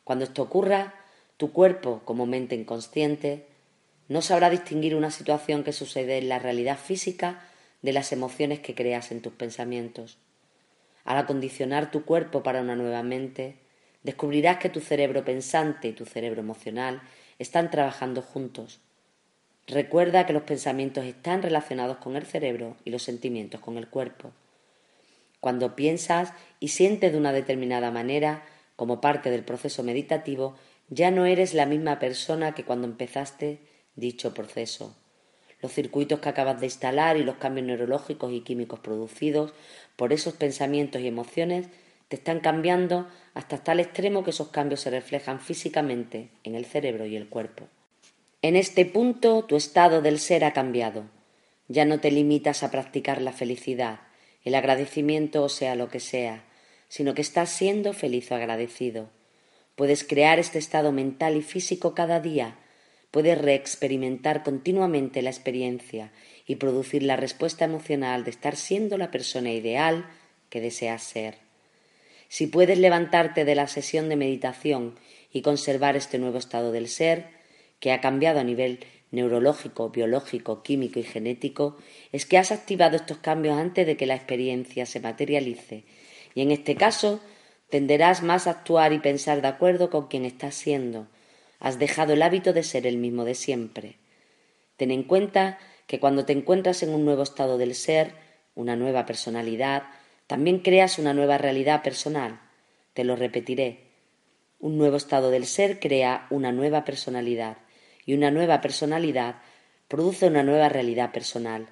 Cuando 0.03 0.25
esto 0.25 0.43
ocurra, 0.43 0.95
tu 1.41 1.55
cuerpo, 1.55 2.03
como 2.05 2.27
mente 2.27 2.55
inconsciente, 2.55 3.47
no 4.09 4.21
sabrá 4.21 4.51
distinguir 4.51 4.95
una 4.95 5.11
situación 5.11 5.65
que 5.65 5.73
sucede 5.73 6.19
en 6.19 6.29
la 6.29 6.39
realidad 6.39 6.79
física 6.79 7.41
de 7.81 7.95
las 7.95 8.13
emociones 8.13 8.61
que 8.61 8.75
creas 8.75 9.11
en 9.11 9.23
tus 9.23 9.33
pensamientos. 9.33 10.19
Al 11.03 11.17
acondicionar 11.17 11.91
tu 11.91 12.05
cuerpo 12.05 12.43
para 12.43 12.61
una 12.61 12.77
nueva 12.77 13.03
mente, 13.03 13.57
descubrirás 14.03 14.59
que 14.59 14.69
tu 14.69 14.81
cerebro 14.81 15.25
pensante 15.25 15.89
y 15.89 15.93
tu 15.93 16.05
cerebro 16.05 16.43
emocional 16.43 17.01
están 17.39 17.71
trabajando 17.71 18.21
juntos. 18.21 18.81
Recuerda 19.67 20.27
que 20.27 20.35
los 20.35 20.43
pensamientos 20.43 21.07
están 21.07 21.43
relacionados 21.43 21.97
con 21.97 22.17
el 22.17 22.27
cerebro 22.27 22.77
y 22.85 22.91
los 22.91 23.03
sentimientos 23.03 23.63
con 23.63 23.79
el 23.79 23.89
cuerpo. 23.89 24.31
Cuando 25.41 25.75
piensas 25.75 26.35
y 26.59 26.69
sientes 26.69 27.13
de 27.13 27.19
una 27.19 27.33
determinada 27.33 27.91
manera, 27.91 28.45
como 28.77 29.01
parte 29.01 29.31
del 29.31 29.43
proceso 29.43 29.83
meditativo, 29.83 30.57
ya 30.91 31.13
no 31.13 31.25
eres 31.25 31.55
la 31.55 31.67
misma 31.67 32.01
persona 32.01 32.53
que 32.53 32.65
cuando 32.65 32.89
empezaste 32.89 33.61
dicho 33.95 34.35
proceso. 34.35 34.97
Los 35.63 35.73
circuitos 35.73 36.19
que 36.19 36.29
acabas 36.29 36.61
de 36.61 36.67
instalar 36.67 37.17
y 37.17 37.23
los 37.23 37.37
cambios 37.37 37.67
neurológicos 37.67 38.33
y 38.33 38.41
químicos 38.41 38.81
producidos 38.81 39.53
por 39.95 40.13
esos 40.13 40.35
pensamientos 40.35 41.01
y 41.01 41.07
emociones 41.07 41.69
te 42.09 42.17
están 42.17 42.41
cambiando 42.41 43.07
hasta 43.35 43.63
tal 43.63 43.79
extremo 43.79 44.25
que 44.25 44.31
esos 44.31 44.49
cambios 44.49 44.81
se 44.81 44.91
reflejan 44.91 45.39
físicamente 45.39 46.31
en 46.43 46.57
el 46.57 46.65
cerebro 46.65 47.07
y 47.07 47.15
el 47.15 47.29
cuerpo. 47.29 47.69
En 48.43 48.57
este 48.57 48.85
punto 48.85 49.45
tu 49.45 49.55
estado 49.55 50.03
del 50.03 50.19
ser 50.19 50.45
ha 50.45 50.53
cambiado. 50.53 51.05
Ya 51.69 51.85
no 51.85 52.01
te 52.01 52.11
limitas 52.11 52.65
a 52.65 52.73
practicar 52.73 53.23
la 53.23 53.33
felicidad, 53.33 54.01
el 54.45 54.57
agradecimiento 54.57 55.45
o 55.45 55.49
sea 55.49 55.77
lo 55.77 55.89
que 55.89 56.01
sea, 56.01 56.43
sino 56.89 57.15
que 57.15 57.23
estás 57.23 57.51
siendo 57.51 57.93
feliz 57.93 58.33
o 58.33 58.35
agradecido. 58.35 59.11
Puedes 59.81 60.05
crear 60.05 60.39
este 60.39 60.59
estado 60.59 60.93
mental 60.93 61.39
y 61.39 61.41
físico 61.41 61.95
cada 61.95 62.21
día, 62.21 62.59
puedes 63.11 63.39
reexperimentar 63.39 64.43
continuamente 64.43 65.23
la 65.23 65.31
experiencia 65.31 66.13
y 66.47 66.57
producir 66.57 67.03
la 67.03 67.17
respuesta 67.17 67.65
emocional 67.65 68.23
de 68.23 68.31
estar 68.31 68.57
siendo 68.57 68.99
la 68.99 69.11
persona 69.11 69.53
ideal 69.53 70.05
que 70.51 70.61
deseas 70.61 71.03
ser. 71.03 71.39
Si 72.29 72.47
puedes 72.47 72.79
levantarte 72.79 73.47
de 73.47 73.55
la 73.55 73.69
sesión 73.69 74.11
de 74.11 74.17
meditación 74.17 74.97
y 75.33 75.41
conservar 75.41 75.97
este 75.97 76.19
nuevo 76.19 76.37
estado 76.37 76.73
del 76.73 76.87
ser, 76.87 77.29
que 77.79 77.93
ha 77.93 78.03
cambiado 78.03 78.39
a 78.39 78.45
nivel 78.45 78.81
neurológico, 79.13 79.89
biológico, 79.89 80.63
químico 80.63 80.99
y 80.99 81.05
genético, 81.05 81.79
es 82.13 82.27
que 82.27 82.37
has 82.37 82.53
activado 82.53 82.97
estos 82.97 83.17
cambios 83.17 83.57
antes 83.57 83.87
de 83.87 83.97
que 83.97 84.05
la 84.05 84.17
experiencia 84.17 84.85
se 84.85 85.01
materialice. 85.01 85.85
Y 86.35 86.43
en 86.43 86.51
este 86.51 86.75
caso, 86.75 87.23
tenderás 87.71 88.23
más 88.23 88.47
a 88.47 88.51
actuar 88.51 88.93
y 88.93 88.99
pensar 88.99 89.43
de 89.43 89.49
acuerdo 89.49 89.91
con 89.91 90.09
quien 90.09 90.25
estás 90.25 90.55
siendo. 90.55 91.07
Has 91.59 91.79
dejado 91.79 92.13
el 92.13 92.23
hábito 92.23 92.53
de 92.53 92.63
ser 92.63 92.87
el 92.87 92.97
mismo 92.97 93.25
de 93.25 93.35
siempre. 93.35 93.97
Ten 94.77 94.91
en 94.91 95.05
cuenta 95.05 95.59
que 95.87 96.01
cuando 96.01 96.25
te 96.25 96.33
encuentras 96.33 96.83
en 96.83 96.91
un 96.91 97.05
nuevo 97.05 97.23
estado 97.23 97.59
del 97.59 97.75
ser, 97.75 98.13
una 98.55 98.77
nueva 98.77 99.07
personalidad, 99.07 99.85
también 100.27 100.61
creas 100.61 100.99
una 100.99 101.15
nueva 101.15 101.39
realidad 101.39 101.83
personal. 101.83 102.41
Te 102.95 103.05
lo 103.05 103.17
repetiré. 103.17 103.91
Un 104.59 104.79
nuevo 104.79 104.97
estado 104.97 105.31
del 105.31 105.47
ser 105.47 105.81
crea 105.81 106.27
una 106.31 106.53
nueva 106.53 106.85
personalidad 106.85 107.59
y 108.05 108.15
una 108.15 108.31
nueva 108.31 108.61
personalidad 108.61 109.37
produce 109.89 110.27
una 110.27 110.43
nueva 110.43 110.69
realidad 110.69 111.13
personal. 111.13 111.69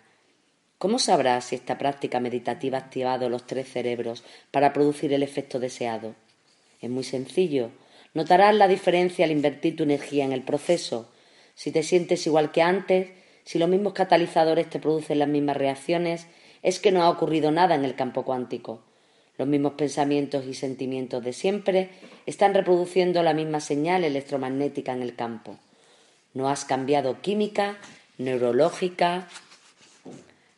¿Cómo 0.79 1.01
sabrás 1.01 1.47
si 1.47 1.57
esta 1.57 1.76
práctica 1.76 2.20
meditativa 2.20 2.79
ha 2.79 2.83
activado 2.83 3.29
los 3.29 3.47
tres 3.49 3.68
cerebros 3.68 4.22
para 4.53 4.72
producir 4.72 5.12
el 5.12 5.24
efecto 5.24 5.59
deseado? 5.59 6.14
Es 6.81 6.89
muy 6.89 7.03
sencillo. 7.03 7.70
Notarás 8.14 8.55
la 8.55 8.68
diferencia 8.68 9.24
al 9.24 9.33
invertir 9.33 9.74
tu 9.74 9.83
energía 9.83 10.24
en 10.24 10.33
el 10.33 10.43
proceso. 10.43 11.11
Si 11.57 11.72
te 11.72 11.83
sientes 11.83 12.24
igual 12.29 12.53
que 12.53 12.62
antes, 12.62 13.09
si 13.43 13.59
los 13.59 13.68
mismos 13.68 13.93
catalizadores 13.93 14.70
te 14.70 14.79
producen 14.79 15.18
las 15.18 15.29
mismas 15.29 15.57
reacciones, 15.57 16.29
es 16.62 16.79
que 16.79 16.93
no 16.93 17.03
ha 17.03 17.11
ocurrido 17.11 17.51
nada 17.51 17.74
en 17.74 17.85
el 17.85 17.97
campo 17.97 18.24
cuántico. 18.24 18.81
Los 19.37 19.49
mismos 19.49 19.72
pensamientos 19.72 20.47
y 20.47 20.55
sentimientos 20.55 21.24
de 21.24 21.33
siempre 21.33 21.91
están 22.26 22.55
reproduciendo 22.55 23.24
la 23.24 23.35
misma 23.35 23.59
señal 23.59 24.05
electromagnética 24.05 24.93
en 24.93 25.03
el 25.03 25.16
campo. 25.16 25.59
No 26.35 26.49
has 26.49 26.64
cambiado 26.64 27.20
química, 27.20 27.79
neurológica, 28.16 29.29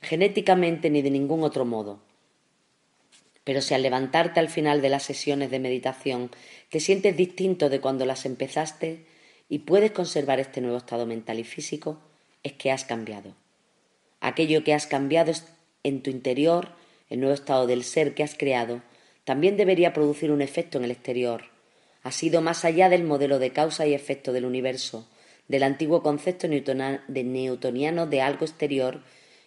genéticamente 0.00 0.90
ni 0.90 1.02
de 1.02 1.10
ningún 1.10 1.42
otro 1.42 1.64
modo. 1.64 2.00
Pero 3.44 3.60
si 3.62 3.74
al 3.74 3.82
levantarte 3.82 4.40
al 4.40 4.48
final 4.48 4.82
de 4.82 4.90
las 4.90 5.02
sesiones 5.02 5.50
de 5.50 5.58
meditación 5.58 6.30
te 6.68 6.80
sientes 6.80 7.16
distinto 7.16 7.68
de 7.68 7.80
cuando 7.80 8.04
las 8.06 8.26
empezaste 8.26 9.06
y 9.48 9.60
puedes 9.60 9.90
conservar 9.90 10.40
este 10.40 10.60
nuevo 10.60 10.76
estado 10.76 11.06
mental 11.06 11.38
y 11.38 11.44
físico, 11.44 12.00
es 12.42 12.52
que 12.52 12.70
has 12.70 12.84
cambiado. 12.84 13.34
Aquello 14.20 14.62
que 14.62 14.74
has 14.74 14.86
cambiado 14.86 15.32
en 15.82 16.02
tu 16.02 16.10
interior, 16.10 16.68
el 17.08 17.20
nuevo 17.20 17.34
estado 17.34 17.66
del 17.66 17.84
ser 17.84 18.14
que 18.14 18.22
has 18.22 18.34
creado, 18.34 18.82
también 19.24 19.56
debería 19.56 19.92
producir 19.92 20.30
un 20.30 20.42
efecto 20.42 20.78
en 20.78 20.84
el 20.84 20.90
exterior. 20.90 21.44
Ha 22.02 22.12
sido 22.12 22.40
más 22.40 22.64
allá 22.64 22.88
del 22.88 23.04
modelo 23.04 23.38
de 23.38 23.50
causa 23.50 23.86
y 23.86 23.94
efecto 23.94 24.32
del 24.32 24.44
universo, 24.44 25.08
del 25.48 25.62
antiguo 25.64 26.02
concepto 26.02 26.46
newtoniano 26.48 28.06
de 28.06 28.20
algo 28.22 28.44
exterior 28.44 29.02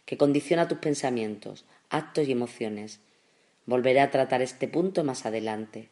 que 0.05 0.17
condiciona 0.17 0.67
tus 0.67 0.79
pensamientos, 0.79 1.65
actos 1.89 2.27
y 2.27 2.31
emociones. 2.31 2.99
Volveré 3.65 4.01
a 4.01 4.11
tratar 4.11 4.41
este 4.41 4.67
punto 4.67 5.03
más 5.03 5.25
adelante. 5.25 5.89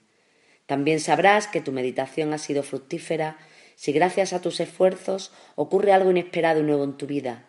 También 0.66 0.99
sabrás 0.99 1.47
que 1.47 1.62
tu 1.62 1.72
meditación 1.72 2.34
ha 2.34 2.38
sido 2.38 2.64
fructífera 2.64 3.38
si 3.76 3.91
gracias 3.93 4.34
a 4.34 4.41
tus 4.41 4.59
esfuerzos 4.59 5.32
ocurre 5.55 5.93
algo 5.93 6.12
inesperado 6.12 6.59
y 6.59 6.64
nuevo 6.64 6.84
en 6.84 6.97
tu 6.97 7.07
vida. 7.07 7.45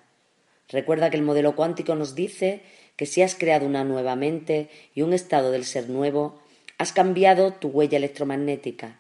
Recuerda 0.68 1.10
que 1.10 1.16
el 1.16 1.22
modelo 1.22 1.54
cuántico 1.54 1.94
nos 1.94 2.14
dice 2.14 2.62
que 2.96 3.06
si 3.06 3.22
has 3.22 3.34
creado 3.34 3.66
una 3.66 3.84
nueva 3.84 4.16
mente 4.16 4.70
y 4.94 5.02
un 5.02 5.12
estado 5.12 5.50
del 5.50 5.64
ser 5.64 5.88
nuevo, 5.88 6.40
has 6.78 6.92
cambiado 6.92 7.52
tu 7.52 7.68
huella 7.68 7.98
electromagnética. 7.98 8.98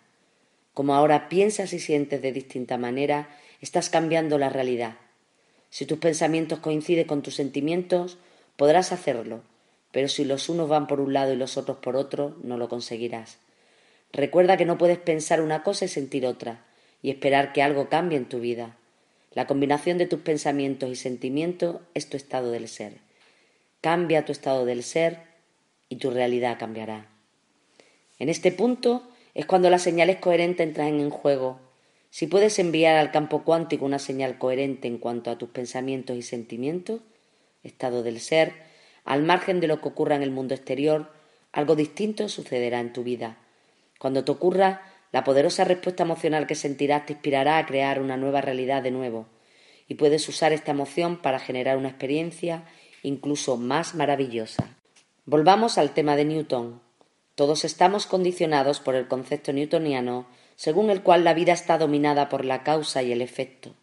Como 0.74 0.94
ahora 0.94 1.28
piensas 1.28 1.72
y 1.72 1.78
sientes 1.78 2.22
de 2.22 2.32
distinta 2.32 2.78
manera, 2.78 3.28
estás 3.60 3.90
cambiando 3.90 4.38
la 4.38 4.48
realidad. 4.48 4.96
Si 5.72 5.86
tus 5.86 5.96
pensamientos 5.96 6.58
coinciden 6.58 7.06
con 7.06 7.22
tus 7.22 7.34
sentimientos, 7.34 8.18
podrás 8.56 8.92
hacerlo, 8.92 9.40
pero 9.90 10.06
si 10.06 10.26
los 10.26 10.50
unos 10.50 10.68
van 10.68 10.86
por 10.86 11.00
un 11.00 11.14
lado 11.14 11.32
y 11.32 11.36
los 11.36 11.56
otros 11.56 11.78
por 11.78 11.96
otro, 11.96 12.36
no 12.42 12.58
lo 12.58 12.68
conseguirás. 12.68 13.38
Recuerda 14.12 14.58
que 14.58 14.66
no 14.66 14.76
puedes 14.76 14.98
pensar 14.98 15.40
una 15.40 15.62
cosa 15.62 15.86
y 15.86 15.88
sentir 15.88 16.26
otra, 16.26 16.62
y 17.00 17.08
esperar 17.08 17.54
que 17.54 17.62
algo 17.62 17.88
cambie 17.88 18.18
en 18.18 18.28
tu 18.28 18.38
vida. 18.38 18.76
La 19.32 19.46
combinación 19.46 19.96
de 19.96 20.06
tus 20.06 20.20
pensamientos 20.20 20.90
y 20.90 20.94
sentimientos 20.94 21.76
es 21.94 22.06
tu 22.10 22.18
estado 22.18 22.50
del 22.50 22.68
ser. 22.68 22.98
Cambia 23.80 24.26
tu 24.26 24.32
estado 24.32 24.66
del 24.66 24.82
ser 24.82 25.20
y 25.88 25.96
tu 25.96 26.10
realidad 26.10 26.58
cambiará. 26.58 27.06
En 28.18 28.28
este 28.28 28.52
punto 28.52 29.08
es 29.32 29.46
cuando 29.46 29.70
las 29.70 29.80
señales 29.80 30.18
coherentes 30.18 30.66
entran 30.66 31.00
en 31.00 31.08
juego. 31.08 31.60
Si 32.12 32.26
puedes 32.26 32.58
enviar 32.58 32.96
al 32.96 33.10
campo 33.10 33.42
cuántico 33.42 33.86
una 33.86 33.98
señal 33.98 34.36
coherente 34.36 34.86
en 34.86 34.98
cuanto 34.98 35.30
a 35.30 35.38
tus 35.38 35.48
pensamientos 35.48 36.14
y 36.14 36.20
sentimientos, 36.20 37.00
estado 37.62 38.02
del 38.02 38.20
ser, 38.20 38.52
al 39.06 39.22
margen 39.22 39.60
de 39.60 39.66
lo 39.66 39.80
que 39.80 39.88
ocurra 39.88 40.14
en 40.14 40.22
el 40.22 40.30
mundo 40.30 40.54
exterior, 40.54 41.10
algo 41.52 41.74
distinto 41.74 42.28
sucederá 42.28 42.80
en 42.80 42.92
tu 42.92 43.02
vida. 43.02 43.38
Cuando 43.98 44.24
te 44.24 44.30
ocurra, 44.30 44.82
la 45.10 45.24
poderosa 45.24 45.64
respuesta 45.64 46.02
emocional 46.02 46.46
que 46.46 46.54
sentirás 46.54 47.06
te 47.06 47.14
inspirará 47.14 47.56
a 47.56 47.64
crear 47.64 47.98
una 47.98 48.18
nueva 48.18 48.42
realidad 48.42 48.82
de 48.82 48.90
nuevo, 48.90 49.24
y 49.88 49.94
puedes 49.94 50.28
usar 50.28 50.52
esta 50.52 50.72
emoción 50.72 51.16
para 51.22 51.38
generar 51.38 51.78
una 51.78 51.88
experiencia 51.88 52.66
incluso 53.02 53.56
más 53.56 53.94
maravillosa. 53.94 54.76
Volvamos 55.24 55.78
al 55.78 55.94
tema 55.94 56.14
de 56.16 56.26
Newton. 56.26 56.82
Todos 57.36 57.64
estamos 57.64 58.04
condicionados 58.04 58.80
por 58.80 58.96
el 58.96 59.08
concepto 59.08 59.54
newtoniano, 59.54 60.26
según 60.62 60.90
el 60.90 61.02
cual 61.02 61.24
la 61.24 61.34
vida 61.34 61.52
está 61.52 61.76
dominada 61.76 62.28
por 62.28 62.44
la 62.44 62.62
causa 62.62 63.02
y 63.02 63.10
el 63.10 63.20
efecto. 63.20 63.74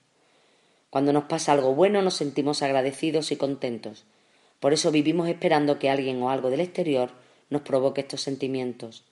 Cuando 0.90 1.12
nos 1.12 1.26
pasa 1.26 1.52
algo 1.52 1.76
bueno 1.76 2.02
nos 2.02 2.14
sentimos 2.14 2.62
agradecidos 2.62 3.34
y 3.34 3.36
contentos. 3.36 4.06
Por 4.62 4.72
eso 4.72 4.90
vivimos 4.90 5.28
esperando 5.28 5.78
que 5.78 5.90
alguien 5.90 6.24
o 6.24 6.30
algo 6.30 6.50
del 6.50 6.62
exterior 6.62 7.12
nos 7.50 7.64
provoque 7.64 8.00
estos 8.00 8.22
sentimientos. 8.22 9.04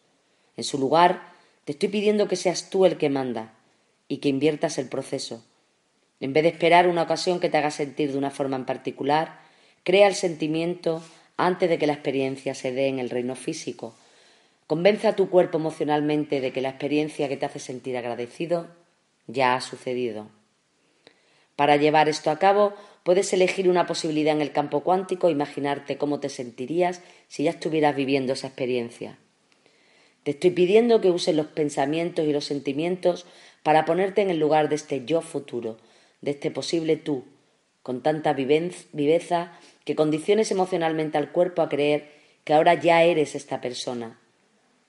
En 0.56 0.64
su 0.64 0.78
lugar, 0.78 1.34
te 1.66 1.74
estoy 1.74 1.90
pidiendo 1.90 2.30
que 2.30 2.38
seas 2.38 2.70
tú 2.70 2.86
el 2.86 2.98
que 2.98 3.10
manda 3.10 3.56
y 4.08 4.20
que 4.20 4.30
inviertas 4.30 4.78
el 4.78 4.88
proceso. 4.88 5.44
En 6.22 6.32
vez 6.32 6.44
de 6.44 6.50
esperar 6.52 6.88
una 6.88 7.02
ocasión 7.02 7.42
que 7.42 7.50
te 7.50 7.58
haga 7.58 7.72
sentir 7.72 8.14
de 8.14 8.18
una 8.18 8.32
forma 8.32 8.56
en 8.56 8.66
particular, 8.66 9.42
Crea 9.88 10.08
el 10.10 10.16
sentimiento 10.16 11.02
antes 11.38 11.70
de 11.70 11.78
que 11.78 11.88
la 11.88 11.94
experiencia 11.94 12.54
se 12.56 12.74
dé 12.74 12.88
en 12.88 13.00
el 13.00 13.10
reino 13.10 13.36
físico. 13.36 13.96
Convence 14.68 15.08
a 15.08 15.16
tu 15.16 15.30
cuerpo 15.30 15.58
emocionalmente 15.58 16.42
de 16.42 16.52
que 16.52 16.60
la 16.60 16.70
experiencia 16.70 17.30
que 17.30 17.38
te 17.38 17.46
hace 17.46 17.60
sentir 17.60 17.96
agradecido 17.96 18.68
ya 19.26 19.56
ha 19.56 19.62
sucedido. 19.62 20.28
Para 21.56 21.78
llevar 21.78 22.10
esto 22.10 22.30
a 22.32 22.38
cabo, 22.38 22.74
puedes 23.04 23.32
elegir 23.32 23.70
una 23.70 23.88
posibilidad 23.88 24.36
en 24.36 24.42
el 24.42 24.52
campo 24.52 24.82
cuántico 24.82 25.30
e 25.30 25.32
imaginarte 25.32 25.98
cómo 25.98 26.20
te 26.20 26.28
sentirías 26.28 27.02
si 27.30 27.44
ya 27.44 27.52
estuvieras 27.52 27.96
viviendo 27.96 28.34
esa 28.34 28.48
experiencia. 28.48 29.18
Te 30.24 30.32
estoy 30.32 30.52
pidiendo 30.52 31.00
que 31.00 31.12
uses 31.12 31.34
los 31.34 31.48
pensamientos 31.48 32.26
y 32.26 32.34
los 32.34 32.44
sentimientos 32.44 33.26
para 33.64 33.86
ponerte 33.86 34.22
en 34.22 34.30
el 34.30 34.38
lugar 34.38 34.68
de 34.68 34.76
este 34.76 35.06
yo 35.06 35.22
futuro, 35.22 35.78
de 36.20 36.32
este 36.32 36.52
posible 36.52 36.98
tú, 36.98 37.24
con 37.82 38.04
tanta 38.04 38.34
viveza 38.34 39.58
que 39.86 39.96
condiciones 39.96 40.52
emocionalmente 40.52 41.18
al 41.18 41.32
cuerpo 41.32 41.62
a 41.62 41.70
creer 41.70 42.12
que 42.44 42.54
ahora 42.54 42.74
ya 42.74 43.04
eres 43.04 43.34
esta 43.34 43.62
persona. 43.62 44.20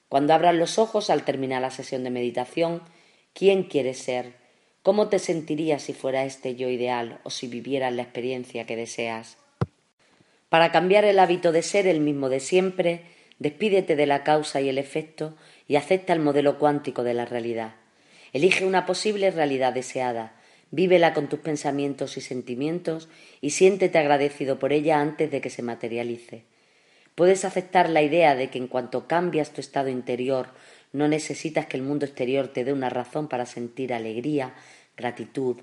Cuando 0.08 0.32
abras 0.32 0.54
los 0.54 0.78
ojos 0.78 1.10
al 1.10 1.24
terminar 1.24 1.60
la 1.60 1.70
sesión 1.70 2.04
de 2.04 2.10
meditación, 2.10 2.82
¿quién 3.34 3.64
quieres 3.64 3.98
ser? 3.98 4.34
¿Cómo 4.82 5.08
te 5.08 5.18
sentirías 5.18 5.82
si 5.82 5.92
fuera 5.92 6.24
este 6.24 6.54
yo 6.54 6.68
ideal 6.68 7.20
o 7.24 7.30
si 7.30 7.46
vivieras 7.46 7.92
la 7.92 8.02
experiencia 8.02 8.64
que 8.64 8.76
deseas? 8.76 9.36
Para 10.48 10.72
cambiar 10.72 11.04
el 11.04 11.18
hábito 11.18 11.52
de 11.52 11.62
ser 11.62 11.86
el 11.86 12.00
mismo 12.00 12.30
de 12.30 12.40
siempre, 12.40 13.02
despídete 13.38 13.96
de 13.96 14.06
la 14.06 14.24
causa 14.24 14.62
y 14.62 14.70
el 14.70 14.78
efecto 14.78 15.36
y 15.66 15.76
acepta 15.76 16.14
el 16.14 16.20
modelo 16.20 16.58
cuántico 16.58 17.04
de 17.04 17.12
la 17.12 17.26
realidad. 17.26 17.74
Elige 18.32 18.64
una 18.64 18.86
posible 18.86 19.30
realidad 19.30 19.74
deseada, 19.74 20.36
vívela 20.70 21.12
con 21.12 21.28
tus 21.28 21.40
pensamientos 21.40 22.16
y 22.16 22.22
sentimientos 22.22 23.10
y 23.42 23.50
siéntete 23.50 23.98
agradecido 23.98 24.58
por 24.58 24.72
ella 24.72 25.00
antes 25.00 25.30
de 25.30 25.42
que 25.42 25.50
se 25.50 25.62
materialice. 25.62 26.44
Puedes 27.18 27.44
aceptar 27.44 27.90
la 27.90 28.00
idea 28.00 28.36
de 28.36 28.48
que 28.48 28.58
en 28.58 28.68
cuanto 28.68 29.08
cambias 29.08 29.50
tu 29.50 29.60
estado 29.60 29.88
interior, 29.88 30.50
no 30.92 31.08
necesitas 31.08 31.66
que 31.66 31.76
el 31.76 31.82
mundo 31.82 32.06
exterior 32.06 32.46
te 32.46 32.62
dé 32.62 32.72
una 32.72 32.90
razón 32.90 33.26
para 33.26 33.44
sentir 33.44 33.92
alegría, 33.92 34.54
gratitud, 34.96 35.56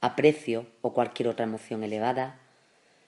aprecio 0.00 0.66
o 0.82 0.92
cualquier 0.92 1.28
otra 1.28 1.46
emoción 1.46 1.82
elevada, 1.82 2.38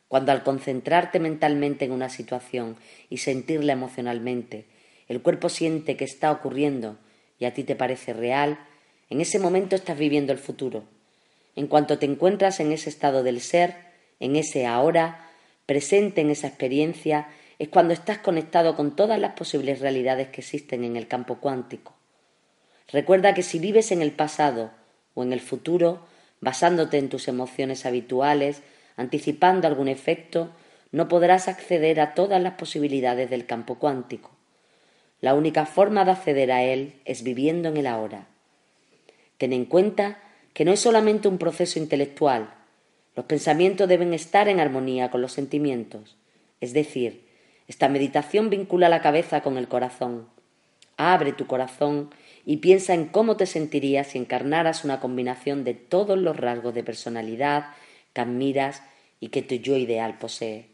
cuando 0.09 0.33
al 0.33 0.43
concentrarte 0.43 1.21
mentalmente 1.21 1.85
en 1.85 1.93
una 1.93 2.09
situación 2.09 2.77
y 3.09 3.19
sentirla 3.19 3.75
emocionalmente, 3.75 4.67
el 5.07 5.23
cuerpo 5.23 5.49
siente 5.49 5.97
que 5.97 6.05
está 6.05 6.33
ocurriendo 6.33 6.99
y 7.39 7.45
a 7.45 7.55
ti 7.55 7.63
te 7.63 7.77
parece 7.77 8.15
real, 8.15 8.59
en 9.11 9.21
ese 9.21 9.39
momento 9.39 9.77
estás 9.77 9.97
viviendo 9.97 10.33
el 10.33 10.39
futuro. 10.39 10.83
En 11.55 11.69
cuanto 11.69 12.01
te 12.01 12.07
encuentras 12.07 12.59
en 12.59 12.73
ese 12.73 12.91
estado 12.91 13.23
del 13.23 13.41
ser, 13.41 13.77
en 14.19 14.35
ese 14.35 14.67
ahora, 14.67 15.31
presente 15.67 16.21
en 16.21 16.31
esa 16.31 16.49
experiencia, 16.49 17.29
es 17.63 17.69
cuando 17.69 17.95
estás 17.95 18.19
conectado 18.19 18.75
con 18.75 18.97
todas 18.97 19.21
las 19.21 19.35
posibles 19.35 19.79
realidades 19.79 20.31
que 20.31 20.41
existen 20.41 20.83
en 20.83 20.97
el 20.97 21.07
campo 21.07 21.37
cuántico. 21.37 21.95
Recuerda 22.91 23.35
que 23.35 23.45
si 23.45 23.61
vives 23.61 23.93
en 23.93 24.03
el 24.03 24.11
pasado 24.11 24.73
o 25.15 25.23
en 25.23 25.33
el 25.33 25.39
futuro, 25.39 26.05
basándote 26.41 26.99
en 26.99 27.09
tus 27.09 27.29
emociones 27.29 27.87
habituales, 27.87 28.63
anticipando 28.97 29.69
algún 29.69 29.87
efecto, 29.87 30.51
no 30.91 31.07
podrás 31.07 31.47
acceder 31.47 32.01
a 32.01 32.15
todas 32.15 32.43
las 32.43 32.55
posibilidades 32.55 33.31
del 33.31 33.47
campo 33.47 33.79
cuántico. 33.79 34.33
La 35.21 35.37
única 35.37 35.65
forma 35.65 36.05
de 36.05 36.11
acceder 36.11 36.51
a 36.51 36.65
él 36.65 36.95
es 37.05 37.23
viviendo 37.23 37.69
en 37.69 37.77
el 37.77 37.87
ahora. 37.87 38.27
Ten 39.39 39.53
en 39.53 39.67
cuenta 39.67 40.19
que 40.53 40.65
no 40.65 40.73
es 40.73 40.81
solamente 40.81 41.29
un 41.29 41.39
proceso 41.39 41.79
intelectual. 41.79 42.53
Los 43.15 43.27
pensamientos 43.27 43.89
deben 43.89 44.15
estar 44.15 44.49
en 44.49 44.59
armonía 44.59 45.13
con 45.13 45.23
los 45.23 45.31
sentimientos. 45.31 46.17
Es 46.61 46.73
decir, 46.73 47.31
esta 47.69 47.89
meditación 47.89 48.51
vincula 48.51 48.89
la 48.89 49.01
cabeza 49.01 49.43
con 49.43 49.59
el 49.59 49.69
corazón. 49.69 50.29
Abre 50.97 51.33
tu 51.33 51.47
corazón 51.47 52.11
y 52.45 52.59
piensa 52.59 52.95
en 52.95 53.07
cómo 53.07 53.37
te 53.37 53.47
sentirías 53.47 54.09
si 54.09 54.19
encarnaras 54.19 54.85
una 54.85 55.01
combinación 55.01 55.65
de 55.65 55.75
todos 55.75 56.19
los 56.19 56.37
rasgos 56.37 56.75
de 56.75 56.85
personalidad 56.85 57.67
que 58.13 58.21
admiras 58.21 58.83
y 59.21 59.29
que 59.29 59.43
tu 59.43 59.55
yo 59.55 59.77
ideal 59.77 60.19
posee. 60.19 60.67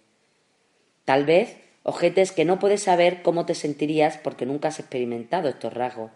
Tal 1.05 1.24
vez 1.24 1.57
objetes 1.82 2.32
que 2.32 2.45
no 2.45 2.59
puedes 2.59 2.82
saber 2.82 3.22
cómo 3.22 3.47
te 3.47 3.55
sentirías 3.55 4.18
porque 4.18 4.47
nunca 4.47 4.68
has 4.68 4.78
experimentado 4.78 5.49
estos 5.49 5.72
rasgos, 5.72 6.11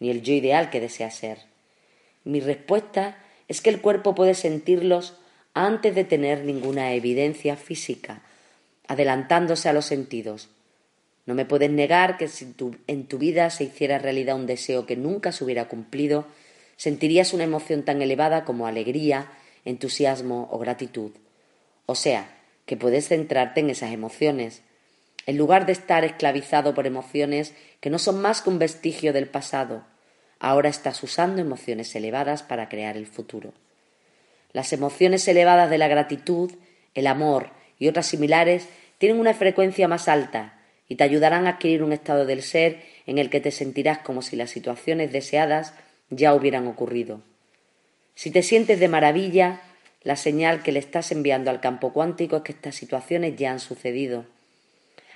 ni 0.00 0.10
el 0.10 0.22
yo 0.22 0.32
ideal 0.32 0.70
que 0.70 0.80
deseas 0.80 1.14
ser. 1.14 1.38
Mi 2.24 2.40
respuesta 2.40 3.18
es 3.48 3.60
que 3.60 3.70
el 3.70 3.80
cuerpo 3.80 4.14
puede 4.14 4.34
sentirlos 4.34 5.16
antes 5.54 5.94
de 5.94 6.04
tener 6.04 6.44
ninguna 6.44 6.92
evidencia 6.92 7.56
física, 7.56 8.22
adelantándose 8.86 9.68
a 9.68 9.72
los 9.72 9.86
sentidos, 9.86 10.48
no 11.26 11.34
me 11.34 11.46
puedes 11.46 11.70
negar 11.70 12.18
que 12.18 12.28
si 12.28 12.54
en 12.86 13.06
tu 13.06 13.18
vida 13.18 13.48
se 13.50 13.64
hiciera 13.64 13.98
realidad 13.98 14.36
un 14.36 14.46
deseo 14.46 14.84
que 14.84 14.96
nunca 14.96 15.32
se 15.32 15.44
hubiera 15.44 15.68
cumplido, 15.68 16.26
sentirías 16.76 17.32
una 17.32 17.44
emoción 17.44 17.82
tan 17.82 18.02
elevada 18.02 18.44
como 18.44 18.66
alegría, 18.66 19.32
entusiasmo 19.64 20.48
o 20.50 20.58
gratitud. 20.58 21.12
O 21.86 21.94
sea, 21.94 22.36
que 22.66 22.76
puedes 22.76 23.08
centrarte 23.08 23.60
en 23.60 23.70
esas 23.70 23.92
emociones, 23.92 24.62
en 25.26 25.38
lugar 25.38 25.64
de 25.64 25.72
estar 25.72 26.04
esclavizado 26.04 26.74
por 26.74 26.86
emociones 26.86 27.54
que 27.80 27.88
no 27.88 27.98
son 27.98 28.20
más 28.20 28.42
que 28.42 28.50
un 28.50 28.58
vestigio 28.58 29.14
del 29.14 29.26
pasado. 29.26 29.84
Ahora 30.38 30.68
estás 30.68 31.02
usando 31.02 31.40
emociones 31.40 31.94
elevadas 31.96 32.42
para 32.42 32.68
crear 32.68 32.98
el 32.98 33.06
futuro. 33.06 33.54
Las 34.52 34.74
emociones 34.74 35.26
elevadas 35.26 35.70
de 35.70 35.78
la 35.78 35.88
gratitud, 35.88 36.52
el 36.94 37.06
amor 37.06 37.50
y 37.84 37.88
otras 37.88 38.06
similares 38.06 38.66
tienen 38.96 39.20
una 39.20 39.34
frecuencia 39.34 39.88
más 39.88 40.08
alta 40.08 40.58
y 40.88 40.94
te 40.94 41.04
ayudarán 41.04 41.46
a 41.46 41.50
adquirir 41.50 41.82
un 41.82 41.92
estado 41.92 42.24
del 42.24 42.40
ser 42.40 42.80
en 43.04 43.18
el 43.18 43.28
que 43.28 43.40
te 43.40 43.50
sentirás 43.50 43.98
como 43.98 44.22
si 44.22 44.36
las 44.36 44.48
situaciones 44.48 45.12
deseadas 45.12 45.74
ya 46.08 46.32
hubieran 46.32 46.66
ocurrido. 46.66 47.20
Si 48.14 48.30
te 48.30 48.42
sientes 48.42 48.80
de 48.80 48.88
maravilla, 48.88 49.60
la 50.02 50.16
señal 50.16 50.62
que 50.62 50.72
le 50.72 50.78
estás 50.78 51.12
enviando 51.12 51.50
al 51.50 51.60
campo 51.60 51.92
cuántico 51.92 52.36
es 52.36 52.42
que 52.42 52.52
estas 52.52 52.74
situaciones 52.74 53.36
ya 53.36 53.52
han 53.52 53.60
sucedido. 53.60 54.24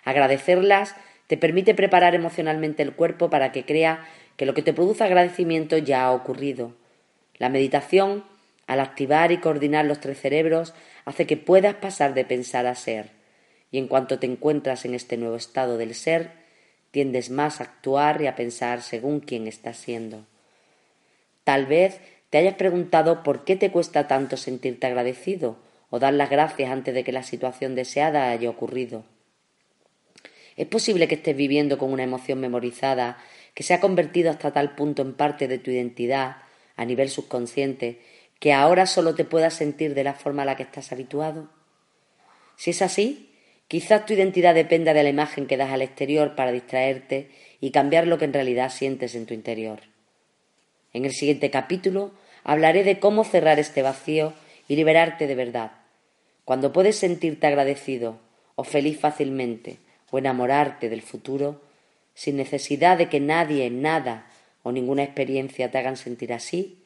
Agradecerlas 0.05 0.95
te 1.27 1.39
permite 1.39 1.75
preparar 1.75 2.15
emocionalmente 2.15 2.83
el 2.83 2.93
cuerpo 2.93 3.31
para 3.31 3.51
que 3.51 3.65
crea 3.65 4.07
que 4.37 4.45
lo 4.45 4.53
que 4.53 4.63
te 4.63 4.75
produce 4.75 5.05
agradecimiento 5.05 5.79
ya 5.79 6.05
ha 6.05 6.13
ocurrido. 6.13 6.75
La 7.39 7.49
meditación, 7.49 8.25
al 8.67 8.81
activar 8.81 9.33
y 9.33 9.39
coordinar 9.39 9.87
los 9.87 10.01
tres 10.01 10.21
cerebros, 10.21 10.75
hace 11.09 11.27
que 11.27 11.39
puedas 11.39 11.77
pasar 11.77 12.13
de 12.13 12.27
pensar 12.27 12.67
a 12.67 12.75
ser 12.75 13.13
y 13.71 13.79
en 13.79 13.89
cuanto 13.89 14.19
te 14.19 14.27
encuentras 14.27 14.85
en 14.85 14.95
este 14.95 15.17
nuevo 15.17 15.37
estado 15.37 15.79
del 15.79 15.95
ser, 15.95 16.33
tiendes 16.91 17.31
más 17.31 17.61
a 17.61 17.65
actuar 17.65 18.21
y 18.21 18.27
a 18.27 18.37
pensar 18.37 18.83
según 18.83 19.21
quién 19.21 19.47
estás 19.47 19.79
siendo. 19.79 20.27
Tal 21.45 21.65
vez 21.65 21.99
te 22.29 22.37
hayas 22.37 22.57
preguntado 22.57 23.23
por 23.23 23.45
qué 23.45 23.57
te 23.57 23.71
cuesta 23.71 24.07
tanto 24.07 24.37
sentirte 24.37 24.87
agradecido 24.87 25.57
o 25.89 25.99
dar 25.99 26.13
las 26.13 26.29
gracias 26.29 26.71
antes 26.71 26.93
de 26.95 27.05
que 27.05 27.13
la 27.13 27.23
situación 27.23 27.75
deseada 27.75 28.31
haya 28.31 28.51
ocurrido. 28.51 29.03
Es 30.57 30.67
posible 30.67 31.09
que 31.09 31.15
estés 31.15 31.37
viviendo 31.37 31.79
con 31.79 31.91
una 31.91 32.03
emoción 32.03 32.39
memorizada 32.39 33.17
que 33.55 33.63
se 33.63 33.73
ha 33.73 33.81
convertido 33.81 34.31
hasta 34.31 34.53
tal 34.53 34.75
punto 34.75 35.01
en 35.01 35.15
parte 35.15 35.49
de 35.49 35.59
tu 35.59 35.71
identidad 35.71 36.37
a 36.77 36.85
nivel 36.85 37.09
subconsciente 37.09 37.99
que 38.39 38.53
ahora 38.53 38.87
solo 38.87 39.15
te 39.15 39.25
puedas 39.25 39.55
sentir 39.55 39.95
de 39.95 40.05
la 40.05 40.15
forma 40.15 40.43
a 40.43 40.47
la 40.47 40.57
que 40.57 40.63
estás 40.63 40.93
habituado. 40.93 41.49
Si 42.57 42.71
es 42.71 42.83
así, 42.83 43.29
Quizás 43.69 44.07
tu 44.07 44.15
identidad 44.15 44.55
dependa 44.55 44.95
de 44.95 45.03
la 45.03 45.11
imagen 45.11 45.47
que 45.47 45.59
das 45.59 45.71
al 45.71 45.83
exterior 45.83 46.35
para 46.35 46.53
distraerte 46.53 47.29
y 47.61 47.71
cambiar 47.71 48.07
lo 48.07 48.17
que 48.17 48.25
en 48.25 48.33
realidad 48.33 48.71
sientes 48.71 49.15
en 49.15 49.27
tu 49.27 49.35
interior. 49.35 49.81
En 50.95 51.05
el 51.05 51.13
siguiente 51.13 51.51
capítulo 51.51 52.13
hablaré 52.45 52.83
de 52.83 52.99
cómo 52.99 53.25
cerrar 53.25 53.59
este 53.59 53.83
vacío 53.83 54.33
y 54.69 54.77
liberarte 54.77 55.27
de 55.27 55.35
verdad. 55.35 55.73
Cuando 56.47 56.73
puedes 56.73 56.97
sentirte 56.97 57.47
agradecido 57.47 58.19
o 58.55 58.65
feliz 58.65 58.99
fácilmente 58.99 59.77
o 60.11 60.17
enamorarte 60.17 60.89
del 60.89 61.03
futuro, 61.03 61.61
sin 62.15 62.39
necesidad 62.39 62.97
de 62.97 63.11
que 63.11 63.21
nadie, 63.21 63.69
nada 63.69 64.31
o 64.63 64.73
ninguna 64.73 65.03
experiencia 65.03 65.71
te 65.71 65.77
hagan 65.77 65.99
sentir 65.99 66.33
así, 66.33 66.78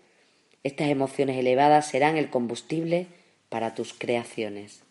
estas 0.62 0.88
emociones 0.88 1.36
elevadas 1.38 1.88
serán 1.88 2.16
el 2.16 2.30
combustible 2.30 3.06
para 3.48 3.74
tus 3.74 3.94
creaciones. 3.94 4.82